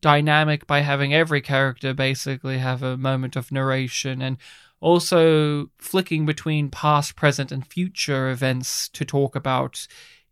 dynamic 0.03 0.67
by 0.67 0.81
having 0.81 1.15
every 1.15 1.41
character 1.41 1.95
basically 1.95 2.59
have 2.59 2.83
a 2.83 2.97
moment 2.99 3.37
of 3.37 3.51
narration 3.53 4.21
and 4.21 4.37
also 4.83 5.71
flicking 5.79 6.27
between 6.27 6.69
past, 6.69 7.17
present, 7.17 7.53
and 7.53 7.67
future 7.67 8.31
events 8.31 8.89
to 8.91 9.05
talk 9.05 9.37
about 9.37 9.87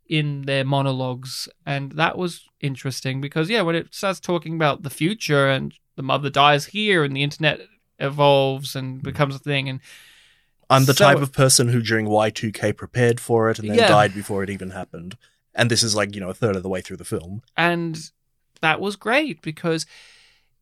in 0.05 0.41
their 0.41 0.65
monologues. 0.65 1.47
And 1.65 1.93
that 1.93 2.17
was 2.17 2.47
interesting 2.59 3.21
because, 3.21 3.49
yeah, 3.49 3.61
when 3.61 3.75
it 3.75 3.95
starts 3.95 4.19
talking 4.19 4.53
about 4.53 4.83
the 4.83 4.89
future 4.89 5.47
and 5.47 5.73
the 5.95 6.03
mother 6.03 6.29
dies 6.29 6.65
here 6.65 7.03
and 7.03 7.15
the 7.15 7.23
internet 7.23 7.61
evolves 7.97 8.75
and 8.75 8.97
hmm. 8.97 9.03
becomes 9.03 9.35
a 9.35 9.39
thing 9.39 9.69
and 9.69 9.79
I'm 10.69 10.85
the 10.85 10.93
So- 10.93 11.05
type 11.05 11.21
of 11.21 11.31
person 11.33 11.69
who 11.69 11.81
during 11.81 12.07
Y2K 12.07 12.75
prepared 12.75 13.19
for 13.19 13.49
it 13.49 13.59
and 13.59 13.69
then 13.69 13.77
Yeah. 13.77 13.87
died 13.87 14.13
before 14.13 14.43
it 14.43 14.49
even 14.49 14.71
happened. 14.71 15.17
And 15.53 15.69
this 15.69 15.83
is 15.83 15.95
like, 15.95 16.13
you 16.15 16.21
know, 16.21 16.29
a 16.29 16.33
third 16.33 16.55
of 16.55 16.63
the 16.63 16.69
way 16.69 16.81
through 16.81 16.97
the 16.97 17.05
film. 17.05 17.41
and 17.57 18.11
that 18.61 18.79
was 18.79 18.95
great 18.95 19.41
because 19.41 19.87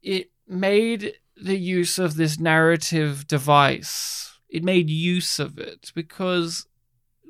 it 0.01 0.31
made 0.47 1.15
the 1.41 1.57
use 1.57 1.97
of 1.97 2.15
this 2.15 2.39
narrative 2.39 3.27
device. 3.27 4.39
It 4.49 4.63
made 4.63 4.89
use 4.89 5.39
of 5.39 5.57
it 5.59 5.91
because 5.95 6.67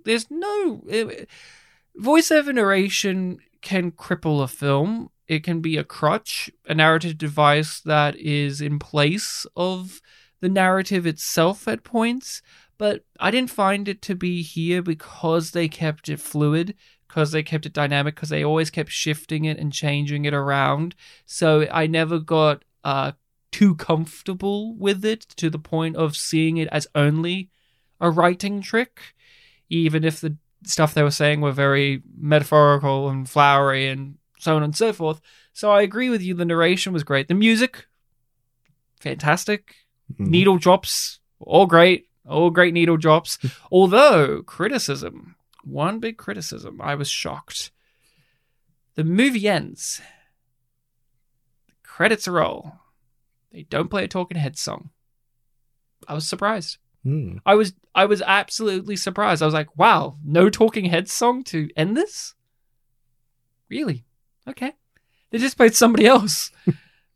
there's 0.06 0.30
no 0.32 0.82
voiceover 2.00 2.54
narration 2.54 3.40
can 3.62 3.92
cripple 3.92 4.42
a 4.42 4.48
film. 4.48 5.10
It 5.28 5.44
can 5.44 5.60
be 5.62 5.78
a 5.78 5.84
crutch 5.84 6.50
a 6.66 6.74
narrative 6.74 7.18
device 7.18 7.80
that 7.82 8.16
is 8.16 8.62
in 8.62 8.80
place 8.80 9.46
of 9.56 10.02
the 10.42 10.50
narrative 10.50 11.06
itself 11.06 11.68
at 11.68 11.84
points. 11.84 12.42
But 12.78 13.04
i 13.20 13.30
didn't 13.30 13.52
find 13.52 13.88
it 13.90 14.02
to 14.04 14.16
be 14.16 14.42
here 14.42 14.82
because 14.82 15.52
they 15.52 15.68
kept 15.68 16.08
it 16.08 16.22
fluid 16.22 16.76
because 17.08 17.32
they 17.32 17.44
kept 17.44 17.66
it 17.66 17.74
dynamic 17.74 18.16
because 18.16 18.30
they 18.30 18.46
always 18.46 18.70
kept 18.70 18.92
shifting 18.92 19.44
it 19.46 19.58
and 19.58 19.74
changing 19.74 20.24
it 20.26 20.34
around. 20.34 20.96
So 21.26 21.68
i 21.72 21.86
never 21.86 22.20
got 22.20 22.64
uh 22.84 23.12
too 23.52 23.76
comfortable 23.76 24.76
with 24.76 25.04
it 25.06 25.22
to 25.38 25.50
the 25.50 25.60
point 25.60 25.96
of 25.96 26.16
seeing 26.16 26.58
it 26.58 26.68
as 26.72 26.88
only 26.96 27.50
a 28.00 28.10
writing 28.10 28.62
trick 28.62 29.02
even 29.70 30.04
if 30.04 30.20
the 30.22 30.36
stuff 30.64 30.94
they 30.94 31.04
were 31.04 31.12
saying 31.12 31.42
were 31.42 31.52
very 31.52 32.02
metaphorical 32.20 33.08
and 33.10 33.30
flowery 33.30 33.88
and 33.88 34.18
so 34.40 34.56
on 34.56 34.64
and 34.64 34.76
so 34.76 34.92
forth. 34.94 35.20
So 35.54 35.72
i 35.72 35.82
agree 35.82 36.10
with 36.10 36.22
you 36.22 36.34
the 36.34 36.46
narration 36.46 36.94
was 36.94 37.04
great. 37.04 37.28
The 37.28 37.34
music 37.34 37.86
fantastic. 39.00 39.76
Mhm. 40.14 40.28
needle 40.28 40.58
drops 40.58 41.20
all 41.40 41.66
great 41.66 42.08
all 42.28 42.50
great 42.52 42.74
needle 42.74 42.98
drops. 42.98 43.38
Although 43.72 44.42
criticism 44.44 45.36
one 45.64 46.00
big 46.00 46.18
criticism 46.18 46.80
i 46.82 46.96
was 46.96 47.10
shocked. 47.10 47.72
The 48.96 49.04
movie 49.04 49.48
ends. 49.48 50.02
The 51.68 51.74
credits 51.84 52.28
roll 52.28 52.74
they 53.52 53.64
don't 53.64 53.90
play 53.90 54.04
a 54.04 54.08
talking 54.08 54.38
head 54.38 54.58
song. 54.58 54.90
I 56.08 56.14
was 56.14 56.28
surprised. 56.28 56.78
Hmm. 57.04 57.38
i 57.46 57.56
was 57.56 57.72
i 57.96 58.04
was 58.06 58.22
absolutely 58.22 58.98
surprised. 58.98 59.42
I 59.42 59.46
was 59.46 59.54
like 59.54 59.78
wow 59.78 60.18
no 60.24 60.50
talking 60.50 60.86
head 60.86 61.08
song 61.08 61.44
to 61.46 61.70
end 61.78 61.96
this? 61.96 62.36
Really? 63.70 64.06
Okay. 64.48 64.74
They 65.32 65.38
just 65.38 65.58
played 65.58 65.76
somebody 65.76 66.06
else. 66.06 66.52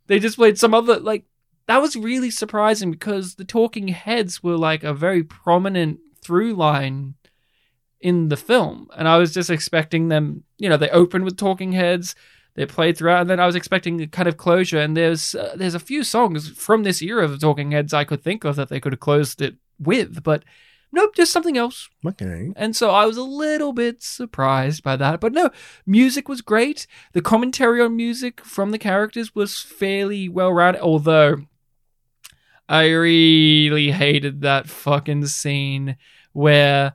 They 0.08 0.20
just 0.20 0.36
played 0.36 0.60
some 0.60 0.74
other 0.74 1.00
like 1.00 1.24
that 1.68 1.82
was 1.82 1.96
really 1.96 2.30
surprising 2.30 2.92
because 2.92 3.36
the 3.36 3.46
talking 3.46 3.88
heads 3.88 4.44
were 4.44 4.58
like 4.58 4.84
a 4.84 4.94
very 4.94 5.24
prominent 5.24 6.00
through 6.22 6.56
line 6.56 7.14
in 8.02 8.28
the 8.28 8.36
film. 8.36 8.90
And 8.98 9.08
i 9.08 9.18
was 9.18 9.34
just 9.34 9.50
expecting 9.50 10.10
them 10.10 10.44
you 10.58 10.68
know 10.68 10.76
they 10.76 10.90
opened 10.90 11.24
with 11.24 11.38
talking 11.38 11.72
heads 11.72 12.16
they 12.56 12.66
played 12.66 12.98
throughout 12.98 13.22
and 13.22 13.30
then 13.30 13.40
i 13.40 13.46
was 13.46 13.56
expecting 13.56 14.00
a 14.02 14.08
kind 14.08 14.28
of 14.28 14.38
closure 14.38 14.80
and 14.80 14.96
there's 14.96 15.34
uh, 15.36 15.54
there's 15.56 15.76
a 15.76 15.80
few 15.80 16.04
songs 16.04 16.50
from 16.50 16.84
this 16.84 17.02
era 17.02 17.26
of 17.26 17.40
talking 17.40 17.72
heads 17.72 17.94
i 17.94 18.04
could 18.04 18.22
think 18.24 18.44
of 18.44 18.56
that 18.56 18.70
they 18.70 18.80
could 18.80 18.94
have 18.94 19.00
closed 19.00 19.42
it 19.42 19.56
with 19.80 20.24
but 20.24 20.44
nope 20.92 21.16
just 21.16 21.32
something 21.32 21.58
else 21.58 21.90
Okay. 22.06 22.52
and 22.56 22.76
so 22.76 22.92
I 22.92 23.06
was 23.08 23.18
a 23.18 23.24
little 23.24 23.74
bit 23.74 24.04
surprised 24.04 24.84
by 24.84 24.96
that. 24.98 25.20
But 25.20 25.34
no, 25.34 25.50
music 25.88 26.30
was 26.30 26.42
great. 26.42 26.86
The 27.14 27.22
commentary 27.22 27.82
on 27.82 27.96
music 27.96 28.42
from 28.46 28.70
the 28.70 28.78
characters 28.78 29.34
was 29.34 29.58
fairly 29.60 30.30
well 30.30 30.54
rounded, 30.54 30.82
although 30.84 31.38
I 32.70 32.90
really 32.92 33.92
hated 33.92 34.42
that 34.42 34.70
fucking 34.70 35.26
scene 35.28 35.98
where 36.32 36.94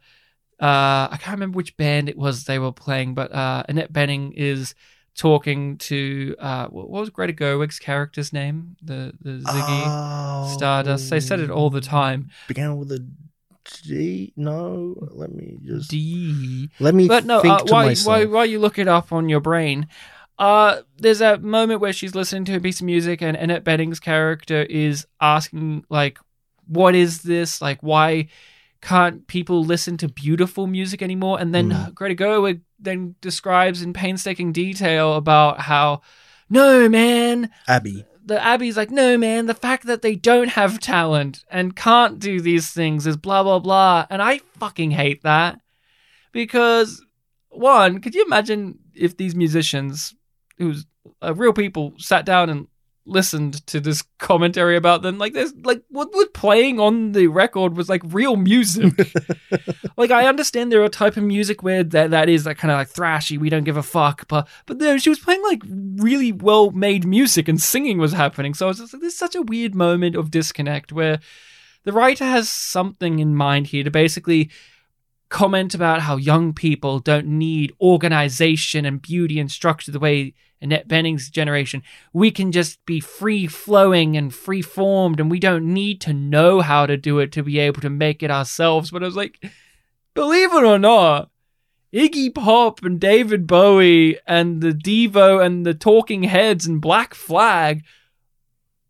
uh, 0.61 1.09
I 1.11 1.19
can't 1.21 1.37
remember 1.37 1.57
which 1.57 1.77
band 1.77 2.09
it 2.09 2.17
was 2.17 2.45
they 2.45 2.59
were 2.59 2.73
playing, 2.73 3.15
but 3.15 3.33
uh, 3.33 3.65
Annette 3.69 3.93
Bening 3.93 4.33
is 4.37 4.75
talking 5.19 5.77
to 5.77 6.35
uh, 6.39 6.69
what 6.69 6.89
was 6.89 7.11
Greta 7.11 7.35
Gerwig's 7.35 7.79
character's 7.79 8.33
name? 8.33 8.77
The 8.83 9.13
the 9.21 9.41
Ziggy 9.45 9.83
Oh. 9.87 10.51
Stardust. 10.57 11.11
They 11.11 11.21
said 11.21 11.41
it 11.41 11.51
all 11.51 11.69
the 11.69 11.83
time. 11.83 12.31
Began 12.47 12.79
with 12.79 12.91
a 12.93 13.05
D. 13.85 14.33
No, 14.37 14.95
let 15.11 15.31
me 15.35 15.59
just 15.63 15.91
D. 15.91 16.71
let 16.81 16.95
me 16.95 17.07
But 17.07 17.27
no, 17.27 17.43
think 17.43 17.61
uh, 17.61 17.65
while, 17.69 17.95
while, 18.05 18.29
while 18.29 18.47
you 18.47 18.59
look 18.61 18.79
it 18.79 18.89
up 18.89 19.13
on 19.13 19.29
your 19.29 19.41
brain, 19.41 19.89
uh, 20.39 20.81
there's 20.97 21.21
a 21.21 21.37
moment 21.39 21.81
where 21.83 21.93
she's 21.93 22.15
listening 22.15 22.47
to 22.47 22.55
a 22.57 22.61
piece 22.61 22.81
of 22.81 22.87
music 22.87 23.21
and 23.21 23.37
Annette 23.37 23.65
Bening's 23.65 24.01
character 24.01 24.63
is 24.63 25.07
asking, 25.21 25.85
like, 25.91 26.19
what 26.67 26.95
is 26.95 27.23
this? 27.23 27.61
Like, 27.61 27.83
why 27.83 28.29
can't 28.81 29.27
people 29.27 29.63
listen 29.65 29.97
to 29.99 30.09
beautiful 30.09 30.67
music 30.67 31.03
anymore? 31.03 31.39
And 31.41 31.55
then 31.55 31.71
Mm. 31.71 31.95
Greta 31.95 32.15
Gerwig 32.15 32.61
then 32.79 33.15
describes 33.21 33.83
in 33.83 33.93
painstaking 33.93 34.53
detail 34.53 35.15
about 35.15 35.61
how, 35.61 36.01
no, 36.49 36.89
man, 36.89 37.51
Abby. 37.67 38.05
the 38.25 38.43
Abby's 38.43 38.77
like, 38.77 38.91
no, 38.91 39.19
man, 39.19 39.47
the 39.47 39.55
fact 39.55 39.87
that 39.87 40.03
they 40.03 40.15
don't 40.15 40.49
have 40.49 40.81
talent 40.81 41.45
and 41.51 41.75
can't 41.77 42.19
do 42.19 42.41
these 42.41 42.71
things 42.71 43.07
is 43.07 43.17
blah, 43.17 43.43
blah, 43.43 43.59
blah. 43.59 44.07
And 44.11 44.23
I 44.23 44.39
fucking 44.59 44.93
hate 44.93 45.23
that. 45.23 45.61
Because, 46.33 47.05
one, 47.49 48.01
could 48.01 48.15
you 48.15 48.25
imagine 48.25 48.79
if 48.95 49.17
these 49.17 49.35
musicians, 49.35 50.15
who's 50.59 50.87
uh, 51.23 51.35
real 51.35 51.53
people, 51.53 51.95
sat 51.99 52.25
down 52.25 52.51
and 52.51 52.67
listened 53.09 53.67
to 53.67 53.81
this 53.81 54.03
commentary 54.19 54.77
about 54.77 55.03
them. 55.03 55.19
Like, 55.19 55.33
there's 55.33 55.55
like 55.57 55.83
what 55.89 56.13
was 56.13 56.29
playing 56.35 56.79
on 56.79 57.13
the 57.13 57.27
record 57.27 57.77
was 57.77 57.89
like 57.89 58.03
real 58.07 58.37
music. 58.37 58.95
like, 59.97 60.11
I 60.11 60.27
understand 60.27 60.71
there 60.71 60.81
are 60.81 60.85
a 60.85 60.91
type 60.91 61.17
of 61.17 61.25
music 61.25 61.63
where 61.63 61.83
that 61.83 62.11
that 62.11 62.29
is 62.29 62.47
like 62.47 62.59
kind 62.59 62.71
of 62.71 62.79
like 62.79 62.91
thrashy. 62.91 63.39
We 63.39 63.51
don't 63.51 63.65
give 63.65 63.77
a 63.77 63.83
fuck, 63.83 64.29
but 64.29 64.47
but 64.67 64.79
there 64.79 64.99
she 64.99 65.11
was 65.11 65.19
playing 65.19 65.43
like 65.43 65.63
really 65.97 66.33
well 66.33 66.71
made 66.71 67.07
music 67.07 67.49
and 67.49 67.61
singing 67.61 67.99
was 67.99 68.13
happening. 68.13 68.55
So 68.55 68.67
I 68.67 68.69
was 68.69 68.79
just 68.79 68.93
like, 68.93 69.03
this 69.03 69.15
is 69.15 69.19
such 69.19 69.35
a 69.35 69.43
weird 69.43 69.75
moment 69.75 70.15
of 70.17 70.31
disconnect 70.31 70.93
where 70.93 71.21
the 71.85 71.93
writer 71.93 72.25
has 72.25 72.49
something 72.49 73.19
in 73.19 73.35
mind 73.35 73.69
here 73.69 73.85
to 73.85 73.91
basically 73.91 74.51
comment 75.29 75.75
about 75.75 76.03
how 76.03 76.17
young 76.17 76.53
people 76.53 76.99
don't 76.99 77.27
need 77.27 77.73
organization 77.81 78.85
and 78.85 79.03
beauty 79.03 79.39
and 79.39 79.51
structure 79.51 79.93
the 79.93 79.99
way 79.99 80.35
Annette 80.61 80.89
Bening's 80.89 81.31
generation. 81.31 81.83
We 82.13 82.31
can 82.31 82.53
just 82.53 82.85
be 82.85 83.01
free 83.01 83.47
flowing 83.47 84.17
and 84.17 84.35
free 84.35 84.63
formed, 84.63 85.21
and 85.21 85.31
we 85.31 85.39
don't 85.39 85.73
need 85.73 86.01
to 86.03 86.13
know 86.13 86.61
how 86.61 86.87
to 86.87 86.97
do 86.97 87.19
it 87.19 87.33
to 87.33 87.43
be 87.43 87.59
able 87.59 87.81
to 87.83 87.91
make 87.91 88.23
it 88.23 88.31
ourselves. 88.31 88.91
But 88.91 89.03
I 89.03 89.07
was 89.07 89.17
like, 89.17 89.45
believe 90.15 90.53
it 90.53 90.65
or 90.65 90.79
not, 90.79 91.31
Iggy 91.93 92.35
Pop 92.35 92.85
and 92.85 93.01
David 93.01 93.47
Bowie 93.47 94.19
and 94.27 94.61
the 94.61 94.73
Devo 94.73 95.45
and 95.45 95.65
the 95.65 95.75
Talking 95.75 96.25
Heads 96.25 96.67
and 96.67 96.81
Black 96.81 97.15
Flag 97.15 97.85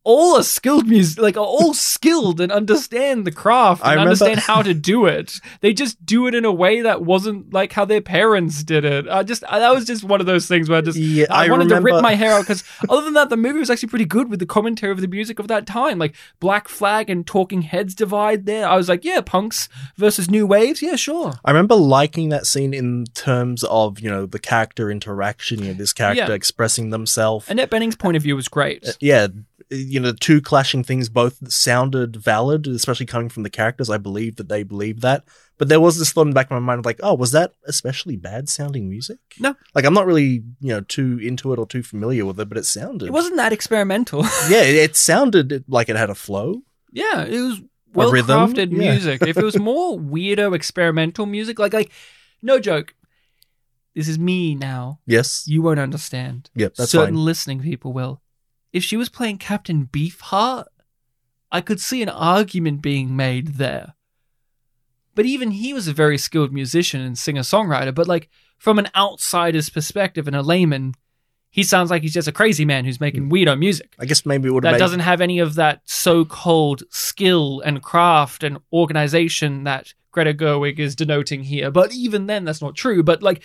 all 0.08 0.38
are 0.38 0.42
skilled 0.42 0.86
music, 0.88 1.20
like 1.22 1.36
are 1.36 1.40
all 1.44 1.74
skilled 1.74 2.40
and 2.40 2.50
understand 2.50 3.26
the 3.26 3.30
craft 3.30 3.82
and 3.82 3.90
remember- 3.90 4.10
understand 4.10 4.40
how 4.40 4.62
to 4.62 4.72
do 4.72 5.04
it. 5.06 5.38
They 5.60 5.72
just 5.74 6.04
do 6.06 6.26
it 6.26 6.34
in 6.34 6.44
a 6.46 6.52
way 6.52 6.80
that 6.80 7.02
wasn't 7.02 7.52
like 7.52 7.72
how 7.74 7.84
their 7.84 8.00
parents 8.00 8.62
did 8.64 8.84
it. 8.86 9.06
I 9.08 9.22
just 9.22 9.44
I, 9.48 9.58
that 9.58 9.74
was 9.74 9.84
just 9.84 10.04
one 10.04 10.20
of 10.20 10.26
those 10.26 10.46
things 10.48 10.68
where 10.68 10.78
I 10.78 10.80
just 10.80 10.98
Yeah, 10.98 11.26
I, 11.30 11.46
I 11.46 11.50
wanted 11.50 11.68
to 11.68 11.80
rip 11.80 12.00
my 12.02 12.14
hair 12.14 12.32
out 12.32 12.42
because 12.42 12.64
other 12.88 13.02
than 13.04 13.14
that, 13.14 13.28
the 13.28 13.36
movie 13.36 13.58
was 13.58 13.68
actually 13.70 13.90
pretty 13.90 14.06
good 14.06 14.30
with 14.30 14.40
the 14.40 14.46
commentary 14.46 14.92
of 14.92 15.00
the 15.00 15.08
music 15.08 15.38
of 15.38 15.48
that 15.48 15.66
time, 15.66 15.98
like 15.98 16.14
Black 16.40 16.68
Flag 16.68 17.10
and 17.10 17.26
Talking 17.26 17.62
Heads 17.62 17.94
divide. 17.94 18.46
There, 18.46 18.66
I 18.66 18.76
was 18.76 18.88
like, 18.88 19.04
yeah, 19.04 19.20
punks 19.20 19.68
versus 19.96 20.30
new 20.30 20.46
waves, 20.46 20.80
yeah, 20.80 20.96
sure. 20.96 21.34
I 21.44 21.50
remember 21.50 21.74
liking 21.74 22.30
that 22.30 22.46
scene 22.46 22.72
in 22.72 23.04
terms 23.14 23.62
of 23.64 24.00
you 24.00 24.08
know 24.10 24.24
the 24.26 24.38
character 24.38 24.90
interaction, 24.90 25.58
you 25.60 25.66
know 25.68 25.74
this 25.74 25.92
character 25.92 26.24
Yeah. 26.28 26.32
expressing 26.32 26.90
themselves. 26.90 27.48
Annette 27.50 27.70
Bening's 27.70 27.96
point 27.96 28.16
of 28.16 28.22
view 28.22 28.36
was 28.36 28.48
great. 28.48 28.86
Uh, 28.88 28.92
yeah, 29.00 29.26
you 29.70 30.00
know, 30.00 30.12
the 30.12 30.18
two 30.18 30.40
clashing 30.40 30.82
things 30.82 31.08
both 31.08 31.50
sounded 31.52 32.16
valid, 32.16 32.66
especially 32.66 33.06
coming 33.06 33.28
from 33.28 33.42
the 33.42 33.50
characters. 33.50 33.90
I 33.90 33.98
believe 33.98 34.36
that 34.36 34.48
they 34.48 34.62
believed 34.62 35.02
that. 35.02 35.24
But 35.58 35.68
there 35.68 35.80
was 35.80 35.98
this 35.98 36.12
thought 36.12 36.22
in 36.22 36.30
the 36.30 36.34
back 36.34 36.46
of 36.46 36.52
my 36.52 36.58
mind 36.60 36.78
of 36.78 36.86
like, 36.86 37.00
oh, 37.02 37.14
was 37.14 37.32
that 37.32 37.52
especially 37.66 38.16
bad 38.16 38.48
sounding 38.48 38.88
music? 38.88 39.18
No. 39.40 39.54
Like, 39.74 39.84
I'm 39.84 39.94
not 39.94 40.06
really, 40.06 40.44
you 40.60 40.68
know, 40.68 40.80
too 40.82 41.18
into 41.18 41.52
it 41.52 41.58
or 41.58 41.66
too 41.66 41.82
familiar 41.82 42.24
with 42.24 42.38
it, 42.40 42.48
but 42.48 42.56
it 42.56 42.64
sounded. 42.64 43.06
It 43.06 43.12
wasn't 43.12 43.36
that 43.36 43.52
experimental. 43.52 44.22
yeah, 44.48 44.62
it, 44.62 44.76
it 44.76 44.96
sounded 44.96 45.64
like 45.68 45.88
it 45.88 45.96
had 45.96 46.10
a 46.10 46.14
flow. 46.14 46.62
Yeah, 46.92 47.24
it 47.24 47.40
was 47.40 47.60
well 47.92 48.12
crafted 48.12 48.70
yeah. 48.70 48.92
music. 48.92 49.22
if 49.22 49.36
it 49.36 49.44
was 49.44 49.58
more 49.60 49.98
weirdo 49.98 50.54
experimental 50.54 51.26
music, 51.26 51.58
like 51.58 51.74
like 51.74 51.90
no 52.40 52.58
joke. 52.58 52.94
This 53.94 54.08
is 54.08 54.18
me 54.18 54.54
now. 54.54 55.00
Yes. 55.06 55.44
You 55.48 55.60
won't 55.60 55.80
understand. 55.80 56.50
Yep, 56.54 56.74
that's 56.76 56.92
Certain 56.92 57.16
fine. 57.16 57.24
listening 57.24 57.60
people 57.60 57.92
will. 57.92 58.22
If 58.78 58.84
she 58.84 58.96
was 58.96 59.08
playing 59.08 59.38
Captain 59.38 59.88
Beefheart, 59.90 60.66
I 61.50 61.60
could 61.60 61.80
see 61.80 62.00
an 62.00 62.08
argument 62.08 62.80
being 62.80 63.16
made 63.16 63.54
there. 63.54 63.94
But 65.16 65.26
even 65.26 65.50
he 65.50 65.74
was 65.74 65.88
a 65.88 65.92
very 65.92 66.16
skilled 66.16 66.52
musician 66.52 67.00
and 67.00 67.18
singer 67.18 67.40
songwriter. 67.40 67.92
But 67.92 68.06
like 68.06 68.28
from 68.56 68.78
an 68.78 68.86
outsider's 68.94 69.68
perspective 69.68 70.28
and 70.28 70.36
a 70.36 70.42
layman, 70.42 70.94
he 71.50 71.64
sounds 71.64 71.90
like 71.90 72.02
he's 72.02 72.14
just 72.14 72.28
a 72.28 72.32
crazy 72.32 72.64
man 72.64 72.84
who's 72.84 73.00
making 73.00 73.24
hmm. 73.24 73.32
weirdo 73.32 73.58
music 73.58 73.96
I 73.98 74.04
guess 74.04 74.24
maybe 74.24 74.46
it 74.46 74.52
would 74.52 74.62
have 74.62 74.74
that 74.74 74.78
made. 74.78 74.84
doesn't 74.84 75.00
have 75.00 75.20
any 75.20 75.40
of 75.40 75.56
that 75.56 75.80
so-called 75.84 76.84
skill 76.90 77.60
and 77.62 77.82
craft 77.82 78.44
and 78.44 78.58
organization 78.72 79.64
that 79.64 79.92
Greta 80.12 80.34
Gerwig 80.34 80.78
is 80.78 80.94
denoting 80.94 81.42
here. 81.42 81.72
But 81.72 81.92
even 81.92 82.28
then, 82.28 82.44
that's 82.44 82.62
not 82.62 82.76
true. 82.76 83.02
But 83.02 83.24
like, 83.24 83.42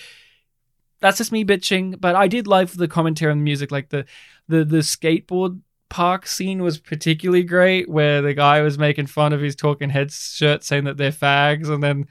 that's 1.03 1.17
just 1.17 1.33
me 1.33 1.43
bitching. 1.43 1.99
But 1.99 2.15
I 2.15 2.27
did 2.27 2.47
like 2.47 2.69
the 2.71 2.87
commentary 2.87 3.31
on 3.31 3.39
the 3.39 3.43
music, 3.43 3.71
like 3.71 3.89
the 3.89 4.05
the 4.47 4.63
the 4.63 4.77
skateboard 4.77 5.59
park 5.89 6.25
scene 6.25 6.63
was 6.63 6.79
particularly 6.79 7.43
great, 7.43 7.89
where 7.89 8.21
the 8.21 8.33
guy 8.33 8.61
was 8.61 8.79
making 8.79 9.07
fun 9.07 9.33
of 9.33 9.41
his 9.41 9.55
Talking 9.55 9.89
Heads 9.89 10.33
shirt, 10.33 10.63
saying 10.63 10.85
that 10.85 10.97
they're 10.97 11.11
fags, 11.11 11.69
and 11.69 11.83
then. 11.83 12.07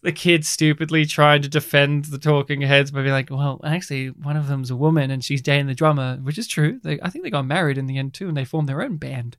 The 0.00 0.12
kid 0.12 0.46
stupidly 0.46 1.06
trying 1.06 1.42
to 1.42 1.48
defend 1.48 2.04
the 2.04 2.18
Talking 2.18 2.60
Heads 2.60 2.92
by 2.92 3.00
being 3.02 3.12
like, 3.12 3.30
"Well, 3.30 3.60
actually, 3.64 4.10
one 4.10 4.36
of 4.36 4.46
them's 4.46 4.70
a 4.70 4.76
woman 4.76 5.10
and 5.10 5.24
she's 5.24 5.42
dating 5.42 5.66
the 5.66 5.74
drummer," 5.74 6.18
which 6.22 6.38
is 6.38 6.46
true. 6.46 6.78
They, 6.84 7.00
I 7.02 7.10
think 7.10 7.24
they 7.24 7.30
got 7.30 7.46
married 7.46 7.78
in 7.78 7.88
the 7.88 7.98
end 7.98 8.14
too, 8.14 8.28
and 8.28 8.36
they 8.36 8.44
formed 8.44 8.68
their 8.68 8.80
own 8.80 8.96
band. 8.96 9.36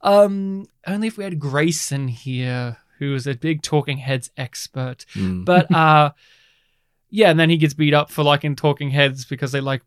Um, 0.00 0.64
only 0.86 1.08
if 1.08 1.18
we 1.18 1.24
had 1.24 1.38
Grayson 1.38 2.08
here, 2.08 2.78
who 2.98 3.14
is 3.14 3.26
a 3.26 3.34
big 3.34 3.60
Talking 3.60 3.98
Heads 3.98 4.30
expert. 4.38 5.04
Mm. 5.14 5.44
But 5.44 5.70
uh, 5.70 6.12
yeah, 7.10 7.30
and 7.30 7.38
then 7.40 7.50
he 7.50 7.56
gets 7.56 7.74
beat 7.74 7.94
up 7.94 8.10
for 8.10 8.22
liking 8.22 8.56
Talking 8.56 8.90
Heads 8.90 9.24
because 9.24 9.52
they 9.52 9.60
like, 9.60 9.82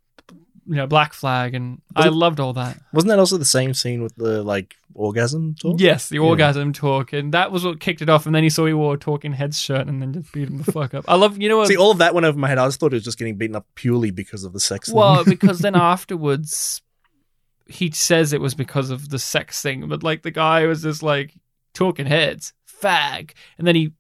you 0.67 0.75
know, 0.75 0.87
Black 0.87 1.13
Flag, 1.13 1.53
and 1.55 1.81
I 1.95 2.07
it- 2.07 2.13
loved 2.13 2.39
all 2.39 2.53
that. 2.53 2.79
Wasn't 2.93 3.09
that 3.09 3.19
also 3.19 3.37
the 3.37 3.45
same 3.45 3.73
scene 3.73 4.01
with 4.03 4.15
the 4.15 4.43
like 4.43 4.75
orgasm 4.93 5.55
talk? 5.55 5.79
Yes, 5.79 6.09
the 6.09 6.15
Yeah. 6.17 6.21
orgasm 6.23 6.71
talk, 6.73 7.13
and 7.13 7.33
that 7.33 7.51
was 7.51 7.63
what 7.65 7.79
kicked 7.79 8.01
it 8.01 8.09
off. 8.09 8.25
And 8.25 8.35
then 8.35 8.43
he 8.43 8.49
saw 8.49 8.65
he 8.65 8.73
wore 8.73 8.93
a 8.93 8.97
Talking 8.97 9.33
Heads 9.33 9.59
shirt, 9.59 9.87
and 9.87 10.01
then 10.01 10.13
just 10.13 10.31
beat 10.31 10.47
him 10.49 10.57
the 10.61 10.71
fuck 10.71 10.93
up. 10.93 11.05
I 11.07 11.15
love, 11.15 11.41
you 11.41 11.49
know 11.49 11.57
what? 11.57 11.67
See, 11.67 11.77
all 11.77 11.91
of 11.91 11.97
that 11.97 12.13
went 12.13 12.25
over 12.25 12.37
my 12.37 12.47
head. 12.47 12.57
I 12.57 12.67
just 12.67 12.79
thought 12.79 12.93
it 12.93 12.97
was 12.97 13.03
just 13.03 13.17
getting 13.17 13.35
beaten 13.37 13.55
up 13.55 13.65
purely 13.75 14.11
because 14.11 14.43
of 14.43 14.53
the 14.53 14.59
sex. 14.59 14.87
thing. 14.89 14.95
Well, 14.97 15.23
because 15.25 15.59
then 15.59 15.75
afterwards, 15.75 16.81
he 17.67 17.89
says 17.91 18.33
it 18.33 18.41
was 18.41 18.53
because 18.53 18.89
of 18.91 19.09
the 19.09 19.19
sex 19.19 19.61
thing, 19.61 19.87
but 19.87 20.03
like 20.03 20.21
the 20.23 20.31
guy 20.31 20.65
was 20.67 20.83
just 20.83 21.01
like 21.01 21.33
talking 21.73 22.05
heads, 22.05 22.53
fag, 22.81 23.31
and 23.57 23.65
then 23.65 23.75
he 23.75 23.91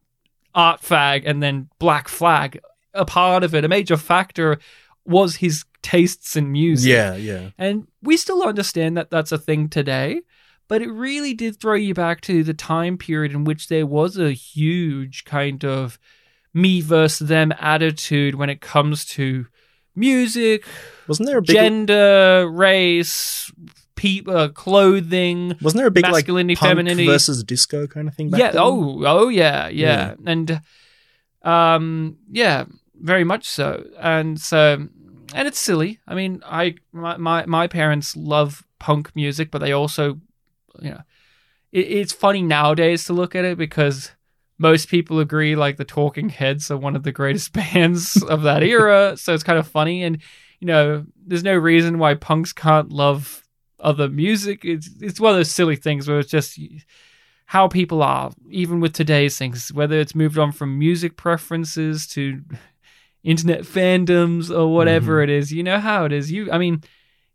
art 0.53 0.81
fag, 0.81 1.23
and 1.25 1.41
then 1.41 1.69
black 1.79 2.07
flag. 2.07 2.59
A 2.93 3.05
part 3.05 3.43
of 3.43 3.55
it, 3.55 3.63
a 3.63 3.67
major 3.69 3.97
factor, 3.97 4.59
was 5.05 5.37
his 5.37 5.63
tastes 5.81 6.35
in 6.35 6.51
music. 6.51 6.89
yeah, 6.91 7.15
yeah. 7.15 7.49
And 7.57 7.87
we 8.03 8.17
still 8.17 8.43
understand 8.43 8.97
that 8.97 9.09
that's 9.09 9.31
a 9.31 9.37
thing 9.37 9.67
today, 9.69 10.21
but 10.67 10.81
it 10.81 10.89
really 10.91 11.33
did 11.33 11.59
throw 11.59 11.73
you 11.75 11.93
back 11.93 12.21
to 12.21 12.43
the 12.43 12.53
time 12.53 12.97
period 12.97 13.31
in 13.31 13.43
which 13.45 13.67
there 13.67 13.85
was 13.85 14.17
a 14.17 14.31
huge 14.31 15.23
kind 15.25 15.63
of 15.65 15.97
me 16.53 16.81
versus 16.81 17.27
them 17.29 17.53
attitude 17.59 18.35
when 18.35 18.49
it 18.49 18.61
comes 18.61 19.05
to 19.05 19.47
music, 19.95 20.65
Wasn't 21.07 21.27
there 21.27 21.39
a 21.39 21.41
big? 21.41 21.55
gender, 21.55 22.49
race, 22.51 23.51
pe- 23.95 24.21
uh, 24.27 24.49
clothing. 24.49 25.55
wasn't 25.61 25.79
there 25.79 25.87
a 25.87 25.91
big 25.91 26.03
like 26.03 26.13
masculinity, 26.13 26.55
punk 26.55 26.69
femininity. 26.71 27.05
versus 27.07 27.43
disco 27.43 27.87
kind 27.87 28.07
of 28.07 28.15
thing? 28.15 28.29
Back 28.29 28.39
yeah. 28.39 28.51
then? 28.51 28.61
Oh. 28.61 29.03
Oh. 29.05 29.27
Yeah. 29.29 29.67
Yeah. 29.69 30.15
And 30.25 30.61
um. 31.41 32.17
Yeah. 32.31 32.65
Very 33.01 33.23
much 33.23 33.47
so. 33.47 33.85
And 33.99 34.39
so, 34.39 34.87
and 35.33 35.47
it's 35.47 35.59
silly. 35.59 35.99
I 36.07 36.13
mean, 36.15 36.41
I 36.45 36.75
my 36.91 37.17
my, 37.17 37.45
my 37.45 37.67
parents 37.67 38.15
love 38.15 38.63
punk 38.79 39.15
music, 39.15 39.49
but 39.51 39.59
they 39.59 39.71
also, 39.71 40.19
you 40.79 40.91
know, 40.91 41.01
it, 41.71 41.79
it's 41.87 42.13
funny 42.13 42.41
nowadays 42.41 43.05
to 43.05 43.13
look 43.13 43.35
at 43.35 43.45
it 43.45 43.57
because 43.57 44.11
most 44.59 44.89
people 44.89 45.19
agree 45.19 45.55
like 45.55 45.77
the 45.77 45.85
Talking 45.85 46.29
Heads 46.29 46.69
are 46.69 46.77
one 46.77 46.95
of 46.95 47.03
the 47.03 47.11
greatest 47.11 47.53
bands 47.73 48.21
of 48.23 48.43
that 48.43 48.61
era. 48.61 49.17
So 49.17 49.33
it's 49.33 49.43
kind 49.43 49.57
of 49.57 49.67
funny, 49.67 50.03
and 50.03 50.19
you 50.59 50.67
know, 50.67 51.05
there's 51.25 51.43
no 51.43 51.55
reason 51.55 51.97
why 51.97 52.13
punks 52.13 52.53
can't 52.53 52.91
love 52.91 53.43
other 53.79 54.09
music. 54.09 54.63
It's 54.63 54.89
it's 55.01 55.19
one 55.19 55.31
of 55.31 55.37
those 55.37 55.51
silly 55.51 55.75
things 55.75 56.07
where 56.07 56.19
it's 56.19 56.29
just 56.29 56.59
how 57.45 57.67
people 57.67 58.01
are, 58.03 58.31
even 58.49 58.79
with 58.79 58.93
today's 58.93 59.37
things, 59.37 59.73
whether 59.73 59.99
it's 59.99 60.15
moved 60.15 60.37
on 60.37 60.51
from 60.51 60.77
music 60.79 61.17
preferences 61.17 62.07
to 62.07 62.41
internet 63.23 63.61
fandoms 63.61 64.55
or 64.55 64.73
whatever 64.73 65.21
it 65.21 65.29
is. 65.29 65.51
You 65.51 65.63
know 65.63 65.79
how 65.79 66.05
it 66.05 66.11
is. 66.11 66.31
You, 66.31 66.51
I 66.51 66.57
mean, 66.57 66.83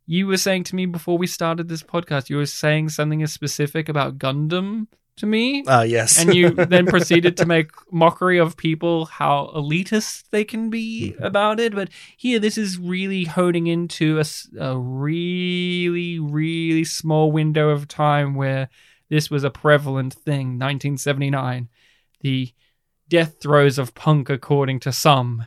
you 0.06 0.26
were 0.26 0.36
saying 0.36 0.64
to 0.64 0.76
me 0.76 0.86
before 0.86 1.18
we 1.18 1.26
started 1.26 1.68
this 1.68 1.82
podcast, 1.82 2.30
you 2.30 2.36
were 2.36 2.46
saying 2.46 2.90
something 2.90 3.22
as 3.22 3.32
specific 3.32 3.88
about 3.88 4.18
Gundam 4.18 4.86
to 5.16 5.26
me. 5.26 5.64
Ah, 5.66 5.82
yes. 5.82 6.18
and 6.18 6.34
you 6.34 6.50
then 6.54 6.86
proceeded 6.86 7.36
to 7.38 7.46
make 7.46 7.70
mockery 7.90 8.38
of 8.38 8.56
people 8.56 9.06
how 9.06 9.50
elitist 9.54 10.24
they 10.30 10.44
can 10.44 10.70
be 10.70 11.14
about 11.20 11.58
it 11.58 11.74
but 11.74 11.88
here 12.16 12.38
this 12.38 12.58
is 12.58 12.78
really 12.78 13.24
honing 13.24 13.66
into 13.66 14.22
a 14.58 14.78
really 14.78 16.18
really 16.18 16.84
small 16.84 17.32
window 17.32 17.70
of 17.70 17.88
time 17.88 18.34
where 18.34 18.68
this 19.08 19.30
was 19.30 19.44
a 19.44 19.50
prevalent 19.50 20.12
thing 20.12 20.58
1979 20.58 21.68
the 22.20 22.52
death 23.08 23.36
throes 23.40 23.78
of 23.78 23.94
punk 23.94 24.28
according 24.28 24.80
to 24.80 24.92
some 24.92 25.46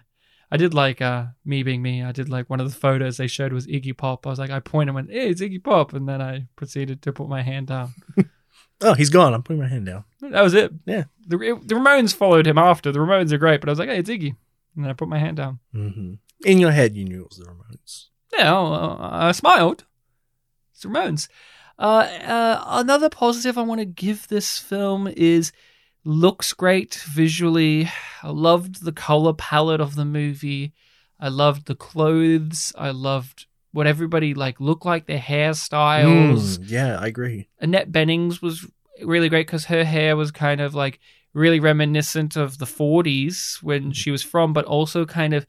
I 0.52 0.58
did 0.58 0.74
like 0.74 1.02
uh 1.02 1.28
me 1.46 1.64
being 1.64 1.82
me. 1.82 2.04
I 2.04 2.12
did 2.12 2.30
like 2.30 2.50
one 2.50 2.60
of 2.60 2.72
the 2.72 2.78
photos 2.78 3.18
they 3.18 3.28
showed 3.28 3.54
was 3.54 3.68
Iggy 3.68 3.96
Pop. 3.96 4.26
I 4.26 4.30
was 4.32 4.40
like, 4.40 4.50
I 4.50 4.60
pointed 4.60 4.90
and 4.90 4.96
went, 4.96 5.12
"Hey, 5.12 5.30
it's 5.30 5.42
Iggy 5.42 5.64
Pop," 5.64 5.94
and 5.94 6.08
then 6.08 6.22
I 6.22 6.48
proceeded 6.56 7.02
to 7.04 7.14
put 7.14 7.30
my 7.30 7.42
hand 7.42 7.68
down. 7.68 7.94
oh, 8.82 8.94
he's 8.94 9.10
gone. 9.10 9.34
I'm 9.34 9.44
putting 9.44 9.62
my 9.62 9.68
hand 9.68 9.86
down. 9.86 10.06
That 10.22 10.42
was 10.42 10.54
it. 10.54 10.72
Yeah. 10.86 11.04
The, 11.28 11.38
the 11.38 11.76
Ramones 11.76 12.16
followed 12.16 12.48
him 12.48 12.58
after. 12.58 12.92
The 12.92 13.00
Ramones 13.00 13.32
are 13.32 13.38
great, 13.38 13.62
but 13.62 13.70
I 13.70 13.72
was 13.72 13.80
like, 13.80 13.90
hey, 13.90 14.00
it's 14.00 14.10
Iggy. 14.10 14.36
And 14.76 14.84
then 14.86 14.90
I 14.90 14.94
put 14.94 15.08
my 15.08 15.20
hand 15.20 15.38
down. 15.38 15.60
hmm 15.72 16.14
In 16.44 16.58
your 16.60 16.72
head, 16.72 16.96
you 16.96 17.06
knew 17.06 17.22
it 17.24 17.30
was 17.30 17.38
the 17.38 17.46
Ramones. 17.46 18.06
Yeah, 18.34 18.52
well, 18.52 18.74
uh, 18.74 19.10
I 19.28 19.32
smiled. 19.32 19.86
It's 20.72 20.82
the 20.82 20.90
Ramones. 20.90 21.28
Uh, 21.78 22.08
uh, 22.26 22.64
another 22.68 23.10
positive 23.10 23.58
I 23.58 23.62
want 23.62 23.80
to 23.80 23.86
give 23.86 24.28
this 24.28 24.58
film 24.58 25.08
is 25.08 25.52
looks 26.04 26.54
great 26.54 26.96
visually. 27.12 27.90
I 28.24 28.30
loved 28.30 28.84
the 28.84 28.92
color 28.92 29.34
palette 29.34 29.82
of 29.82 29.96
the 29.96 30.06
movie. 30.06 30.74
I 31.20 31.30
loved 31.30 31.68
the 31.68 31.76
clothes. 31.76 32.74
I 32.78 32.92
loved 32.92 33.46
what 33.72 33.88
everybody 33.88 34.34
like 34.34 34.60
looked 34.60 34.86
like, 34.86 35.06
their 35.06 35.20
hairstyles. 35.20 36.58
Mm, 36.58 36.72
yeah, 36.72 36.98
I 37.00 37.08
agree. 37.08 37.48
Annette 37.60 37.92
Benings 37.92 38.42
was 38.42 38.66
really 39.04 39.30
great 39.30 39.48
because 39.48 39.66
her 39.66 39.84
hair 39.84 40.16
was 40.16 40.32
kind 40.32 40.62
of 40.62 40.74
like 40.74 41.00
really 41.34 41.60
reminiscent 41.60 42.36
of 42.36 42.58
the 42.58 42.66
40s 42.66 43.62
when 43.62 43.92
she 43.92 44.12
was 44.12 44.24
from, 44.24 44.54
but 44.54 44.66
also 44.66 45.06
kind 45.06 45.34
of 45.34 45.46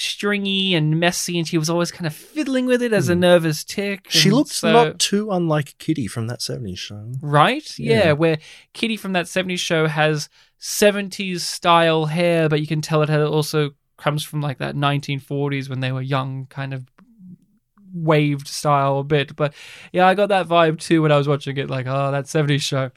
stringy 0.00 0.74
and 0.74 1.00
messy, 1.00 1.38
and 1.38 1.48
she 1.48 1.58
was 1.58 1.68
always 1.68 1.90
kind 1.90 2.06
of 2.06 2.14
fiddling 2.14 2.66
with 2.66 2.80
it 2.82 2.92
as 2.92 3.08
a 3.08 3.14
Hmm. 3.14 3.20
nervous 3.20 3.64
tick. 3.64 4.06
She 4.08 4.30
looks 4.30 4.52
so- 4.56 4.72
not 4.72 4.98
too 5.00 5.30
unlike 5.32 5.74
Kitty 5.78 6.06
from 6.06 6.28
that 6.28 6.40
70s 6.40 6.78
show. 6.78 7.12
Right? 7.20 7.68
Yeah. 7.78 7.98
Yeah. 7.98 8.12
where 8.12 8.38
Kitty 8.74 8.96
from 8.96 9.12
that 9.14 9.26
70s 9.26 9.58
show 9.60 9.88
has 9.88 10.28
70s 10.58 11.42
style 11.44 12.06
hair, 12.06 12.48
but 12.48 12.60
you 12.60 12.66
can 12.66 12.80
tell 12.80 13.02
it 13.02 13.10
also 13.10 13.70
comes 13.96 14.22
from 14.22 14.40
like 14.40 14.58
that 14.58 14.76
1940s 14.76 15.68
when 15.68 15.80
they 15.80 15.90
were 15.90 16.02
young, 16.02 16.46
kind 16.46 16.72
of 16.72 16.84
waved 17.92 18.46
style 18.46 18.98
a 19.00 19.04
bit. 19.04 19.34
But 19.34 19.52
yeah, 19.92 20.06
I 20.06 20.14
got 20.14 20.28
that 20.28 20.46
vibe 20.46 20.78
too 20.78 21.02
when 21.02 21.10
I 21.10 21.18
was 21.18 21.26
watching 21.26 21.56
it, 21.56 21.68
like, 21.70 21.86
oh, 21.88 22.12
that 22.12 22.26
70s 22.26 22.62
show. 22.62 22.90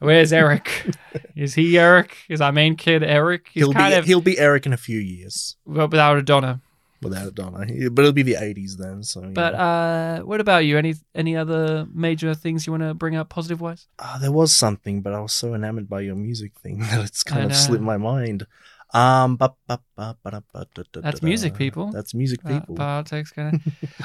Where's 0.00 0.32
Eric? 0.32 0.70
Is 1.36 1.54
he 1.54 1.78
Eric? 1.78 2.16
Is 2.28 2.40
our 2.40 2.52
main 2.52 2.76
kid 2.76 3.02
Eric? 3.02 3.48
He's 3.52 3.64
He'll 3.64 3.72
kind 3.72 3.92
be 3.92 3.98
of 3.98 4.04
he'll 4.04 4.20
be 4.20 4.38
Eric 4.38 4.66
in 4.66 4.72
a 4.72 4.76
few 4.76 4.98
years 5.00 5.56
well, 5.66 5.88
without 5.88 6.16
a 6.16 6.22
Donna. 6.22 6.60
without 7.02 7.26
a 7.26 7.30
Donna, 7.32 7.66
but 7.90 8.02
it'll 8.02 8.12
be 8.12 8.22
the 8.22 8.34
80s 8.34 8.76
then. 8.76 9.02
So. 9.02 9.22
But 9.32 9.54
uh, 9.54 10.20
what 10.22 10.40
about 10.40 10.64
you? 10.66 10.78
Any 10.78 10.94
any 11.14 11.36
other 11.36 11.86
major 11.92 12.34
things 12.34 12.66
you 12.66 12.72
want 12.72 12.84
to 12.84 12.94
bring 12.94 13.16
up 13.16 13.28
positive 13.28 13.60
wise? 13.60 13.88
Ah, 13.98 14.18
there 14.20 14.32
was 14.32 14.54
something, 14.54 15.02
but 15.02 15.12
I 15.14 15.20
was 15.20 15.32
so 15.32 15.54
enamored 15.54 15.88
by 15.88 16.00
your 16.02 16.16
music 16.16 16.52
thing 16.62 16.78
that 16.90 17.04
it's 17.04 17.22
kind 17.24 17.40
I 17.42 17.44
of 17.46 17.50
know. 17.50 17.56
slipped 17.56 17.84
my 17.84 17.96
mind. 17.96 18.46
Um, 18.94 19.36
ba- 19.36 19.52
ba- 19.66 19.80
ba- 19.96 20.16
ba- 20.24 20.30
da- 20.32 20.62
da- 20.74 20.82
da- 20.92 21.00
That's 21.02 21.22
music, 21.22 21.54
people. 21.54 21.90
That's 21.92 22.14
music, 22.14 22.40
Uh, 22.44 22.48
people. 22.60 22.74
politics 22.76 23.30
kind 23.32 23.56
of. 23.56 23.60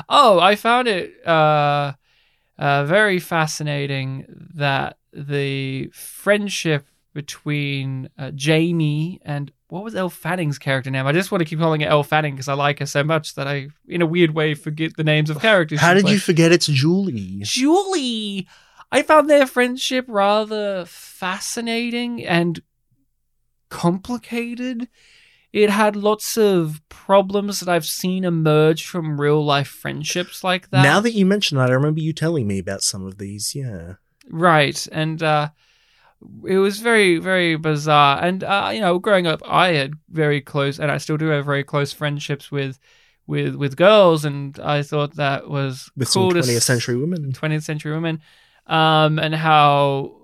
oh, 0.09 0.39
I 0.39 0.55
found 0.55 0.87
it 0.89 1.25
uh, 1.25 1.93
uh, 2.57 2.85
very 2.85 3.19
fascinating 3.19 4.25
that 4.55 4.97
the 5.11 5.87
friendship 5.89 6.87
between 7.13 8.09
uh, 8.17 8.31
Jamie 8.31 9.19
and 9.23 9.51
what 9.69 9.83
was 9.83 9.95
Elle 9.95 10.09
Fanning's 10.09 10.59
character 10.59 10.91
name? 10.91 11.07
I 11.07 11.11
just 11.11 11.31
want 11.31 11.39
to 11.41 11.45
keep 11.45 11.59
calling 11.59 11.81
it 11.81 11.89
Elle 11.89 12.03
Fanning 12.03 12.35
because 12.35 12.47
I 12.47 12.53
like 12.53 12.79
her 12.79 12.85
so 12.85 13.03
much 13.03 13.35
that 13.35 13.47
I, 13.47 13.69
in 13.87 14.01
a 14.01 14.05
weird 14.05 14.31
way, 14.31 14.53
forget 14.53 14.95
the 14.97 15.03
names 15.03 15.29
of 15.29 15.39
characters. 15.39 15.79
How 15.79 15.93
did 15.93 16.09
you 16.09 16.19
forget 16.19 16.51
it's 16.51 16.67
Julie? 16.67 17.39
Julie. 17.41 18.47
I 18.91 19.01
found 19.01 19.29
their 19.29 19.47
friendship 19.47 20.05
rather 20.07 20.85
fascinating 20.85 22.23
and 22.23 22.61
complicated. 23.69 24.87
It 25.53 25.69
had 25.69 25.95
lots 25.95 26.35
of 26.35 26.81
problems 26.89 27.59
that 27.59 27.69
I've 27.69 27.85
seen 27.85 28.23
emerge 28.25 28.87
from 28.87 29.21
real 29.21 29.45
life 29.45 29.67
friendships 29.67 30.43
like 30.43 30.71
that. 30.71 30.81
Now 30.81 30.99
that 30.99 31.13
you 31.13 31.27
mention 31.27 31.57
that, 31.59 31.69
I 31.69 31.73
remember 31.73 31.99
you 31.99 32.11
telling 32.11 32.47
me 32.47 32.57
about 32.57 32.81
some 32.81 33.05
of 33.05 33.19
these. 33.19 33.53
Yeah. 33.53 33.93
Right. 34.29 34.85
And 34.91 35.21
uh, 35.21 35.49
it 36.43 36.57
was 36.57 36.79
very, 36.79 37.19
very 37.19 37.55
bizarre. 37.55 38.19
And, 38.23 38.43
uh, 38.43 38.71
you 38.73 38.81
know, 38.81 38.97
growing 38.97 39.27
up, 39.27 39.41
I 39.45 39.73
had 39.73 39.93
very 40.09 40.41
close, 40.41 40.79
and 40.79 40.89
I 40.91 40.97
still 40.97 41.17
do 41.17 41.27
have 41.27 41.45
very 41.45 41.63
close 41.63 41.93
friendships 41.93 42.51
with. 42.51 42.79
With 43.25 43.55
with 43.55 43.77
girls, 43.77 44.25
and 44.25 44.59
I 44.59 44.83
thought 44.83 45.15
that 45.15 45.47
was 45.47 45.89
With 45.95 46.11
cool 46.11 46.29
some 46.31 46.41
20th 46.41 46.61
century 46.61 46.97
women. 46.97 47.31
20th 47.31 47.63
century 47.63 47.93
women, 47.93 48.19
um, 48.67 49.17
and 49.17 49.33
how 49.33 50.17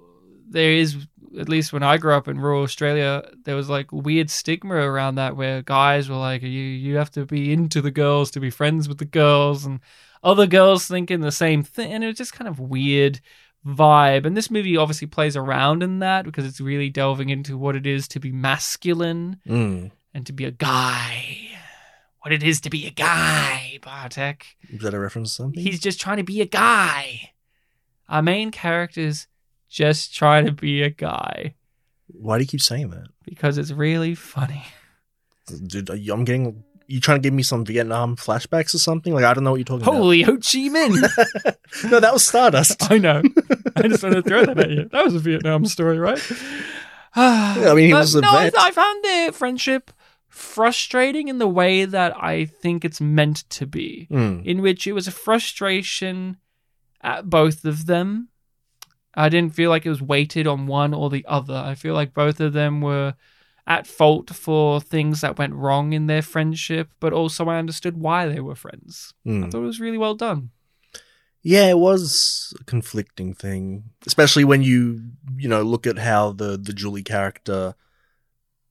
there 0.49 0.73
is, 0.73 0.97
at 1.37 1.49
least 1.49 1.73
when 1.73 1.83
I 1.83 1.97
grew 1.97 2.13
up 2.13 2.27
in 2.27 2.39
rural 2.39 2.63
Australia, 2.63 3.23
there 3.43 3.55
was 3.55 3.69
like 3.69 3.91
weird 3.91 4.29
stigma 4.29 4.75
around 4.75 5.15
that 5.15 5.35
where 5.35 5.61
guys 5.61 6.09
were 6.09 6.15
like, 6.15 6.41
you 6.41 6.49
you 6.49 6.95
have 6.97 7.11
to 7.11 7.25
be 7.25 7.51
into 7.53 7.81
the 7.81 7.91
girls 7.91 8.31
to 8.31 8.39
be 8.39 8.49
friends 8.49 8.87
with 8.87 8.97
the 8.97 9.05
girls, 9.05 9.65
and 9.65 9.79
other 10.23 10.47
girls 10.47 10.87
thinking 10.87 11.21
the 11.21 11.31
same 11.31 11.63
thing, 11.63 11.91
and 11.93 12.03
it 12.03 12.07
was 12.07 12.17
just 12.17 12.33
kind 12.33 12.47
of 12.47 12.59
weird 12.59 13.19
vibe. 13.65 14.25
And 14.25 14.37
this 14.37 14.49
movie 14.49 14.77
obviously 14.77 15.07
plays 15.07 15.35
around 15.35 15.83
in 15.83 15.99
that 15.99 16.25
because 16.25 16.45
it's 16.45 16.61
really 16.61 16.89
delving 16.89 17.29
into 17.29 17.57
what 17.57 17.75
it 17.75 17.85
is 17.85 18.07
to 18.09 18.19
be 18.19 18.31
masculine 18.31 19.37
Mm. 19.47 19.91
and 20.13 20.25
to 20.25 20.33
be 20.33 20.45
a 20.45 20.51
guy. 20.51 21.37
What 22.21 22.33
it 22.33 22.43
is 22.43 22.59
to 22.61 22.69
be 22.69 22.85
a 22.85 22.91
guy, 22.91 23.79
Bartek. 23.81 24.45
Is 24.69 24.81
that 24.81 24.93
a 24.93 24.99
reference 24.99 25.29
to 25.31 25.35
something? 25.43 25.61
He's 25.63 25.79
just 25.79 26.01
trying 26.01 26.17
to 26.17 26.23
be 26.23 26.41
a 26.41 26.45
guy. 26.45 27.31
Our 28.09 28.21
main 28.21 28.51
character's 28.51 29.27
just 29.69 30.13
trying 30.15 30.45
to 30.45 30.51
be 30.51 30.81
a 30.81 30.89
guy 30.89 31.53
Why 32.07 32.37
do 32.37 32.43
you 32.43 32.47
keep 32.47 32.61
saying 32.61 32.89
that? 32.89 33.07
because 33.23 33.57
it's 33.57 33.71
really 33.71 34.15
funny. 34.15 34.63
Dude, 35.67 35.89
are 35.89 35.95
you- 35.95 36.13
I'm 36.13 36.23
getting. 36.25 36.63
You 36.87 36.99
trying 36.99 37.19
to 37.19 37.21
give 37.21 37.33
me 37.35 37.43
some 37.43 37.65
Vietnam 37.65 38.15
flashbacks 38.15 38.73
or 38.73 38.79
something? 38.79 39.13
Like 39.13 39.23
I 39.23 39.35
don't 39.35 39.43
know 39.43 39.51
what 39.51 39.57
you're 39.57 39.65
talking 39.65 39.85
Holy 39.85 40.23
Ho 40.23 40.33
Chi 40.37 40.69
Minh! 40.73 40.95
no, 41.91 41.99
that 41.99 42.11
was 42.11 42.25
Stardust. 42.25 42.77
I 42.91 42.97
know. 42.97 43.21
I 43.75 43.87
just 43.87 44.01
wanted 44.01 44.23
to 44.23 44.27
throw 44.27 44.43
that 44.45 44.57
at 44.57 44.69
you. 44.71 44.89
That 44.91 45.05
was 45.05 45.13
a 45.13 45.19
Vietnam 45.19 45.65
story, 45.67 45.99
right? 45.99 46.19
I 47.15 47.73
mean, 47.75 47.85
he 47.87 47.91
But 47.91 47.99
was 47.99 48.15
a 48.15 48.21
no, 48.21 48.29
I. 48.29 48.49
I 48.57 48.71
found 48.71 49.03
their 49.03 49.31
friendship 49.31 49.91
frustrating 50.29 51.27
in 51.27 51.37
the 51.37 51.47
way 51.47 51.85
that 51.85 52.15
I 52.17 52.45
think 52.45 52.83
it's 52.85 52.99
meant 53.01 53.47
to 53.51 53.67
be. 53.67 54.07
Mm. 54.09 54.43
in 54.45 54.61
which 54.63 54.87
it 54.87 54.93
was 54.93 55.07
a 55.07 55.11
frustration 55.11 56.37
at 57.01 57.29
both 57.29 57.65
of 57.65 57.85
them. 57.85 58.29
I 59.19 59.29
didn't 59.29 59.53
feel 59.53 59.69
like 59.69 59.85
it 59.85 59.89
was 59.89 60.01
weighted 60.01 60.47
on 60.47 60.65
one 60.67 60.93
or 60.93 61.09
the 61.09 61.25
other. 61.27 61.53
I 61.55 61.75
feel 61.75 61.93
like 61.93 62.13
both 62.13 62.39
of 62.39 62.53
them 62.53 62.79
were 62.81 63.15
at 63.67 63.85
fault 63.85 64.29
for 64.31 64.79
things 64.81 65.21
that 65.21 65.37
went 65.37 65.53
wrong 65.53 65.93
in 65.93 66.07
their 66.07 66.21
friendship, 66.21 66.89
but 66.99 67.13
also 67.13 67.45
I 67.49 67.57
understood 67.59 67.97
why 67.97 68.27
they 68.27 68.39
were 68.39 68.55
friends. 68.55 69.13
I 69.25 69.29
Mm. 69.29 69.51
thought 69.51 69.63
it 69.63 69.65
was 69.73 69.79
really 69.79 69.97
well 69.97 70.15
done. 70.15 70.51
Yeah, 71.41 71.67
it 71.69 71.77
was 71.77 72.53
a 72.59 72.63
conflicting 72.63 73.33
thing, 73.33 73.91
especially 74.07 74.43
when 74.43 74.61
you 74.61 75.11
you 75.37 75.47
know 75.47 75.61
look 75.63 75.85
at 75.87 75.97
how 75.99 76.31
the 76.31 76.57
the 76.57 76.73
Julie 76.73 77.03
character, 77.03 77.75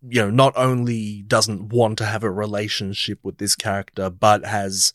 you 0.02 0.20
know, 0.22 0.30
not 0.30 0.54
only 0.56 1.22
doesn't 1.22 1.68
want 1.70 1.98
to 1.98 2.04
have 2.06 2.24
a 2.24 2.30
relationship 2.30 3.18
with 3.22 3.38
this 3.38 3.54
character, 3.54 4.10
but 4.10 4.44
has 4.44 4.92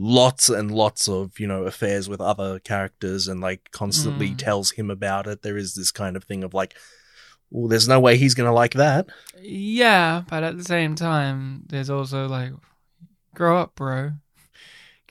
lots 0.00 0.48
and 0.48 0.70
lots 0.70 1.08
of 1.08 1.38
you 1.40 1.46
know 1.48 1.64
affairs 1.64 2.08
with 2.08 2.20
other 2.20 2.58
characters, 2.60 3.26
and 3.28 3.40
like 3.40 3.70
constantly 3.72 4.30
Mm. 4.30 4.38
tells 4.38 4.70
him 4.72 4.90
about 4.90 5.26
it. 5.26 5.42
There 5.42 5.56
is 5.56 5.74
this 5.74 5.90
kind 5.90 6.16
of 6.16 6.22
thing 6.24 6.44
of 6.44 6.54
like, 6.54 6.76
well, 7.50 7.66
there's 7.68 7.88
no 7.88 7.98
way 7.98 8.16
he's 8.16 8.34
gonna 8.34 8.52
like 8.54 8.74
that. 8.74 9.08
Yeah, 9.40 10.22
but 10.30 10.42
at 10.44 10.56
the 10.56 10.64
same 10.64 10.94
time, 10.94 11.64
there's 11.66 11.90
also 11.90 12.28
like, 12.28 12.52
grow 13.34 13.58
up, 13.58 13.74
bro. 13.74 14.12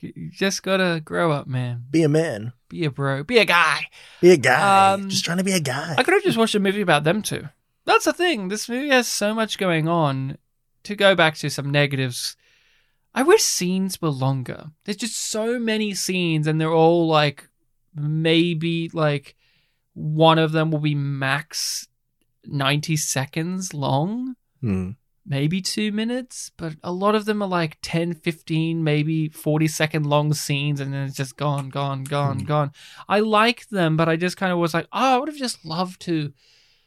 You 0.00 0.30
just 0.30 0.62
gotta 0.62 1.00
grow 1.04 1.32
up, 1.32 1.46
man. 1.48 1.84
Be 1.90 2.02
a 2.04 2.08
man, 2.08 2.52
Be 2.68 2.84
a 2.84 2.90
bro. 2.90 3.24
Be 3.24 3.38
a 3.38 3.44
guy. 3.44 3.88
be 4.20 4.30
a 4.30 4.36
guy, 4.36 4.92
Um, 4.94 5.08
just 5.10 5.24
trying 5.24 5.38
to 5.38 5.44
be 5.44 5.52
a 5.52 5.60
guy. 5.60 5.96
I 5.98 6.02
could 6.04 6.14
have 6.14 6.22
just 6.22 6.38
watched 6.38 6.54
a 6.54 6.60
movie 6.60 6.80
about 6.80 7.02
them 7.04 7.20
two. 7.20 7.48
That's 7.84 8.04
the 8.04 8.12
thing. 8.12 8.46
This 8.48 8.68
movie 8.68 8.90
has 8.90 9.08
so 9.08 9.34
much 9.34 9.58
going 9.58 9.88
on. 9.88 10.38
To 10.84 10.94
go 10.94 11.14
back 11.16 11.34
to 11.38 11.50
some 11.50 11.70
negatives, 11.70 12.36
I 13.14 13.22
wish 13.22 13.42
scenes 13.42 14.00
were 14.00 14.10
longer. 14.10 14.66
There's 14.84 14.96
just 14.96 15.16
so 15.30 15.58
many 15.58 15.94
scenes, 15.94 16.46
and 16.46 16.60
they're 16.60 16.72
all 16.72 17.06
like 17.08 17.48
maybe 17.94 18.90
like 18.92 19.34
one 19.94 20.38
of 20.38 20.52
them 20.52 20.70
will 20.70 20.78
be 20.78 20.94
max 20.94 21.88
90 22.44 22.96
seconds 22.96 23.74
long 23.74 24.36
Hmm. 24.60 24.90
maybe 25.26 25.60
two 25.60 25.92
minutes, 25.92 26.50
but 26.56 26.74
a 26.82 26.90
lot 26.92 27.14
of 27.14 27.24
them 27.26 27.42
are 27.42 27.48
like 27.48 27.76
10, 27.82 28.14
15, 28.14 28.82
maybe 28.82 29.28
40 29.28 29.68
second 29.68 30.06
long 30.06 30.32
scenes, 30.32 30.80
and 30.80 30.92
then 30.92 31.06
it's 31.06 31.16
just 31.16 31.36
gone, 31.36 31.68
gone, 31.68 32.04
gone, 32.04 32.38
Hmm. 32.40 32.44
gone. 32.44 32.72
I 33.08 33.20
like 33.20 33.68
them, 33.68 33.96
but 33.96 34.08
I 34.08 34.16
just 34.16 34.36
kind 34.36 34.52
of 34.52 34.58
was 34.58 34.72
like, 34.74 34.86
oh, 34.92 35.16
I 35.16 35.18
would 35.18 35.28
have 35.28 35.36
just 35.36 35.64
loved 35.64 36.00
to 36.02 36.32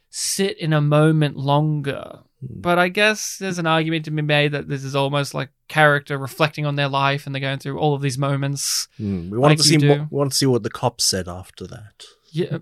sit 0.10 0.58
in 0.58 0.74
a 0.74 0.82
moment 0.82 1.38
longer. 1.38 2.22
But 2.42 2.80
I 2.80 2.90
guess 2.90 3.38
there's 3.40 3.60
an 3.60 3.68
argument 3.68 4.06
to 4.06 4.12
be 4.12 4.22
made 4.22 4.54
that 4.54 4.68
this 4.68 4.84
is 4.84 4.96
almost 4.96 5.34
like 5.34 5.50
character 5.68 6.18
reflecting 6.18 6.66
on 6.66 6.76
their 6.76 6.88
life 6.88 7.26
and 7.26 7.36
they're 7.36 7.40
going 7.40 7.60
through 7.60 7.78
all 7.78 7.94
of 7.94 8.02
these 8.02 8.18
moments. 8.18 8.88
Hmm. 8.98 9.30
We 9.30 9.38
wanted 9.38 9.52
Like 9.54 9.58
to 9.60 9.64
see 9.64 9.88
what 9.88 10.00
we 10.00 10.08
wanted 10.10 10.32
to 10.32 10.38
see 10.38 10.46
what 10.48 10.64
the 10.64 10.70
cops 10.70 11.04
said 11.04 11.28
after 11.28 11.68
that. 11.68 12.04
Yeah. 12.32 12.58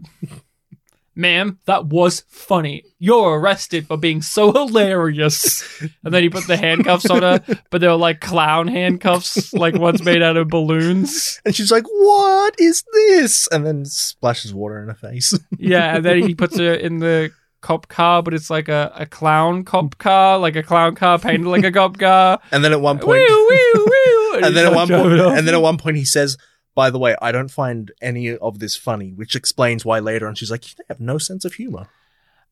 Ma'am, 1.16 1.60
that 1.66 1.88
was 1.88 2.24
funny. 2.30 2.84
You're 2.98 3.40
arrested 3.40 3.88
for 3.88 3.98
being 3.98 4.22
so 4.22 4.54
hilarious. 4.54 5.64
And 6.04 6.14
then 6.14 6.24
he 6.24 6.30
put 6.30 6.48
the 6.48 6.56
handcuffs 6.56 7.10
on 7.10 7.24
her, 7.24 7.44
but 7.70 7.82
they 7.82 7.88
were 7.88 7.96
like 7.96 8.22
clown 8.22 8.70
handcuffs, 8.70 9.52
like 9.54 9.76
ones 9.76 10.02
made 10.02 10.22
out 10.22 10.38
of 10.38 10.48
balloons. 10.48 11.42
And 11.44 11.54
she's 11.54 11.72
like, 11.72 11.84
"What 11.84 12.56
is 12.58 12.86
this?" 12.94 13.50
And 13.52 13.66
then 13.66 13.84
splashes 13.84 14.54
water 14.54 14.82
in 14.82 14.88
her 14.88 14.94
face. 14.94 15.38
Yeah, 15.58 15.98
and 15.98 16.06
then 16.06 16.24
he 16.26 16.36
puts 16.36 16.58
her 16.58 16.74
in 16.74 17.00
the 17.00 17.32
cop 17.62 17.88
car, 17.88 18.24
but 18.24 18.34
it's 18.34 18.50
like 18.50 18.70
a, 18.70 18.92
a 18.96 19.06
clown 19.06 19.64
cop 19.64 19.98
car, 19.98 20.38
like 20.38 20.56
a 20.56 20.64
clown 20.64 20.96
car 20.96 21.20
painted 21.20 21.48
like 21.48 21.64
a 21.64 21.72
cop 21.72 21.98
car. 21.98 22.40
and 22.52 22.64
then 22.64 22.72
at 22.72 22.82
one 22.82 23.00
point, 23.00 23.22
and 23.30 24.46
he's 24.46 24.54
then 24.54 24.66
at 24.68 24.74
one 24.76 24.88
point, 24.88 25.20
off. 25.20 25.38
and 25.38 25.48
then 25.48 25.54
at 25.56 25.62
one 25.62 25.78
point, 25.78 25.98
he 25.98 26.06
says, 26.06 26.38
by 26.76 26.90
the 26.90 27.00
way, 27.00 27.16
I 27.22 27.32
don't 27.32 27.52
find 27.52 27.92
any 28.02 28.36
of 28.38 28.60
this 28.60 28.76
funny, 28.76 29.12
which 29.14 29.36
explains 29.36 29.84
why 29.86 30.00
later 30.00 30.28
on 30.28 30.36
she's 30.36 30.52
like, 30.52 30.68
you 30.68 30.84
have 30.88 31.00
no 31.00 31.18
sense 31.18 31.44
of 31.46 31.54
humor. 31.54 31.88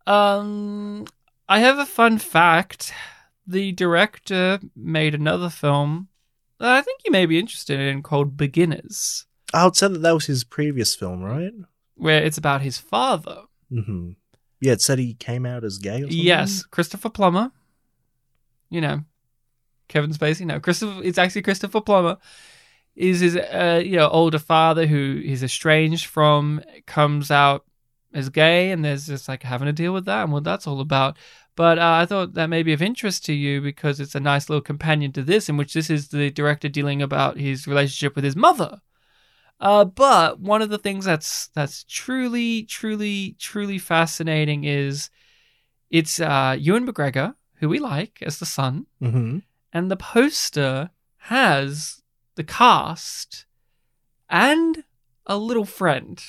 Um, 0.05 1.05
I 1.47 1.59
have 1.59 1.79
a 1.79 1.85
fun 1.85 2.17
fact. 2.17 2.93
The 3.45 3.71
director 3.71 4.59
made 4.75 5.15
another 5.15 5.49
film 5.49 6.09
that 6.59 6.69
I 6.69 6.81
think 6.81 7.01
you 7.05 7.11
may 7.11 7.25
be 7.25 7.39
interested 7.39 7.79
in 7.79 8.03
called 8.03 8.35
Beginners, 8.35 9.25
I 9.53 9.63
would 9.63 9.75
say 9.77 9.87
that 9.87 9.99
that 10.01 10.13
was 10.13 10.25
his 10.25 10.43
previous 10.43 10.95
film, 10.95 11.21
right? 11.23 11.53
where 11.95 12.21
it's 12.23 12.37
about 12.37 12.61
his 12.61 12.77
father. 12.77 13.43
hmm 13.69 14.11
Yeah, 14.59 14.73
it 14.73 14.81
said 14.81 14.99
he 14.99 15.13
came 15.13 15.45
out 15.45 15.63
as 15.63 15.77
gay. 15.77 16.05
Yes, 16.07 16.63
Christopher 16.63 17.09
Plummer. 17.09 17.51
You 18.69 18.81
know, 18.81 19.01
Kevin 19.87 20.11
Spacey. 20.11 20.45
No, 20.45 20.59
Christopher. 20.59 21.01
It's 21.03 21.17
actually 21.17 21.43
Christopher 21.43 21.81
Plummer. 21.81 22.17
Is 22.95 23.19
his 23.19 23.35
uh, 23.35 23.81
you 23.83 23.97
know 23.97 24.09
older 24.09 24.39
father 24.39 24.87
who 24.87 25.21
he's 25.23 25.43
estranged 25.43 26.07
from 26.07 26.61
comes 26.87 27.29
out 27.29 27.65
as 28.13 28.29
gay, 28.29 28.71
and 28.71 28.83
there's 28.83 29.07
just 29.07 29.27
like 29.27 29.43
having 29.43 29.67
to 29.67 29.73
deal 29.73 29.93
with 29.93 30.05
that 30.05 30.23
and 30.23 30.33
what 30.33 30.43
that's 30.43 30.65
all 30.65 30.81
about. 30.81 31.17
But 31.55 31.79
uh, 31.79 31.99
I 32.01 32.05
thought 32.05 32.33
that 32.33 32.47
may 32.47 32.63
be 32.63 32.73
of 32.73 32.81
interest 32.81 33.25
to 33.25 33.33
you 33.33 33.61
because 33.61 33.99
it's 33.99 34.15
a 34.15 34.19
nice 34.19 34.49
little 34.49 34.61
companion 34.61 35.11
to 35.13 35.23
this, 35.23 35.49
in 35.49 35.57
which 35.57 35.73
this 35.73 35.89
is 35.89 36.09
the 36.09 36.31
director 36.31 36.69
dealing 36.69 37.01
about 37.01 37.37
his 37.37 37.67
relationship 37.67 38.15
with 38.15 38.23
his 38.23 38.35
mother. 38.35 38.81
Uh, 39.59 39.85
but 39.85 40.39
one 40.39 40.61
of 40.61 40.69
the 40.69 40.77
things 40.77 41.05
that's 41.05 41.47
that's 41.49 41.83
truly, 41.85 42.63
truly, 42.63 43.35
truly 43.39 43.79
fascinating 43.79 44.63
is 44.65 45.09
it's 45.89 46.19
uh, 46.19 46.55
Ewan 46.59 46.85
McGregor, 46.87 47.35
who 47.55 47.69
we 47.69 47.79
like 47.79 48.19
as 48.21 48.39
the 48.39 48.45
son, 48.45 48.85
hmm 48.99 49.39
and 49.73 49.91
the 49.91 49.97
poster 49.97 50.91
has 51.17 52.01
the 52.35 52.43
cast 52.43 53.45
and 54.29 54.83
a 55.25 55.37
little 55.37 55.65
friend. 55.65 56.23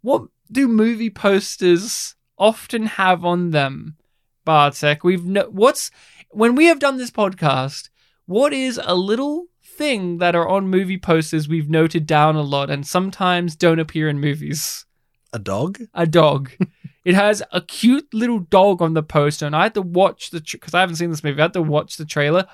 What 0.00 0.24
do 0.50 0.66
movie 0.66 1.10
posters 1.10 2.14
often 2.36 2.86
have 2.86 3.24
on 3.24 3.50
them, 3.50 3.96
Bartek? 4.44 5.04
We've 5.04 5.24
no- 5.24 5.50
what's 5.50 5.90
when 6.30 6.54
we 6.54 6.66
have 6.66 6.78
done 6.78 6.96
this 6.96 7.10
podcast. 7.10 7.90
What 8.26 8.52
is 8.52 8.80
a 8.82 8.94
little 8.94 9.46
thing 9.78 10.18
that 10.18 10.34
are 10.36 10.46
on 10.48 10.68
movie 10.68 10.98
posters 10.98 11.48
we've 11.48 11.70
noted 11.70 12.04
down 12.06 12.36
a 12.36 12.42
lot 12.42 12.68
and 12.70 12.86
sometimes 12.86 13.56
don't 13.56 13.78
appear 13.78 14.08
in 14.08 14.20
movies? 14.20 14.84
A 15.32 15.38
dog? 15.38 15.78
a 15.94 16.06
dog. 16.06 16.50
it 17.04 17.14
has 17.14 17.42
a 17.52 17.60
cute 17.60 18.12
little 18.12 18.40
dog 18.40 18.82
on 18.82 18.94
the 18.94 19.02
poster, 19.02 19.46
and 19.46 19.54
I 19.56 19.62
had 19.64 19.74
to 19.74 19.82
watch 19.82 20.30
the 20.30 20.40
because 20.40 20.74
I 20.74 20.80
haven't 20.80 20.96
seen 20.96 21.10
this 21.10 21.22
movie. 21.24 21.40
I 21.40 21.44
had 21.44 21.52
to 21.54 21.62
watch 21.62 21.96
the 21.96 22.04
trailer. 22.04 22.46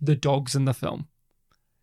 The 0.00 0.14
dog's 0.16 0.54
in 0.54 0.64
the 0.64 0.72
film. 0.74 1.08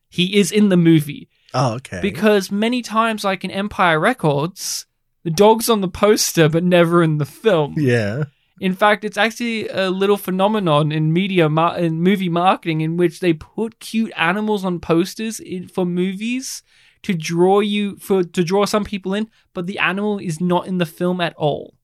He 0.09 0.37
is 0.37 0.51
in 0.51 0.69
the 0.69 0.77
movie 0.77 1.27
Oh, 1.53 1.73
okay. 1.75 1.99
because 2.01 2.51
many 2.51 2.81
times, 2.81 3.23
like 3.23 3.43
in 3.43 3.51
Empire 3.51 3.99
Records, 3.99 4.85
the 5.23 5.31
dog's 5.31 5.69
on 5.69 5.81
the 5.81 5.87
poster 5.89 6.47
but 6.49 6.63
never 6.63 7.03
in 7.03 7.17
the 7.17 7.25
film. 7.25 7.73
yeah. 7.77 8.25
In 8.59 8.73
fact, 8.73 9.03
it's 9.03 9.17
actually 9.17 9.67
a 9.69 9.89
little 9.89 10.17
phenomenon 10.17 10.91
in 10.91 11.13
media 11.13 11.47
mar- 11.47 11.77
in 11.77 12.01
movie 12.01 12.29
marketing 12.29 12.81
in 12.81 12.97
which 12.97 13.19
they 13.19 13.33
put 13.33 13.79
cute 13.79 14.11
animals 14.15 14.65
on 14.65 14.79
posters 14.79 15.39
in, 15.39 15.67
for 15.67 15.85
movies 15.85 16.63
to 17.03 17.13
draw 17.13 17.59
you 17.59 17.97
for 17.97 18.23
to 18.23 18.43
draw 18.43 18.65
some 18.65 18.83
people 18.83 19.13
in, 19.13 19.29
but 19.53 19.67
the 19.67 19.77
animal 19.77 20.17
is 20.17 20.41
not 20.41 20.67
in 20.67 20.79
the 20.79 20.85
film 20.85 21.21
at 21.21 21.35
all. 21.35 21.75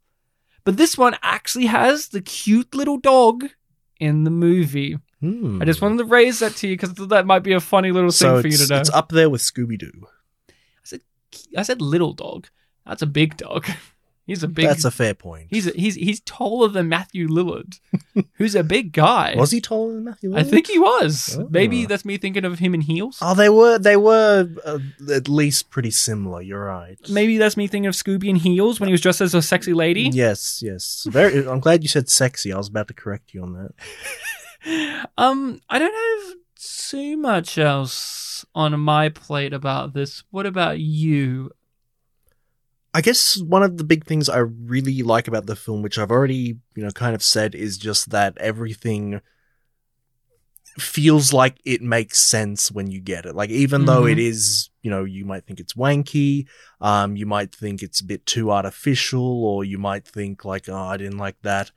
But 0.63 0.78
this 0.78 0.97
one 0.97 1.15
actually 1.21 1.67
has 1.67 2.09
the 2.09 2.21
cute 2.21 2.74
little 2.74 2.97
dog 2.97 3.49
in 3.99 4.24
the 4.24 4.32
movie. 4.32 4.97
Hmm. 5.19 5.61
I 5.61 5.65
just 5.65 5.82
wanted 5.82 5.99
to 5.99 6.05
raise 6.05 6.39
that 6.39 6.55
to 6.57 6.67
you 6.67 6.74
because 6.76 6.93
that 6.93 7.26
might 7.26 7.43
be 7.43 7.53
a 7.53 7.59
funny 7.59 7.91
little 7.91 8.09
thing 8.11 8.28
so 8.30 8.41
for 8.41 8.47
you 8.47 8.57
to 8.57 8.67
know. 8.67 8.80
it's 8.80 8.89
up 8.89 9.09
there 9.09 9.30
with 9.30 9.41
Scooby 9.41 9.78
Doo. 9.78 10.07
I 10.49 10.53
said, 10.84 11.01
I 11.55 11.61
said 11.63 11.82
little 11.82 12.13
dog. 12.13 12.47
That's 12.86 13.01
a 13.01 13.07
big 13.07 13.38
dog. 13.38 13.67
He's 14.26 14.41
a 14.41 14.47
big. 14.47 14.65
That's 14.67 14.86
a 14.86 14.91
fair 14.91 15.13
point. 15.13 15.47
He's 15.49 15.67
a, 15.67 15.71
he's 15.71 15.95
he's 15.95 16.21
taller 16.21 16.69
than 16.69 16.88
Matthew 16.88 17.28
Lillard, 17.28 17.80
who's 18.36 18.55
a 18.55 18.63
big 18.63 18.93
guy. 18.93 19.36
was 19.38 19.51
he 19.51 19.59
taller 19.59 19.93
than 19.93 20.05
Matthew? 20.05 20.36
I 20.36 20.43
think 20.43 20.67
he 20.67 20.80
was. 20.80 21.38
Oh. 21.38 21.47
Maybe 21.49 21.86
that's 21.86 22.05
me 22.05 22.17
thinking 22.17 22.45
of 22.45 22.59
him 22.59 22.74
in 22.74 22.82
heels. 22.82 23.17
Oh, 23.21 23.36
they 23.36 23.49
were. 23.49 23.78
They 23.78 23.97
were 23.97 24.47
uh, 24.65 24.80
at 25.11 25.28
least 25.28 25.69
pretty 25.69 25.91
similar. 25.91 26.41
You're 26.41 26.63
right. 26.63 26.97
Maybe 27.09 27.38
that's 27.38 27.57
me 27.57 27.67
thinking 27.67 27.88
of 27.88 27.95
Scooby 27.95 28.30
in 28.30 28.38
heels 28.38 28.80
when 28.80 28.88
he 28.88 28.93
was 28.93 29.01
dressed 29.01 29.19
as 29.19 29.34
a 29.34 29.41
sexy 29.41 29.74
lady. 29.74 30.09
Yes. 30.13 30.61
Yes. 30.63 31.05
Very. 31.09 31.45
I'm 31.45 31.59
glad 31.59 31.84
you 31.84 31.89
said 31.89 32.09
sexy. 32.09 32.53
I 32.53 32.57
was 32.57 32.69
about 32.69 32.88
to 32.88 32.93
correct 32.93 33.34
you 33.34 33.43
on 33.43 33.53
that. 33.53 33.71
Um, 35.17 35.59
I 35.69 35.78
don't 35.78 35.93
have 35.93 36.38
too 36.55 37.17
much 37.17 37.57
else 37.57 38.45
on 38.55 38.80
my 38.80 39.09
plate 39.09 39.51
about 39.51 39.93
this. 39.93 40.24
What 40.32 40.45
about 40.45 40.80
you? 40.80 41.51
I 42.94 43.02
guess 43.02 43.41
one 43.41 43.64
of 43.64 43.78
the 43.78 43.84
big 43.84 44.06
things 44.06 44.30
I 44.30 44.38
really 44.38 45.02
like 45.02 45.28
about 45.28 45.48
the 45.48 45.56
film, 45.56 45.82
which 45.82 45.98
I've 45.98 46.12
already, 46.12 46.60
you 46.76 46.84
know, 46.84 46.91
kind 46.91 47.16
of 47.16 47.24
said, 47.24 47.56
is 47.56 47.78
just 47.78 48.12
that 48.12 48.38
everything 48.38 49.22
feels 50.78 51.34
like 51.34 51.58
it 51.66 51.82
makes 51.82 52.20
sense 52.22 52.72
when 52.72 52.89
you 52.89 53.00
get 53.00 53.26
it. 53.26 53.36
Like, 53.36 53.50
even 53.50 53.86
though 53.86 54.04
Mhm. 54.04 54.12
it 54.14 54.20
is, 54.20 54.70
you 54.82 54.89
know, 54.89 55.04
you 55.04 55.26
might 55.26 55.46
think 55.46 55.60
it's 55.60 55.74
wanky, 55.74 56.48
um, 56.82 57.16
you 57.16 57.26
might 57.26 57.54
think 57.54 57.82
it's 57.84 58.02
a 58.02 58.06
bit 58.06 58.26
too 58.26 58.52
artificial, 58.52 59.44
or 59.46 59.64
you 59.64 59.78
might 59.78 60.08
think 60.08 60.46
like, 60.46 60.68
oh, 60.70 60.76
I 60.76 60.98
didn't 60.98 61.20
like 61.20 61.39
that. 61.44 61.72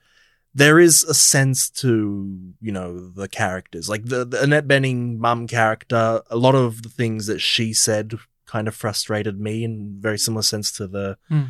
There 0.53 0.79
is 0.79 1.03
a 1.03 1.13
sense 1.13 1.69
to, 1.81 2.53
you 2.59 2.71
know, 2.71 3.09
the 3.09 3.27
characters. 3.27 3.87
Like 3.87 4.05
the, 4.05 4.25
the 4.25 4.41
Annette 4.41 4.67
Bening 4.67 5.17
mum 5.19 5.47
character, 5.47 6.21
a 6.31 6.37
lot 6.37 6.55
of 6.55 6.81
the 6.81 6.89
things 6.89 7.27
that 7.27 7.39
she 7.39 7.73
said 7.73 8.15
kind 8.47 8.67
of 8.67 8.73
frustrated 8.75 9.39
me 9.39 9.63
in 9.63 9.95
very 9.99 10.17
similar 10.17 10.41
sense 10.41 10.71
to 10.73 10.87
the 10.87 11.17
Hmm. 11.29 11.43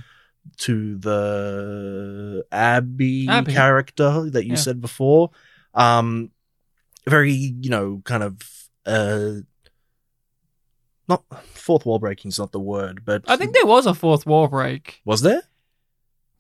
to 0.58 0.98
the 0.98 2.46
Abby, 2.52 3.28
Abby. 3.30 3.54
character 3.54 4.30
that 4.30 4.46
you 4.46 4.52
Yeah. 4.54 4.56
said 4.68 4.82
before. 4.82 5.32
Um 5.74 6.32
very, 7.08 7.32
you 7.34 7.70
know, 7.70 8.02
kind 8.04 8.24
of 8.24 8.36
uh 8.86 9.42
not 11.08 11.24
fourth 11.54 11.86
wall 11.86 12.00
breaking 12.00 12.30
is 12.30 12.40
not 12.40 12.52
the 12.52 12.60
word, 12.60 13.04
but 13.06 13.24
I 13.30 13.38
think 13.38 13.54
there 13.54 13.66
was 13.66 13.86
a 13.86 13.94
fourth 13.94 14.26
wall 14.26 14.48
break 14.48 15.02
was 15.06 15.22
there? 15.22 15.44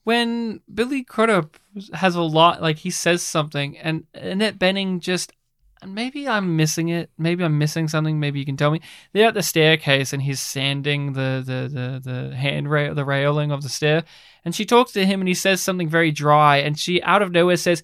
when 0.03 0.61
Billy 0.73 1.03
Crudup 1.03 1.57
has 1.93 2.15
a 2.15 2.21
lot. 2.21 2.61
Like 2.61 2.77
he 2.77 2.89
says 2.91 3.21
something, 3.21 3.77
and 3.77 4.05
Annette 4.13 4.57
Bening 4.59 4.99
just. 4.99 5.33
And 5.81 5.93
maybe 5.93 6.27
I'm 6.27 6.55
missing 6.55 6.89
it. 6.89 7.11
Maybe 7.17 7.43
I'm 7.43 7.57
missing 7.57 7.87
something. 7.87 8.19
Maybe 8.19 8.39
you 8.39 8.45
can 8.45 8.57
tell 8.57 8.71
me. 8.71 8.81
They're 9.13 9.27
at 9.27 9.33
the 9.35 9.43
staircase, 9.43 10.11
and 10.11 10.21
he's 10.21 10.39
sanding 10.39 11.13
the 11.13 11.43
the 11.45 12.01
the, 12.03 12.11
the 12.29 12.35
handrail, 12.35 12.95
the 12.95 13.05
railing 13.05 13.51
of 13.51 13.61
the 13.61 13.69
stair. 13.69 14.03
And 14.43 14.55
she 14.55 14.65
talks 14.65 14.91
to 14.93 15.05
him, 15.05 15.21
and 15.21 15.27
he 15.27 15.33
says 15.33 15.61
something 15.61 15.87
very 15.89 16.11
dry. 16.11 16.57
And 16.57 16.79
she, 16.79 17.01
out 17.03 17.21
of 17.21 17.31
nowhere, 17.31 17.57
says, 17.57 17.83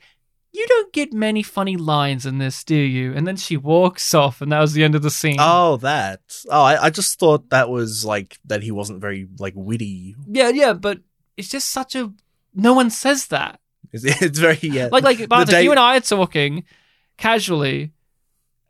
"You 0.52 0.66
don't 0.68 0.92
get 0.92 1.14
many 1.14 1.44
funny 1.44 1.78
lines 1.78 2.26
in 2.26 2.40
this, 2.40 2.64
do 2.64 2.76
you?" 2.76 3.14
And 3.14 3.28
then 3.28 3.36
she 3.36 3.58
walks 3.58 4.14
off, 4.16 4.42
and 4.42 4.52
that 4.52 4.60
was 4.60 4.74
the 4.74 4.84
end 4.84 4.96
of 4.96 5.04
the 5.04 5.12
scene. 5.12 5.38
Oh, 5.40 5.78
that. 5.78 6.22
Oh, 6.50 6.64
I, 6.64 6.86
I 6.86 6.90
just 6.90 7.20
thought 7.20 7.52
that 7.52 7.70
was 7.70 8.04
like 8.04 8.40
that 8.46 8.64
he 8.64 8.72
wasn't 8.72 9.02
very 9.02 9.28
like 9.38 9.54
witty. 9.56 10.16
Yeah, 10.28 10.50
yeah, 10.50 10.74
but 10.74 11.00
it's 11.38 11.50
just 11.50 11.70
such 11.70 11.96
a. 11.96 12.12
No 12.56 12.74
one 12.74 12.90
says 12.90 13.28
that. 13.28 13.60
It's, 13.92 14.04
it's 14.22 14.40
very 14.40 14.58
yeah. 14.64 14.90
Like, 14.92 15.04
like, 15.04 15.30
Bartek, 15.30 15.52
day- 15.52 15.64
you 15.64 15.72
and 15.72 15.80
I 15.80 15.98
are 15.98 16.02
talking 16.02 16.64
casually. 17.24 17.92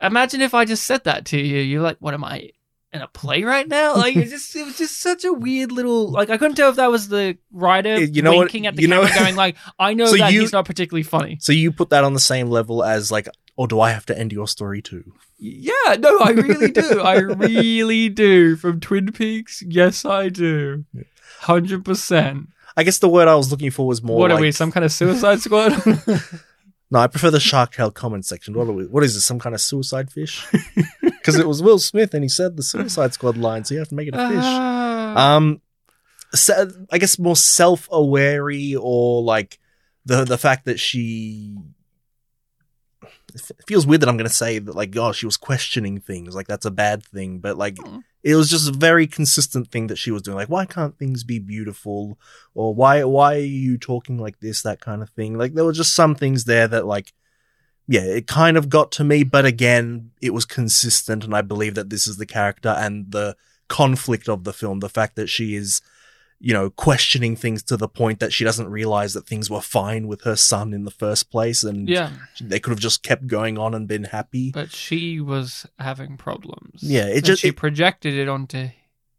Imagine 0.00 0.40
if 0.40 0.54
I 0.54 0.64
just 0.64 0.84
said 0.84 1.04
that 1.04 1.24
to 1.26 1.38
you. 1.38 1.58
You're 1.60 1.82
like, 1.82 1.96
"What 2.00 2.14
am 2.14 2.24
I 2.24 2.50
in 2.92 3.00
a 3.02 3.08
play 3.08 3.42
right 3.42 3.66
now?" 3.68 3.94
Like, 4.04 4.16
it 4.16 4.28
just 4.28 4.54
it 4.54 4.64
was 4.64 4.78
just 4.78 5.00
such 5.00 5.24
a 5.24 5.32
weird 5.32 5.72
little. 5.72 6.10
Like, 6.10 6.30
I 6.30 6.36
couldn't 6.38 6.56
tell 6.56 6.70
if 6.70 6.76
that 6.76 6.90
was 6.90 7.08
the 7.08 7.36
writer 7.52 8.00
You 8.02 8.22
know 8.22 8.32
what- 8.32 8.44
winking 8.46 8.66
at 8.66 8.76
the 8.76 8.82
you 8.82 8.88
know- 8.88 9.04
camera, 9.06 9.18
going 9.24 9.36
like, 9.36 9.56
"I 9.78 9.94
know 9.94 10.06
So 10.06 10.16
that 10.16 10.32
you- 10.32 10.40
he's 10.42 10.52
not 10.52 10.64
particularly 10.66 11.02
funny." 11.04 11.38
so 11.40 11.52
you 11.52 11.72
put 11.72 11.90
that 11.90 12.04
on 12.04 12.12
the 12.14 12.20
same 12.20 12.48
level 12.48 12.82
as 12.84 13.10
like, 13.10 13.28
or 13.56 13.66
do 13.68 13.80
I 13.80 13.90
have 13.90 14.06
to 14.06 14.18
end 14.18 14.32
your 14.32 14.48
story 14.48 14.82
too? 14.82 15.04
Yeah, 15.38 15.96
no, 15.98 16.20
I 16.20 16.30
really 16.30 16.70
do. 16.70 17.00
I 17.00 17.16
really 17.16 18.08
do. 18.24 18.56
From 18.56 18.80
Twin 18.80 19.12
Peaks, 19.12 19.62
yes, 19.66 20.04
I 20.04 20.28
do. 20.28 20.84
Hundred 21.40 21.84
percent. 21.84 22.48
I 22.76 22.82
guess 22.82 22.98
the 22.98 23.08
word 23.08 23.28
I 23.28 23.34
was 23.36 23.50
looking 23.52 23.70
for 23.70 23.86
was 23.86 24.02
more. 24.02 24.18
What 24.18 24.32
are 24.32 24.40
we? 24.40 24.50
Some 24.52 24.72
kind 24.72 24.84
of 24.84 24.92
Suicide 24.92 25.40
Squad? 25.40 25.72
No, 26.94 27.00
I 27.00 27.08
prefer 27.08 27.32
the 27.32 27.40
Shark 27.40 27.74
Tale 27.74 27.90
comment 27.90 28.24
section. 28.24 28.54
What 28.54 28.68
are 28.68 28.72
we? 28.72 28.86
What 28.86 29.02
is 29.02 29.14
this? 29.14 29.24
Some 29.24 29.40
kind 29.40 29.52
of 29.52 29.60
suicide 29.60 30.10
fish? 30.12 30.46
Because 31.02 31.36
it 31.38 31.48
was 31.48 31.62
Will 31.62 31.78
Smith, 31.78 32.12
and 32.12 32.22
he 32.22 32.28
said 32.28 32.54
the 32.58 32.62
Suicide 32.62 33.14
Squad 33.14 33.38
line, 33.38 33.64
so 33.64 33.72
you 33.72 33.78
have 33.80 33.88
to 33.88 33.94
make 33.94 34.08
it 34.08 34.14
a 34.14 34.28
fish. 34.28 34.44
Ah. 34.44 35.36
Um, 35.36 35.62
se- 36.34 36.66
I 36.92 36.98
guess 36.98 37.18
more 37.18 37.34
self-aware 37.34 38.50
or 38.78 39.22
like 39.22 39.58
the 40.04 40.24
the 40.24 40.36
fact 40.36 40.66
that 40.66 40.78
she 40.78 41.56
it 43.34 43.40
feels 43.66 43.86
weird 43.86 44.02
that 44.02 44.08
I'm 44.10 44.18
going 44.18 44.28
to 44.28 44.34
say 44.34 44.58
that 44.58 44.74
like 44.74 44.94
oh 44.98 45.12
she 45.12 45.24
was 45.24 45.38
questioning 45.38 45.98
things 45.98 46.34
like 46.34 46.46
that's 46.46 46.66
a 46.66 46.70
bad 46.70 47.02
thing, 47.02 47.38
but 47.38 47.56
like 47.56 47.78
Hmm. 47.78 48.00
It 48.24 48.34
was 48.34 48.48
just 48.48 48.68
a 48.68 48.72
very 48.72 49.06
consistent 49.06 49.70
thing 49.70 49.86
that 49.88 49.98
she 49.98 50.10
was 50.10 50.22
doing. 50.22 50.36
Like 50.36 50.48
why 50.48 50.64
can't 50.64 50.98
things 50.98 51.22
be 51.22 51.38
beautiful 51.38 52.18
or 52.54 52.74
why 52.74 53.04
why 53.04 53.34
are 53.36 53.38
you 53.38 53.76
talking 53.78 54.18
like 54.18 54.40
this 54.40 54.62
that 54.62 54.80
kind 54.80 55.02
of 55.02 55.10
thing. 55.10 55.36
Like 55.38 55.54
there 55.54 55.64
were 55.64 55.72
just 55.72 55.94
some 55.94 56.14
things 56.14 56.44
there 56.44 56.66
that 56.66 56.86
like 56.86 57.12
yeah, 57.86 58.00
it 58.00 58.26
kind 58.26 58.56
of 58.56 58.70
got 58.70 58.90
to 58.92 59.04
me, 59.04 59.24
but 59.24 59.44
again, 59.44 60.10
it 60.22 60.32
was 60.32 60.46
consistent, 60.46 61.22
and 61.22 61.34
I 61.34 61.42
believe 61.42 61.74
that 61.74 61.90
this 61.90 62.06
is 62.06 62.16
the 62.16 62.24
character 62.24 62.70
and 62.70 63.12
the 63.12 63.36
conflict 63.68 64.28
of 64.28 64.44
the 64.44 64.54
film. 64.54 64.80
The 64.80 64.88
fact 64.88 65.16
that 65.16 65.28
she 65.28 65.54
is, 65.54 65.82
you 66.44 66.52
know, 66.52 66.68
questioning 66.68 67.34
things 67.36 67.62
to 67.62 67.76
the 67.76 67.88
point 67.88 68.20
that 68.20 68.32
she 68.32 68.44
doesn't 68.44 68.68
realize 68.68 69.14
that 69.14 69.26
things 69.26 69.48
were 69.48 69.62
fine 69.62 70.06
with 70.06 70.22
her 70.22 70.36
son 70.36 70.74
in 70.74 70.84
the 70.84 70.90
first 70.90 71.30
place, 71.30 71.64
and 71.64 71.88
Yeah, 71.88 72.10
they 72.40 72.60
could 72.60 72.70
have 72.72 72.80
just 72.80 73.02
kept 73.02 73.26
going 73.26 73.56
on 73.58 73.74
and 73.74 73.88
been 73.88 74.04
happy. 74.04 74.50
but 74.52 74.70
she 74.70 75.20
was 75.20 75.66
having 75.78 76.16
problems. 76.18 76.82
Yeah, 76.82 77.06
it 77.06 77.24
just- 77.24 77.40
she 77.42 77.48
it- 77.48 77.56
projected 77.56 78.12
it 78.14 78.28
onto 78.28 78.68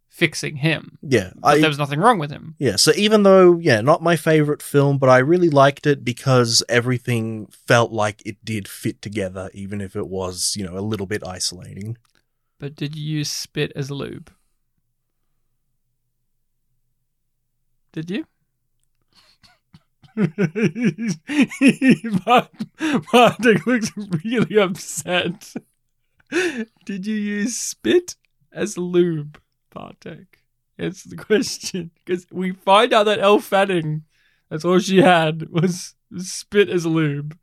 fixing 0.07 0.57
him. 0.57 0.97
yeah, 1.01 1.32
But 1.36 1.57
I, 1.57 1.59
there 1.59 1.67
was 1.67 1.78
nothing 1.78 1.99
wrong 1.99 2.19
with 2.19 2.32
him. 2.32 2.55
Yeah, 2.59 2.76
so 2.78 2.91
even 2.95 3.23
though, 3.23 3.57
yeah, 3.59 3.82
not 3.82 4.01
my 4.03 4.15
favorite 4.15 4.61
film, 4.61 4.97
but 4.97 5.09
I 5.09 5.17
really 5.17 5.49
liked 5.49 5.86
it 5.88 6.05
because 6.05 6.63
everything 6.69 7.47
felt 7.67 7.91
like 7.91 8.21
it 8.26 8.38
did 8.45 8.67
fit 8.67 9.01
together, 9.01 9.49
even 9.53 9.82
if 9.82 9.95
it 9.95 10.07
was, 10.07 10.53
you 10.55 10.63
know, 10.65 10.78
a 10.78 10.88
little 10.91 11.05
bit 11.07 11.21
isolating. 11.28 11.97
But 12.59 12.76
did 12.78 12.95
you 12.95 13.03
use 13.17 13.30
spit 13.30 13.73
as 13.76 13.89
a 13.89 13.93
lube? 13.95 14.32
Did 17.96 18.12
you? 18.12 18.26
Bartek 23.14 23.66
looks 23.66 23.91
really 23.96 24.58
upset. 24.60 25.54
Did 26.84 27.08
you 27.08 27.16
use 27.16 27.56
spit 27.56 28.18
as 28.52 28.78
lube, 28.78 29.39
Bartek? 29.74 30.43
Answer 30.78 31.08
the 31.08 31.16
question. 31.16 31.91
Because 32.04 32.28
we 32.30 32.52
find 32.52 32.91
out 32.91 33.06
that 33.06 33.20
Elle 33.20 33.39
Fanning, 33.39 34.04
that's 34.50 34.66
all 34.66 34.80
she 34.80 34.98
had, 34.98 35.50
was 35.50 35.96
spit 36.18 36.68
as 36.68 36.86
lube. 36.86 37.38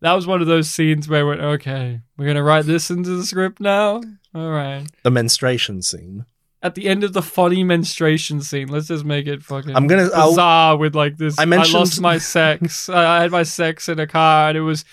That 0.00 0.14
was 0.14 0.26
one 0.26 0.40
of 0.40 0.46
those 0.46 0.70
scenes 0.70 1.06
where 1.06 1.20
I 1.20 1.28
went, 1.28 1.42
okay, 1.42 2.00
we're 2.16 2.24
going 2.24 2.36
to 2.36 2.42
write 2.42 2.64
this 2.64 2.90
into 2.90 3.10
the 3.10 3.24
script 3.24 3.60
now? 3.60 4.00
All 4.34 4.50
right. 4.50 4.86
The 5.02 5.10
menstruation 5.10 5.82
scene. 5.82 6.24
At 6.66 6.74
the 6.74 6.88
end 6.88 7.04
of 7.04 7.12
the 7.12 7.22
funny 7.22 7.62
menstruation 7.62 8.40
scene, 8.42 8.66
let's 8.68 8.88
just 8.88 9.04
make 9.04 9.26
it 9.28 9.42
fucking 9.42 9.76
I'm 9.76 9.86
gonna- 9.86 10.10
I'll- 10.12 10.30
bizarre 10.30 10.76
with 10.76 10.94
like 10.96 11.16
this. 11.16 11.38
I 11.38 11.42
I, 11.44 11.46
lost 11.78 12.00
my 12.00 12.18
sex. 12.36 12.88
I 12.88 13.22
had 13.22 13.30
my 13.30 13.44
sex 13.44 13.88
in 13.88 14.00
a 14.00 14.06
car, 14.06 14.48
and 14.48 14.58
it 14.58 14.62
was, 14.62 14.84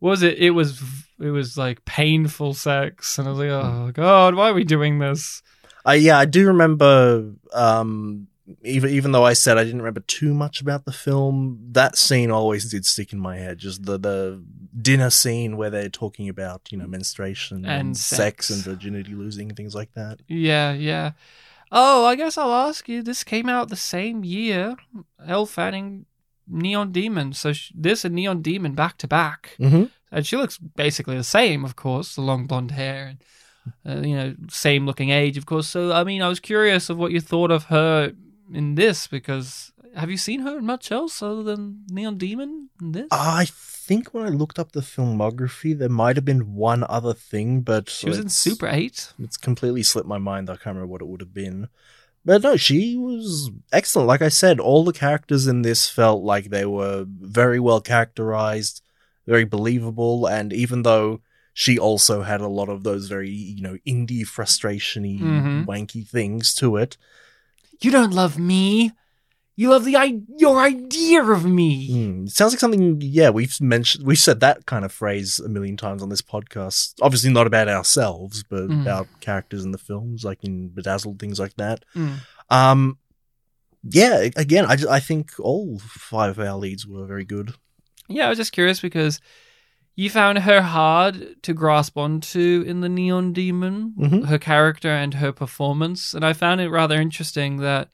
was 0.00 0.22
it? 0.22 0.38
It 0.38 0.50
was, 0.50 0.80
it 1.20 1.30
was 1.30 1.58
like 1.58 1.84
painful 1.84 2.54
sex, 2.54 3.18
and 3.18 3.26
I 3.26 3.30
was 3.32 3.40
like, 3.40 3.50
oh 3.50 3.90
god, 3.92 4.34
why 4.36 4.50
are 4.50 4.54
we 4.54 4.62
doing 4.64 5.00
this? 5.00 5.42
I 5.84 5.94
yeah, 5.94 6.18
I 6.18 6.26
do 6.26 6.46
remember. 6.46 7.32
Um, 7.52 8.28
even 8.62 8.90
even 8.90 9.12
though 9.12 9.24
I 9.24 9.32
said 9.32 9.58
I 9.58 9.64
didn't 9.64 9.80
remember 9.82 10.00
too 10.00 10.32
much 10.34 10.60
about 10.60 10.84
the 10.84 10.92
film, 10.92 11.58
that 11.72 11.96
scene 11.96 12.30
always 12.30 12.70
did 12.70 12.86
stick 12.86 13.12
in 13.12 13.18
my 13.18 13.36
head. 13.36 13.58
Just 13.58 13.84
the 13.84 13.98
the 13.98 14.42
dinner 14.80 15.10
scene 15.10 15.56
where 15.56 15.70
they're 15.70 15.88
talking 15.88 16.28
about 16.28 16.62
you 16.70 16.78
know 16.78 16.86
menstruation 16.86 17.64
and, 17.64 17.66
And 17.66 17.96
sex. 17.96 18.46
sex. 18.48 18.50
and 18.50 18.62
virginity 18.64 19.14
losing 19.14 19.48
and 19.48 19.56
things 19.56 19.74
like 19.74 19.92
that. 19.94 20.20
Yeah, 20.28 20.72
yeah. 20.72 21.12
Oh, 21.72 22.04
I 22.06 22.14
guess 22.14 22.38
I'll 22.38 22.54
ask 22.68 22.88
you. 22.88 23.02
This 23.02 23.24
came 23.24 23.48
out 23.48 23.68
the 23.68 23.76
same 23.76 24.22
year. 24.24 24.76
Elle 25.26 25.46
Fanning, 25.46 26.06
Neon 26.46 26.92
Demon. 26.92 27.32
So 27.32 27.52
sh- 27.52 27.72
this 27.74 28.04
and 28.04 28.14
Neon 28.14 28.42
Demon 28.42 28.74
back 28.74 28.98
to 28.98 29.08
back. 29.08 29.56
Mm-hmm. 29.58 29.84
and 30.12 30.24
she 30.26 30.36
looks 30.36 30.58
basically 30.58 31.16
the 31.16 31.24
same, 31.24 31.64
of 31.64 31.74
course, 31.74 32.14
the 32.14 32.20
long 32.20 32.46
blonde 32.46 32.70
hair 32.70 33.06
and 33.08 33.18
uh, 33.84 34.06
you 34.06 34.14
know, 34.14 34.36
same 34.48 34.86
looking 34.86 35.10
age, 35.10 35.36
of 35.36 35.44
course. 35.46 35.66
So 35.68 35.90
I 35.92 36.04
mean, 36.04 36.22
I 36.22 36.28
was 36.28 36.38
curious 36.38 36.88
of 36.88 36.98
what 36.98 37.10
you 37.10 37.20
thought 37.20 37.50
of 37.50 37.64
her 37.64 38.12
in 38.52 38.74
this 38.74 39.06
because 39.06 39.72
have 39.94 40.10
you 40.10 40.16
seen 40.16 40.40
her 40.40 40.58
in 40.58 40.66
much 40.66 40.92
else 40.92 41.22
other 41.22 41.42
than 41.42 41.84
Neon 41.90 42.18
Demon 42.18 42.68
in 42.80 42.92
this? 42.92 43.08
I 43.10 43.46
think 43.50 44.12
when 44.12 44.24
I 44.24 44.28
looked 44.28 44.58
up 44.58 44.72
the 44.72 44.80
filmography, 44.80 45.76
there 45.76 45.88
might 45.88 46.16
have 46.16 46.24
been 46.24 46.54
one 46.54 46.84
other 46.88 47.14
thing, 47.14 47.60
but 47.62 47.88
she 47.88 48.08
was 48.08 48.18
in 48.18 48.28
Super 48.28 48.68
Eight. 48.68 49.12
It's 49.18 49.36
completely 49.36 49.82
slipped 49.82 50.08
my 50.08 50.18
mind. 50.18 50.50
I 50.50 50.54
can't 50.54 50.76
remember 50.76 50.86
what 50.88 51.00
it 51.02 51.08
would 51.08 51.20
have 51.20 51.34
been. 51.34 51.68
But 52.24 52.42
no, 52.42 52.56
she 52.56 52.96
was 52.96 53.50
excellent. 53.72 54.08
Like 54.08 54.22
I 54.22 54.28
said, 54.28 54.58
all 54.58 54.84
the 54.84 54.92
characters 54.92 55.46
in 55.46 55.62
this 55.62 55.88
felt 55.88 56.24
like 56.24 56.46
they 56.50 56.66
were 56.66 57.04
very 57.08 57.60
well 57.60 57.80
characterized, 57.80 58.82
very 59.26 59.44
believable, 59.44 60.26
and 60.26 60.52
even 60.52 60.82
though 60.82 61.20
she 61.54 61.78
also 61.78 62.22
had 62.22 62.40
a 62.40 62.48
lot 62.48 62.68
of 62.68 62.82
those 62.82 63.06
very, 63.06 63.30
you 63.30 63.62
know, 63.62 63.78
indie 63.86 64.26
frustration-y, 64.26 65.18
Mhm. 65.22 65.66
wanky 65.66 66.06
things 66.06 66.52
to 66.54 66.76
it. 66.76 66.98
You 67.80 67.90
don't 67.90 68.12
love 68.12 68.38
me. 68.38 68.92
You 69.58 69.70
love 69.70 69.84
the 69.86 69.96
I- 69.96 70.20
your 70.36 70.60
idea 70.60 71.22
of 71.22 71.44
me. 71.46 72.24
It 72.26 72.30
sounds 72.30 72.52
like 72.52 72.60
something, 72.60 72.98
yeah, 73.00 73.30
we've 73.30 73.58
mentioned, 73.60 74.06
we've 74.06 74.18
said 74.18 74.40
that 74.40 74.66
kind 74.66 74.84
of 74.84 74.92
phrase 74.92 75.40
a 75.40 75.48
million 75.48 75.78
times 75.78 76.02
on 76.02 76.10
this 76.10 76.20
podcast. 76.20 76.92
Obviously 77.00 77.30
not 77.32 77.46
about 77.46 77.68
ourselves, 77.68 78.42
but 78.42 78.68
Mm. 78.68 78.82
about 78.82 79.08
characters 79.20 79.64
in 79.64 79.72
the 79.72 79.78
films, 79.78 80.24
like 80.24 80.44
in 80.44 80.68
Bedazzled, 80.68 81.18
things 81.18 81.40
like 81.40 81.56
that. 81.56 81.84
Mm. 81.94 82.16
Um, 82.50 82.98
yeah, 83.82 84.28
again, 84.36 84.66
I, 84.66 84.76
ju- 84.76 84.90
I 84.90 85.00
think 85.00 85.32
all 85.38 85.78
five 85.78 86.38
of 86.38 86.46
our 86.46 86.56
leads 86.58 86.86
were 86.86 87.06
very 87.06 87.24
good. 87.24 87.54
Yeah, 88.08 88.26
I 88.26 88.28
was 88.28 88.38
just 88.38 88.52
curious 88.52 88.80
because 88.80 89.20
you 89.96 90.10
found 90.10 90.38
her 90.40 90.60
hard 90.62 91.42
to 91.42 91.52
grasp 91.54 91.96
onto 91.96 92.62
in 92.66 92.80
the 92.82 92.88
Neon 92.88 93.32
Demon, 93.32 93.94
Mhm. 93.98 94.26
her 94.26 94.38
character 94.38 94.90
and 94.90 95.14
her 95.14 95.32
performance, 95.32 96.12
and 96.14 96.24
I 96.24 96.32
found 96.34 96.60
it 96.60 96.68
rather 96.68 97.00
interesting 97.00 97.56
that 97.58 97.88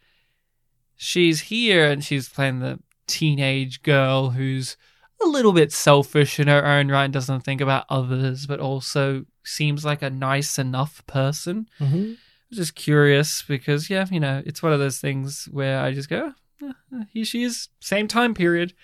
she's 0.96 1.42
here 1.42 1.90
and 1.90 2.04
she's 2.04 2.28
playing 2.28 2.58
the 2.60 2.78
teenage 3.06 3.82
girl 3.82 4.30
who's 4.30 4.76
a 5.22 5.26
little 5.26 5.52
bit 5.52 5.72
selfish 5.72 6.40
in 6.40 6.48
her 6.48 6.64
own 6.66 6.88
right 6.88 7.04
and 7.04 7.12
doesn't 7.12 7.42
think 7.42 7.60
about 7.60 7.86
others, 7.88 8.46
but 8.46 8.58
also 8.60 9.24
seems 9.44 9.84
like 9.84 10.02
a 10.02 10.10
nice 10.10 10.58
enough 10.58 11.04
person. 11.06 11.68
Mm-hmm. 11.80 12.14
Just 12.52 12.74
curious 12.74 13.42
because, 13.46 13.88
yeah, 13.88 14.06
you 14.10 14.20
know, 14.20 14.42
it's 14.44 14.62
one 14.62 14.72
of 14.72 14.78
those 14.80 14.98
things 14.98 15.48
where 15.50 15.80
I 15.80 15.92
just 15.92 16.08
go, 16.08 16.34
"Eh, 16.62 16.72
eh, 16.94 17.04
here 17.12 17.24
she 17.24 17.42
is, 17.44 17.68
same 17.80 18.08
time 18.08 18.34
period. 18.34 18.74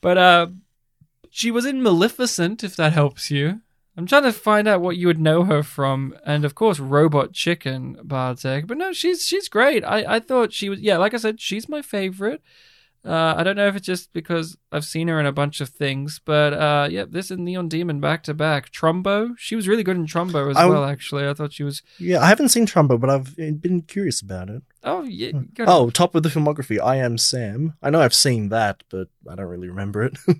But 0.00 0.18
uh, 0.18 0.46
she 1.34 1.50
was 1.50 1.64
in 1.64 1.82
Maleficent, 1.82 2.62
if 2.62 2.76
that 2.76 2.92
helps 2.92 3.30
you. 3.30 3.62
I'm 3.96 4.06
trying 4.06 4.22
to 4.24 4.32
find 4.32 4.68
out 4.68 4.80
what 4.82 4.96
you 4.96 5.06
would 5.06 5.18
know 5.20 5.44
her 5.44 5.62
from, 5.62 6.14
and 6.24 6.44
of 6.44 6.54
course, 6.54 6.78
Robot 6.78 7.32
Chicken, 7.32 7.98
Bartek. 8.04 8.66
But 8.66 8.76
no, 8.78 8.92
she's 8.92 9.26
she's 9.26 9.48
great. 9.48 9.82
I, 9.84 10.16
I 10.16 10.20
thought 10.20 10.52
she 10.52 10.68
was, 10.68 10.78
yeah, 10.80 10.96
like 10.98 11.14
I 11.14 11.18
said, 11.18 11.40
she's 11.40 11.68
my 11.68 11.82
favorite. 11.82 12.42
Uh, 13.04 13.34
I 13.36 13.42
don't 13.42 13.56
know 13.56 13.66
if 13.66 13.74
it's 13.74 13.84
just 13.86 14.12
because 14.12 14.56
I've 14.70 14.84
seen 14.84 15.08
her 15.08 15.18
in 15.18 15.26
a 15.26 15.32
bunch 15.32 15.60
of 15.60 15.68
things, 15.70 16.20
but 16.24 16.52
uh, 16.54 16.86
yeah, 16.88 17.04
this 17.08 17.30
is 17.32 17.36
Neon 17.38 17.68
Demon 17.68 18.00
back 18.00 18.22
to 18.24 18.34
back. 18.34 18.70
Trumbo, 18.70 19.34
she 19.36 19.56
was 19.56 19.66
really 19.66 19.82
good 19.82 19.96
in 19.96 20.06
Trumbo 20.06 20.50
as 20.50 20.56
I- 20.56 20.66
well. 20.66 20.84
Actually, 20.84 21.26
I 21.28 21.34
thought 21.34 21.52
she 21.52 21.64
was. 21.64 21.82
Yeah, 21.98 22.20
I 22.20 22.26
haven't 22.28 22.50
seen 22.50 22.64
Trumbo, 22.66 23.00
but 23.00 23.10
I've 23.10 23.34
been 23.36 23.82
curious 23.82 24.20
about 24.20 24.48
it. 24.50 24.62
Oh 24.84 25.02
yeah. 25.02 25.32
Oh, 25.60 25.90
top 25.90 26.14
of 26.14 26.22
the 26.22 26.28
filmography, 26.28 26.80
I 26.80 26.96
Am 26.96 27.18
Sam. 27.18 27.74
I 27.82 27.90
know 27.90 28.00
I've 28.00 28.14
seen 28.14 28.50
that, 28.50 28.84
but 28.90 29.08
I 29.28 29.34
don't 29.34 29.46
really 29.48 29.68
remember 29.68 30.02
it. 30.04 30.16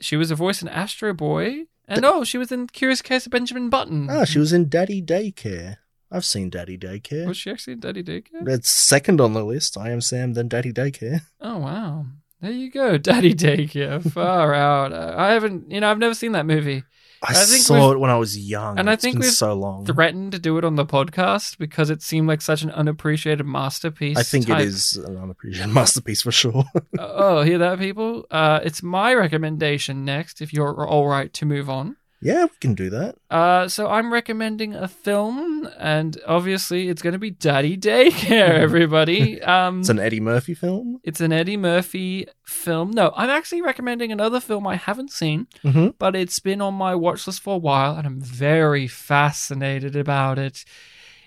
She 0.00 0.16
was 0.16 0.30
a 0.30 0.34
voice 0.34 0.62
in 0.62 0.68
Astro 0.68 1.14
Boy, 1.14 1.66
and 1.88 2.04
oh, 2.04 2.24
she 2.24 2.38
was 2.38 2.52
in 2.52 2.66
Curious 2.68 3.02
Case 3.02 3.26
of 3.26 3.32
Benjamin 3.32 3.70
Button. 3.70 4.08
ah, 4.10 4.24
she 4.24 4.38
was 4.38 4.52
in 4.52 4.68
Daddy 4.68 5.00
Daycare. 5.02 5.76
I've 6.10 6.24
seen 6.24 6.50
Daddy 6.50 6.78
Daycare. 6.78 7.26
Was 7.26 7.36
she 7.36 7.50
actually 7.50 7.74
in 7.74 7.80
Daddy 7.80 8.02
Daycare? 8.02 8.46
It's 8.48 8.70
second 8.70 9.20
on 9.20 9.32
the 9.32 9.44
list. 9.44 9.76
I 9.76 9.90
Am 9.90 10.00
Sam, 10.00 10.34
then 10.34 10.48
Daddy 10.48 10.72
Daycare. 10.72 11.22
Oh 11.40 11.58
wow, 11.58 12.06
there 12.40 12.50
you 12.52 12.70
go, 12.70 12.98
Daddy 12.98 13.34
Daycare. 13.34 14.10
Far 14.12 14.52
out. 14.54 14.92
I 14.92 15.32
haven't, 15.32 15.70
you 15.70 15.80
know, 15.80 15.90
I've 15.90 15.98
never 15.98 16.14
seen 16.14 16.32
that 16.32 16.46
movie. 16.46 16.82
I, 17.28 17.32
I 17.32 17.44
think 17.44 17.62
saw 17.62 17.92
it 17.92 17.98
when 17.98 18.10
I 18.10 18.16
was 18.16 18.38
young. 18.38 18.78
and 18.78 18.88
I 18.88 18.96
think 18.96 19.16
been 19.16 19.22
we've 19.22 19.30
so 19.32 19.54
long. 19.54 19.84
Threatened 19.84 20.32
to 20.32 20.38
do 20.38 20.58
it 20.58 20.64
on 20.64 20.76
the 20.76 20.86
podcast 20.86 21.58
because 21.58 21.90
it 21.90 22.02
seemed 22.02 22.28
like 22.28 22.40
such 22.40 22.62
an 22.62 22.70
unappreciated 22.70 23.46
masterpiece. 23.46 24.16
I 24.16 24.22
think 24.22 24.46
type- 24.46 24.60
it 24.60 24.68
is 24.68 24.96
an 24.96 25.16
unappreciated 25.16 25.72
masterpiece 25.74 26.22
for 26.22 26.32
sure. 26.32 26.64
oh, 26.98 27.42
hear 27.42 27.58
that, 27.58 27.78
people? 27.78 28.26
Uh, 28.30 28.60
it's 28.62 28.82
my 28.82 29.14
recommendation 29.14 30.04
next. 30.04 30.40
If 30.40 30.52
you're 30.52 30.86
all 30.86 31.06
right 31.06 31.32
to 31.34 31.46
move 31.46 31.68
on. 31.68 31.96
Yeah, 32.22 32.44
we 32.44 32.50
can 32.60 32.74
do 32.74 32.88
that. 32.90 33.16
Uh, 33.30 33.68
so 33.68 33.88
I'm 33.88 34.10
recommending 34.12 34.74
a 34.74 34.88
film, 34.88 35.68
and 35.78 36.18
obviously 36.26 36.88
it's 36.88 37.02
going 37.02 37.12
to 37.12 37.18
be 37.18 37.30
Daddy 37.30 37.76
Daycare, 37.76 38.30
everybody. 38.66 39.40
Um, 39.42 39.80
It's 39.80 39.90
an 39.90 39.98
Eddie 40.00 40.20
Murphy 40.20 40.54
film. 40.54 40.98
it's 41.04 41.20
an 41.20 41.30
Eddie 41.32 41.58
Murphy 41.58 42.26
film. 42.44 42.90
No, 42.92 43.12
I'm 43.14 43.28
actually 43.30 43.60
recommending 43.60 44.12
another 44.12 44.40
film 44.40 44.66
I 44.66 44.76
haven't 44.76 45.10
seen, 45.12 45.46
Mm-hmm. 45.62 45.88
but 45.98 46.16
it's 46.16 46.38
been 46.38 46.62
on 46.62 46.74
my 46.74 46.94
watch 46.94 47.26
list 47.26 47.42
for 47.42 47.54
a 47.54 47.58
while, 47.58 47.96
and 47.96 48.06
I'm 48.06 48.20
very 48.20 48.86
fascinated 48.88 49.94
about 49.94 50.38
it. 50.38 50.64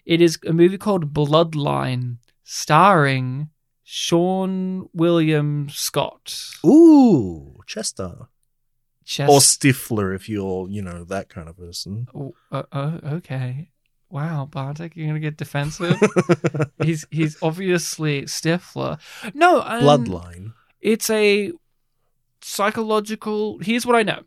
It 0.05 0.21
is 0.21 0.39
a 0.47 0.53
movie 0.53 0.79
called 0.79 1.13
Bloodline, 1.13 2.17
starring 2.43 3.49
Seann 3.85 4.89
William 4.93 5.69
Scott. 5.69 6.35
Ooh, 6.65 7.59
Chester. 7.67 8.27
Chest- 9.09 9.31
Or 9.31 9.39
Stifler, 9.39 10.13
if 10.15 10.29
you're, 10.29 10.69
you 10.69 10.83
know, 10.83 11.03
that 11.05 11.29
kind 11.29 11.49
of 11.49 11.57
person. 11.57 12.07
Oh, 12.13 12.35
uh, 12.51 12.61
uh, 12.71 12.99
okay. 13.13 13.69
Wow, 14.11 14.45
Bartek, 14.45 14.95
you're 14.95 15.07
gonna 15.07 15.19
get 15.19 15.35
defensive. 15.35 15.95
he's 16.83 17.07
he's 17.09 17.35
obviously 17.41 18.23
Stifler. 18.23 18.99
No, 19.33 19.61
um, 19.61 19.81
Bloodline. 19.81 20.53
It's 20.79 21.09
a 21.09 21.51
psychological. 22.41 23.57
Here's 23.57 23.83
what 23.83 23.95
I 23.95 24.03
know. 24.03 24.21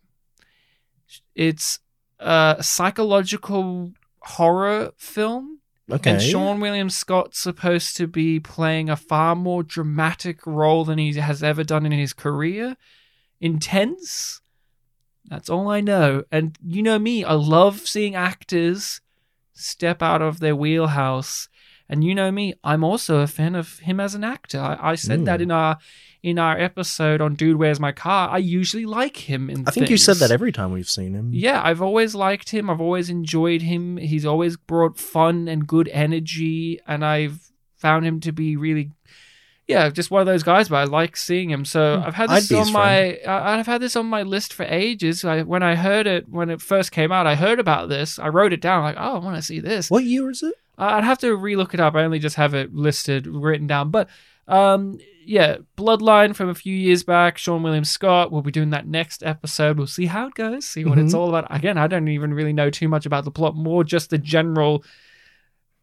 It's 1.37 1.79
a 2.19 2.57
psychological 2.61 3.93
horror 4.19 4.91
film. 4.97 5.61
Okay. 5.89 6.11
And 6.11 6.21
Seann 6.21 6.61
William 6.61 6.91
Scott's 6.91 7.39
supposed 7.39 7.97
to 7.99 8.09
be 8.09 8.41
playing 8.41 8.91
a 8.91 8.97
far 8.97 9.37
more 9.37 9.63
dramatic 9.63 10.45
role 10.45 10.85
than 10.85 10.99
he 10.99 11.15
has 11.15 11.45
ever 11.45 11.63
done 11.63 11.87
in 11.87 11.93
his 11.93 12.13
career. 12.13 12.77
Intense. 13.41 14.42
That's 15.29 15.49
all 15.49 15.69
I 15.71 15.81
know. 15.81 16.25
And 16.31 16.59
you 16.65 16.83
know 16.83 16.99
me, 16.99 17.25
I 17.25 17.35
love 17.35 17.81
seeing 17.81 18.15
actors 18.15 19.01
step 19.55 20.03
out 20.03 20.23
of 20.23 20.41
their 20.41 20.57
wheelhouse. 20.57 21.49
And 21.89 22.03
you 22.03 22.15
know 22.15 22.31
me, 22.33 22.55
I'm 22.65 22.83
also 22.85 23.19
a 23.21 23.27
fan 23.27 23.55
of 23.55 23.79
him 23.81 24.01
as 24.01 24.15
an 24.15 24.25
actor. 24.25 24.59
I, 24.61 24.93
I 24.93 24.95
said 24.95 25.21
Mm. 25.21 25.25
that 25.27 25.41
in 25.41 25.51
our 25.51 25.79
in 26.23 26.39
our 26.39 26.57
episode 26.57 27.21
on 27.21 27.35
Dude 27.35 27.57
Where's 27.57 27.81
My 27.81 27.91
Car. 27.91 28.29
I 28.31 28.39
usually 28.39 28.87
like 28.87 29.29
him 29.29 29.51
in 29.51 29.65
I 29.67 29.73
think 29.73 29.91
you 29.91 29.97
said 29.97 30.19
that 30.19 30.31
every 30.31 30.53
time 30.53 30.71
we've 30.71 30.89
seen 30.89 31.15
him. 31.15 31.31
Yeah, 31.33 31.61
I've 31.63 31.83
always 31.83 32.15
liked 32.15 32.51
him. 32.51 32.71
I've 32.71 32.81
always 32.81 33.11
enjoyed 33.11 33.61
him. 33.63 33.97
He's 33.97 34.25
always 34.25 34.57
brought 34.57 34.99
fun 34.99 35.49
and 35.49 35.67
good 35.67 35.89
energy, 35.89 36.79
and 36.87 37.05
I've 37.05 37.51
found 37.77 38.07
him 38.07 38.21
to 38.21 38.31
be 38.33 38.57
really, 38.57 38.93
yeah, 39.69 39.89
just 39.91 40.11
one 40.11 40.21
of 40.21 40.27
those 40.27 40.43
guys. 40.43 40.69
But 40.69 40.77
I 40.77 40.85
like 40.85 41.17
seeing 41.17 41.51
him. 41.51 41.65
So 41.65 42.03
I've 42.05 42.15
had 42.15 42.29
Hmm. 42.31 42.35
This 42.37 42.53
on 42.53 42.73
my, 42.73 43.19
I- 43.27 43.59
I've 43.59 43.67
had 43.67 43.81
this 43.81 43.97
on 43.97 44.07
my 44.07 44.23
list 44.23 44.53
for 44.53 44.65
ages. 44.65 45.25
I, 45.25 45.43
when 45.43 45.63
I 45.63 45.75
heard 45.77 46.07
it 46.07 46.29
when 46.29 46.51
it 46.51 46.61
first 46.61 46.93
came 46.93 47.13
out, 47.13 47.27
I 47.27 47.35
heard 47.35 47.59
about 47.61 47.89
this. 47.89 48.19
I 48.19 48.29
wrote 48.29 48.53
it 48.53 48.61
down. 48.61 48.83
Like, 48.83 48.97
oh, 48.99 49.17
I 49.17 49.19
want 49.19 49.37
to 49.37 49.43
see 49.43 49.61
this. 49.61 49.91
What 49.91 50.05
year 50.05 50.31
is 50.31 50.43
it? 50.43 50.55
I'd 50.79 51.05
have 51.05 51.19
to 51.19 51.37
relook 51.37 51.75
it 51.75 51.81
up. 51.81 51.95
I 51.95 52.03
only 52.03 52.19
just 52.19 52.37
have 52.37 52.55
it 52.55 52.75
listed, 52.75 53.27
written 53.27 53.67
down. 53.67 53.91
But 53.91 54.09
um, 54.49 54.99
yeah, 55.25 55.59
Bloodline 55.77 56.35
from 56.35 56.49
a 56.49 56.55
few 56.55 56.75
years 56.75 57.05
back. 57.05 57.37
Seann 57.37 57.63
William 57.63 57.85
Scott. 57.85 58.33
We'll 58.33 58.43
be 58.43 58.51
doing 58.51 58.71
that 58.71 58.89
next 58.89 59.23
episode. 59.23 59.79
We'll 59.79 59.87
see 59.87 60.07
how 60.07 60.27
it 60.27 60.35
goes. 60.35 60.65
See 60.67 60.85
what 60.85 60.99
it's 60.99 61.15
Mhm. 61.15 61.19
all 61.19 61.29
about. 61.29 61.47
Again, 61.55 61.79
I 61.79 61.87
don't 61.87 62.09
even 62.09 62.35
really 62.35 62.53
know 62.53 62.69
too 62.71 62.89
much 62.89 63.07
about 63.07 63.25
the 63.25 63.31
plot. 63.31 63.55
More 63.55 63.85
just 63.85 64.11
the 64.11 64.19
general. 64.19 64.83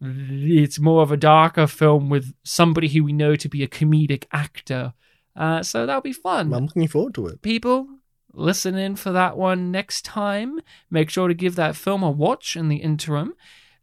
It's 0.02 0.80
more 0.80 1.02
of 1.02 1.12
a 1.12 1.18
darker 1.18 1.68
film 1.68 2.10
with 2.10 2.34
somebody 2.44 2.88
who 2.88 3.04
we 3.04 3.12
know 3.14 3.36
to 3.36 3.50
be 3.50 3.64
a 3.64 3.68
comedic 3.68 4.26
actor. 4.32 4.94
Uh, 5.36 5.64
so 5.64 5.86
that'll 5.86 6.02
be 6.02 6.12
fun 6.12 6.54
I'm 6.54 6.66
looking 6.66 6.88
forward 6.88 7.14
to 7.16 7.28
it. 7.28 7.42
people 7.42 7.88
listen 8.34 8.76
in 8.76 8.96
for 8.96 9.12
that 9.12 9.38
one 9.38 9.72
next 9.72 10.04
time 10.04 10.60
make 10.90 11.10
sure 11.10 11.28
to 11.30 11.34
give 11.34 11.56
that 11.56 11.76
film 11.78 12.04
a 12.04 12.12
watch 12.12 12.58
in 12.58 12.68
the 12.68 12.78
interim 12.78 13.34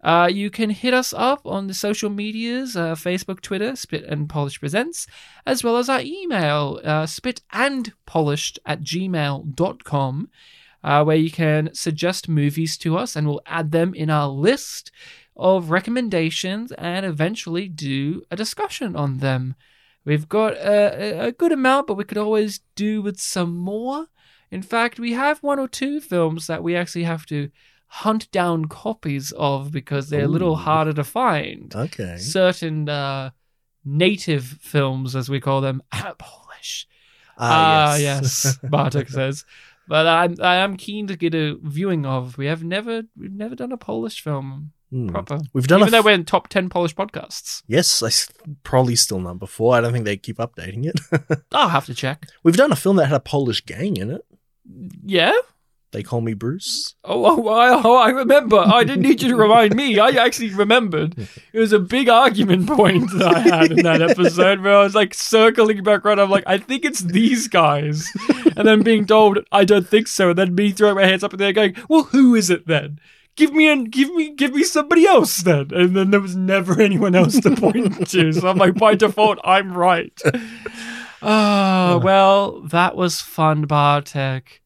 uh, 0.02 0.28
you 0.30 0.50
can 0.50 0.70
hit 0.70 0.92
us 0.92 1.14
up 1.14 1.46
on 1.46 1.66
the 1.66 1.72
social 1.72 2.10
medias 2.10 2.76
uh, 2.76 2.94
facebook 2.94 3.40
twitter 3.40 3.74
spit 3.74 4.04
and 4.04 4.28
polish 4.28 4.60
presents 4.60 5.06
as 5.46 5.64
well 5.64 5.78
as 5.78 5.88
our 5.88 6.00
email 6.02 6.78
uh, 6.84 7.06
spit 7.06 7.40
and 7.52 7.92
polished 8.04 8.58
at 8.66 8.82
gmail.com 8.82 10.28
uh, 10.84 11.02
where 11.04 11.16
you 11.16 11.30
can 11.30 11.72
suggest 11.72 12.28
movies 12.28 12.76
to 12.76 12.98
us 12.98 13.16
and 13.16 13.26
we'll 13.26 13.40
add 13.46 13.72
them 13.72 13.94
in 13.94 14.10
our 14.10 14.28
list 14.28 14.90
of 15.36 15.70
recommendations 15.70 16.72
and 16.72 17.04
eventually 17.06 17.68
do 17.68 18.22
a 18.30 18.36
discussion 18.36 18.96
on 18.96 19.18
them 19.18 19.54
We've 20.06 20.28
got 20.28 20.52
a, 20.54 21.26
a- 21.26 21.32
good 21.32 21.50
amount, 21.50 21.88
but 21.88 21.96
we 21.96 22.04
could 22.04 22.16
always 22.16 22.60
do 22.76 23.02
with 23.02 23.18
some 23.18 23.56
more. 23.56 24.06
In 24.52 24.62
fact, 24.62 25.00
we 25.00 25.14
have 25.14 25.42
one 25.42 25.58
or 25.58 25.66
two 25.66 26.00
films 26.00 26.46
that 26.46 26.62
we 26.62 26.76
actually 26.76 27.02
have 27.02 27.26
to 27.26 27.50
hunt 27.88 28.30
down 28.30 28.66
copies 28.66 29.32
of 29.36 29.72
because 29.72 30.08
they're 30.08 30.26
a 30.26 30.28
little 30.28 30.54
harder 30.54 30.92
to 30.92 31.02
find. 31.02 31.74
Okay. 31.74 32.18
Certain 32.18 32.88
uh, 32.88 33.30
native 33.84 34.44
films, 34.44 35.16
as 35.16 35.28
we 35.28 35.40
call 35.40 35.60
them, 35.60 35.82
Polish. 35.92 36.86
Ah, 37.36 37.94
Ah, 37.94 37.96
yes, 37.96 38.58
Bartek 38.62 39.08
says. 39.08 39.44
But 39.88 40.06
I'm 40.06 40.36
I 40.40 40.56
am 40.56 40.76
keen 40.76 41.08
to 41.08 41.16
get 41.16 41.34
a 41.34 41.56
viewing 41.60 42.06
of. 42.06 42.38
We 42.38 42.46
have 42.46 42.62
never 42.62 43.02
we've 43.16 43.32
never 43.32 43.56
done 43.56 43.72
a 43.72 43.76
Polish 43.76 44.20
film 44.20 44.72
Hmm. 44.90 45.08
proper. 45.08 45.40
We've 45.52 45.66
done 45.66 45.80
Even 45.80 45.88
a 45.88 45.90
though 45.90 46.02
we're 46.02 46.12
in 46.14 46.24
top 46.24 46.48
ten 46.48 46.68
Polish 46.68 46.94
podcasts. 46.94 47.62
Yes, 47.66 48.02
I 48.02 48.06
s- 48.06 48.30
probably 48.62 48.94
still 48.96 49.18
number 49.20 49.46
four. 49.46 49.74
I 49.74 49.80
don't 49.80 49.92
think 49.92 50.04
they 50.04 50.16
keep 50.16 50.36
updating 50.38 50.86
it. 50.86 51.00
I'll 51.52 51.70
have 51.70 51.86
to 51.86 51.94
check. 51.94 52.26
We've 52.44 52.56
done 52.56 52.70
a 52.72 52.76
film 52.76 52.96
that 52.96 53.06
had 53.06 53.16
a 53.16 53.20
Polish 53.20 53.64
gang 53.66 53.96
in 53.96 54.10
it. 54.12 54.24
Yeah. 55.04 55.32
They 55.92 56.02
call 56.02 56.20
me 56.20 56.34
Bruce. 56.34 56.94
Oh, 57.04 57.24
oh, 57.24 57.48
I, 57.48 57.80
oh, 57.82 57.94
I 57.96 58.08
remember. 58.10 58.58
I 58.58 58.84
didn't 58.84 59.02
need 59.02 59.22
you 59.22 59.28
to 59.30 59.36
remind 59.36 59.74
me. 59.74 59.98
I 59.98 60.08
actually 60.10 60.50
remembered. 60.50 61.16
It 61.52 61.58
was 61.58 61.72
a 61.72 61.78
big 61.78 62.08
argument 62.08 62.66
point 62.76 63.08
that 63.12 63.34
I 63.34 63.40
had 63.40 63.72
in 63.72 63.82
that 63.84 64.02
episode 64.02 64.60
where 64.60 64.76
I 64.76 64.82
was 64.82 64.94
like 64.94 65.14
circling 65.14 65.82
back 65.84 66.04
around. 66.04 66.18
I'm 66.20 66.28
like, 66.28 66.44
I 66.46 66.58
think 66.58 66.84
it's 66.84 67.00
these 67.00 67.48
guys. 67.48 68.10
And 68.56 68.66
then 68.68 68.82
being 68.82 69.06
told, 69.06 69.38
I 69.52 69.64
don't 69.64 69.88
think 69.88 70.08
so. 70.08 70.30
And 70.30 70.38
then 70.38 70.54
me 70.54 70.72
throwing 70.72 70.96
my 70.96 71.06
hands 71.06 71.24
up 71.24 71.32
in 71.32 71.38
the 71.38 71.46
air 71.46 71.52
going, 71.52 71.76
well, 71.88 72.02
who 72.04 72.34
is 72.34 72.50
it 72.50 72.66
then? 72.66 72.98
Give 73.36 73.52
me 73.52 73.68
an, 73.68 73.84
give 73.84 74.12
me, 74.14 74.34
give 74.34 74.54
me 74.54 74.64
somebody 74.64 75.06
else 75.06 75.38
then. 75.38 75.70
And 75.72 75.94
then 75.94 76.10
there 76.10 76.20
was 76.20 76.34
never 76.34 76.80
anyone 76.80 77.14
else 77.14 77.38
to 77.40 77.54
point 77.54 78.08
to. 78.08 78.32
So 78.32 78.48
I'm 78.48 78.56
like, 78.56 78.74
by 78.74 78.94
default, 78.94 79.38
I'm 79.44 79.76
right. 79.76 80.18
Oh, 81.22 81.98
well, 82.02 82.62
that 82.62 82.96
was 82.96 83.20
fun, 83.20 83.62
Bartek. 83.62 84.62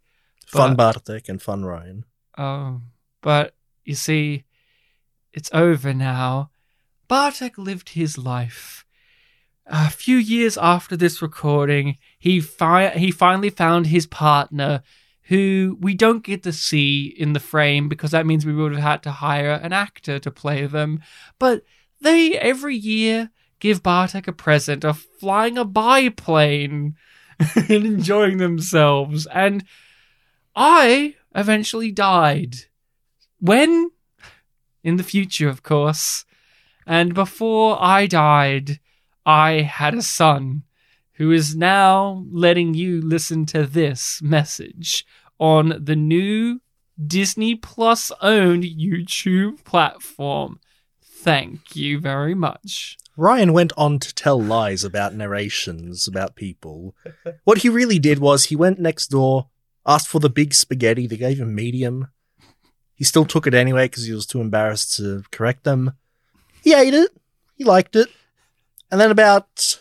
Fun 0.46 0.74
Bartek 0.74 1.28
and 1.28 1.40
Fun 1.40 1.64
Ryan. 1.64 2.04
Oh, 2.36 2.80
but 3.22 3.54
you 3.84 3.94
see, 3.94 4.44
it's 5.32 5.50
over 5.52 5.94
now. 5.94 6.50
Bartek 7.08 7.58
lived 7.58 7.90
his 7.90 8.18
life. 8.18 8.84
A 9.66 9.90
few 9.90 10.16
years 10.16 10.58
after 10.58 10.96
this 10.96 11.22
recording, 11.22 11.98
he 12.18 12.40
fi- 12.40 12.90
he 12.90 13.12
finally 13.12 13.50
found 13.50 13.86
his 13.86 14.06
partner, 14.06 14.82
who 15.30 15.78
we 15.80 15.94
don't 15.94 16.24
get 16.24 16.42
to 16.42 16.52
see 16.52 17.06
in 17.06 17.34
the 17.34 17.40
frame 17.40 17.88
because 17.88 18.10
that 18.10 18.26
means 18.26 18.44
we 18.44 18.52
would 18.52 18.72
have 18.72 18.82
had 18.82 19.02
to 19.04 19.12
hire 19.12 19.52
an 19.52 19.72
actor 19.72 20.18
to 20.18 20.28
play 20.28 20.66
them. 20.66 21.00
But 21.38 21.62
they 22.00 22.36
every 22.36 22.74
year 22.74 23.30
give 23.60 23.80
Bartek 23.80 24.26
a 24.26 24.32
present 24.32 24.84
of 24.84 25.06
flying 25.20 25.56
a 25.56 25.64
biplane 25.64 26.96
and 27.54 27.70
enjoying 27.70 28.38
themselves. 28.38 29.28
And 29.32 29.64
I 30.56 31.14
eventually 31.32 31.92
died. 31.92 32.56
When? 33.38 33.92
In 34.82 34.96
the 34.96 35.04
future, 35.04 35.48
of 35.48 35.62
course. 35.62 36.24
And 36.88 37.14
before 37.14 37.80
I 37.80 38.08
died, 38.08 38.80
I 39.24 39.60
had 39.60 39.94
a 39.94 40.02
son 40.02 40.64
who 41.20 41.30
is 41.30 41.54
now 41.54 42.24
letting 42.32 42.72
you 42.72 43.00
listen 43.00 43.44
to 43.44 43.66
this 43.66 44.22
message 44.22 45.04
on 45.40 45.82
the 45.82 45.96
new 45.96 46.60
Disney 47.04 47.56
Plus 47.56 48.12
owned 48.20 48.62
YouTube 48.62 49.64
platform. 49.64 50.60
Thank 51.02 51.74
you 51.74 51.98
very 51.98 52.34
much. 52.34 52.98
Ryan 53.16 53.52
went 53.52 53.72
on 53.76 53.98
to 53.98 54.14
tell 54.14 54.40
lies 54.40 54.84
about 54.84 55.14
narrations 55.14 56.06
about 56.06 56.36
people. 56.36 56.94
What 57.44 57.58
he 57.58 57.68
really 57.68 57.98
did 57.98 58.18
was 58.18 58.44
he 58.44 58.56
went 58.56 58.78
next 58.78 59.08
door, 59.08 59.48
asked 59.84 60.08
for 60.08 60.20
the 60.20 60.30
big 60.30 60.54
spaghetti. 60.54 61.06
They 61.06 61.16
gave 61.16 61.40
him 61.40 61.54
medium. 61.54 62.08
He 62.94 63.04
still 63.04 63.24
took 63.24 63.46
it 63.46 63.54
anyway 63.54 63.86
because 63.86 64.06
he 64.06 64.12
was 64.12 64.26
too 64.26 64.40
embarrassed 64.40 64.96
to 64.96 65.24
correct 65.32 65.64
them. 65.64 65.92
He 66.62 66.74
ate 66.74 66.94
it. 66.94 67.10
He 67.56 67.64
liked 67.64 67.96
it. 67.96 68.08
And 68.90 69.00
then 69.00 69.10
about 69.10 69.80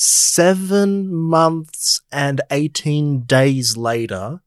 seven 0.00 1.12
months 1.12 2.02
and 2.12 2.40
18 2.52 3.22
days 3.22 3.76
later, 3.76 4.40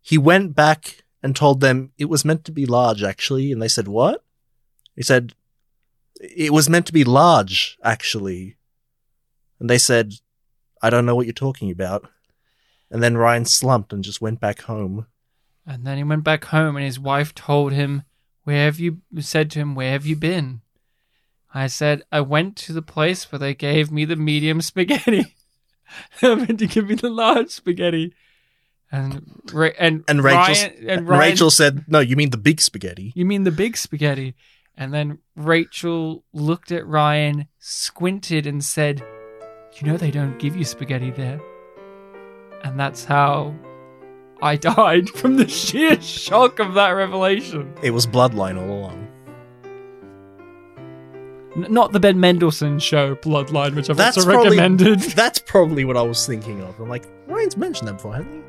he 0.00 0.16
went 0.16 0.54
back 0.54 1.02
and 1.24 1.34
told 1.34 1.60
them 1.60 1.90
it 1.98 2.04
was 2.04 2.24
meant 2.24 2.44
to 2.44 2.52
be 2.52 2.66
large, 2.66 3.02
actually. 3.02 3.50
And 3.50 3.60
they 3.60 3.66
said, 3.66 3.88
What? 3.88 4.22
He 4.94 5.02
said, 5.02 5.34
It 6.20 6.52
was 6.52 6.68
meant 6.68 6.86
to 6.86 6.92
be 6.92 7.02
large, 7.02 7.76
actually. 7.82 8.58
And 9.58 9.68
they 9.68 9.78
said, 9.78 10.14
I 10.80 10.88
don't 10.88 11.04
know 11.04 11.16
what 11.16 11.26
you're 11.26 11.32
talking 11.32 11.72
about. 11.72 12.08
And 12.88 13.02
then 13.02 13.16
Ryan 13.16 13.44
slumped 13.44 13.92
and 13.92 14.04
just 14.04 14.20
went 14.20 14.38
back 14.38 14.62
home. 14.62 15.06
And 15.66 15.84
then 15.84 15.96
he 15.96 16.04
went 16.04 16.22
back 16.22 16.44
home 16.44 16.76
and 16.76 16.84
his 16.84 17.00
wife 17.00 17.34
told 17.34 17.72
him, 17.72 18.04
Where 18.44 18.66
have 18.66 18.78
you 18.78 18.98
said 19.18 19.50
to 19.50 19.58
him, 19.58 19.74
Where 19.74 19.90
have 19.90 20.06
you 20.06 20.14
been? 20.14 20.60
I 21.58 21.68
said, 21.68 22.02
I 22.12 22.20
went 22.20 22.56
to 22.56 22.72
the 22.72 22.82
place 22.82 23.30
where 23.30 23.38
they 23.38 23.54
gave 23.54 23.90
me 23.90 24.04
the 24.04 24.16
medium 24.16 24.60
spaghetti. 24.60 25.34
they 26.20 26.34
meant 26.34 26.58
to 26.58 26.66
give 26.66 26.88
me 26.88 26.94
the 26.94 27.10
large 27.10 27.50
spaghetti. 27.50 28.14
And 28.92 29.40
Ra- 29.52 29.70
and 29.78 30.04
And 30.06 30.22
Rachel, 30.22 30.38
Ryan, 30.38 30.88
and 30.88 31.08
Ryan, 31.08 31.20
Rachel 31.20 31.50
said, 31.50 31.84
No, 31.88 32.00
you 32.00 32.16
mean 32.16 32.30
the 32.30 32.36
big 32.36 32.60
spaghetti. 32.60 33.12
You 33.16 33.24
mean 33.24 33.44
the 33.44 33.50
big 33.50 33.76
spaghetti? 33.76 34.34
And 34.76 34.92
then 34.92 35.18
Rachel 35.34 36.24
looked 36.32 36.70
at 36.70 36.86
Ryan, 36.86 37.48
squinted, 37.58 38.46
and 38.46 38.62
said, 38.62 39.02
You 39.80 39.86
know 39.86 39.96
they 39.96 40.10
don't 40.10 40.38
give 40.38 40.56
you 40.56 40.64
spaghetti 40.64 41.10
there. 41.10 41.40
And 42.62 42.78
that's 42.78 43.04
how 43.04 43.54
I 44.42 44.56
died 44.76 45.08
from 45.08 45.36
the 45.36 45.48
sheer 45.48 46.00
shock 46.00 46.58
of 46.58 46.74
that 46.74 46.90
revelation. 46.90 47.74
It 47.82 47.92
was 47.92 48.06
Bloodline 48.06 48.60
all 48.60 48.78
along. 48.78 49.05
Not 51.56 51.92
the 51.92 52.00
Ben 52.00 52.20
Mendelsohn 52.20 52.78
show, 52.78 53.14
Bloodline, 53.16 53.74
which 53.74 53.88
I've 53.88 53.96
That's 53.96 54.16
also 54.18 54.30
probably- 54.30 54.50
recommended. 54.58 55.00
That's 55.16 55.38
probably 55.38 55.84
what 55.84 55.96
I 55.96 56.02
was 56.02 56.26
thinking 56.26 56.60
of. 56.62 56.78
I'm 56.78 56.88
like, 56.88 57.04
Ryan's 57.26 57.56
mentioned 57.56 57.88
that 57.88 57.94
before, 57.94 58.14
hasn't 58.14 58.34
he? 58.34 58.40